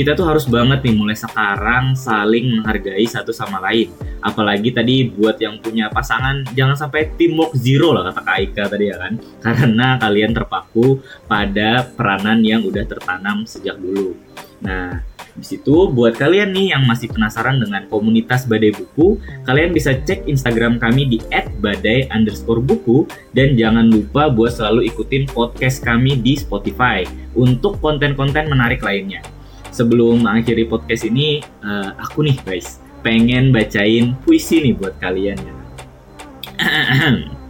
kita 0.00 0.16
tuh 0.16 0.24
harus 0.24 0.48
banget 0.48 0.80
nih 0.80 0.96
mulai 0.96 1.12
sekarang 1.12 1.92
saling 1.92 2.56
menghargai 2.56 3.04
satu 3.04 3.36
sama 3.36 3.60
lain. 3.60 3.92
Apalagi 4.24 4.72
tadi 4.72 5.12
buat 5.12 5.36
yang 5.36 5.60
punya 5.60 5.92
pasangan 5.92 6.40
jangan 6.56 6.72
sampai 6.72 7.12
teamwork 7.20 7.52
zero 7.52 7.92
lah 7.92 8.08
kata 8.08 8.24
Kak 8.24 8.36
Aika 8.40 8.64
tadi 8.72 8.88
ya 8.88 8.96
kan. 8.96 9.20
Karena 9.44 10.00
kalian 10.00 10.32
terpaku 10.32 11.04
pada 11.28 11.84
peranan 11.84 12.40
yang 12.40 12.64
udah 12.64 12.80
tertanam 12.88 13.44
sejak 13.44 13.76
dulu. 13.76 14.16
Nah, 14.64 15.04
di 15.36 15.44
situ 15.44 15.92
buat 15.92 16.16
kalian 16.16 16.56
nih 16.56 16.72
yang 16.72 16.88
masih 16.88 17.12
penasaran 17.12 17.60
dengan 17.60 17.84
komunitas 17.92 18.48
Badai 18.48 18.72
Buku, 18.72 19.20
kalian 19.44 19.76
bisa 19.76 20.00
cek 20.00 20.24
Instagram 20.32 20.80
kami 20.80 21.12
di 21.12 21.18
@badai_buku 21.60 23.04
dan 23.36 23.52
jangan 23.52 23.84
lupa 23.84 24.32
buat 24.32 24.56
selalu 24.56 24.88
ikutin 24.88 25.28
podcast 25.28 25.84
kami 25.84 26.16
di 26.16 26.40
Spotify 26.40 27.04
untuk 27.36 27.76
konten-konten 27.84 28.48
menarik 28.48 28.80
lainnya 28.80 29.20
sebelum 29.70 30.26
mengakhiri 30.26 30.66
podcast 30.66 31.06
ini, 31.06 31.42
uh, 31.62 31.94
aku 31.98 32.26
nih 32.26 32.36
guys, 32.42 32.82
pengen 33.00 33.54
bacain 33.54 34.18
puisi 34.22 34.60
nih 34.60 34.74
buat 34.76 34.94
kalian 34.98 35.38
ya. 35.38 35.54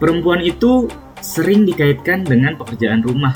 Perempuan 0.00 0.44
itu 0.44 0.86
sering 1.24 1.64
dikaitkan 1.64 2.22
dengan 2.22 2.54
pekerjaan 2.60 3.00
rumah. 3.00 3.32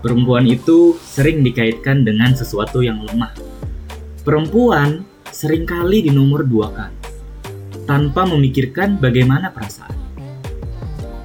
Perempuan 0.00 0.48
itu 0.48 0.96
sering 0.96 1.44
dikaitkan 1.44 2.06
dengan 2.06 2.32
sesuatu 2.32 2.80
yang 2.80 3.04
lemah. 3.04 3.34
Perempuan 4.24 5.04
sering 5.28 5.68
kali 5.68 6.06
dinomor 6.08 6.46
duakan 6.46 6.90
tanpa 7.84 8.24
memikirkan 8.24 8.96
bagaimana 8.96 9.52
perasaan. 9.52 9.96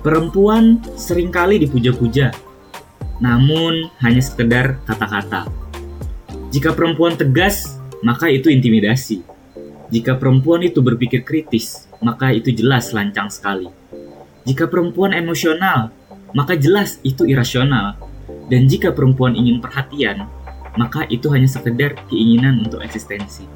Perempuan 0.03 0.83
sering 0.99 1.31
kali 1.31 1.63
dipuja-puja 1.63 2.35
namun 3.23 3.87
hanya 4.03 4.19
sekedar 4.19 4.83
kata-kata. 4.83 5.47
Jika 6.51 6.75
perempuan 6.75 7.15
tegas, 7.15 7.79
maka 8.03 8.27
itu 8.27 8.51
intimidasi. 8.51 9.23
Jika 9.87 10.19
perempuan 10.19 10.59
itu 10.67 10.83
berpikir 10.83 11.23
kritis, 11.23 11.87
maka 12.03 12.35
itu 12.35 12.51
jelas 12.51 12.91
lancang 12.91 13.31
sekali. 13.31 13.71
Jika 14.43 14.67
perempuan 14.67 15.15
emosional, 15.15 15.95
maka 16.35 16.59
jelas 16.59 16.99
itu 17.07 17.23
irasional. 17.23 17.95
Dan 18.51 18.67
jika 18.67 18.91
perempuan 18.91 19.39
ingin 19.39 19.63
perhatian, 19.63 20.27
maka 20.75 21.07
itu 21.07 21.31
hanya 21.31 21.47
sekedar 21.47 21.95
keinginan 22.11 22.59
untuk 22.59 22.83
eksistensi. 22.83 23.47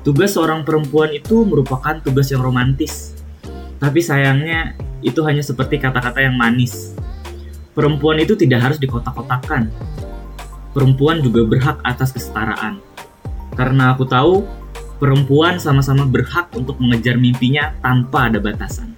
Tugas 0.00 0.32
seorang 0.32 0.64
perempuan 0.64 1.12
itu 1.12 1.44
merupakan 1.44 2.00
tugas 2.00 2.32
yang 2.32 2.40
romantis. 2.40 3.12
Tapi 3.76 4.00
sayangnya, 4.00 4.72
itu 5.04 5.20
hanya 5.28 5.44
seperti 5.44 5.76
kata-kata 5.76 6.24
yang 6.24 6.40
manis 6.40 6.96
Perempuan 7.76 8.16
itu 8.16 8.32
tidak 8.32 8.64
harus 8.64 8.78
dikotak-kotakan. 8.80 9.68
Perempuan 10.72 11.20
juga 11.20 11.44
berhak 11.44 11.76
atas 11.84 12.08
kesetaraan. 12.08 12.80
Karena 13.52 13.92
aku 13.92 14.08
tahu, 14.08 14.48
perempuan 14.96 15.60
sama-sama 15.60 16.08
berhak 16.08 16.48
untuk 16.56 16.80
mengejar 16.80 17.20
mimpinya 17.20 17.76
tanpa 17.84 18.32
ada 18.32 18.40
batasan. 18.40 18.96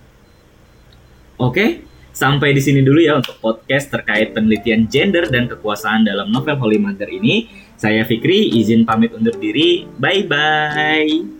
Oke, 1.38 1.82
sampai 2.14 2.54
di 2.54 2.62
sini 2.62 2.82
dulu 2.82 3.02
ya 3.02 3.18
untuk 3.18 3.38
podcast 3.42 3.90
terkait 3.90 4.30
penelitian 4.34 4.86
gender 4.86 5.26
dan 5.26 5.50
kekuasaan 5.50 6.06
dalam 6.06 6.30
novel 6.30 6.58
Holy 6.58 6.78
Mother 6.78 7.10
ini. 7.10 7.50
Saya 7.78 8.02
Fikri, 8.06 8.58
izin 8.58 8.82
pamit 8.82 9.14
undur 9.14 9.34
diri. 9.38 9.86
Bye-bye. 9.98 11.37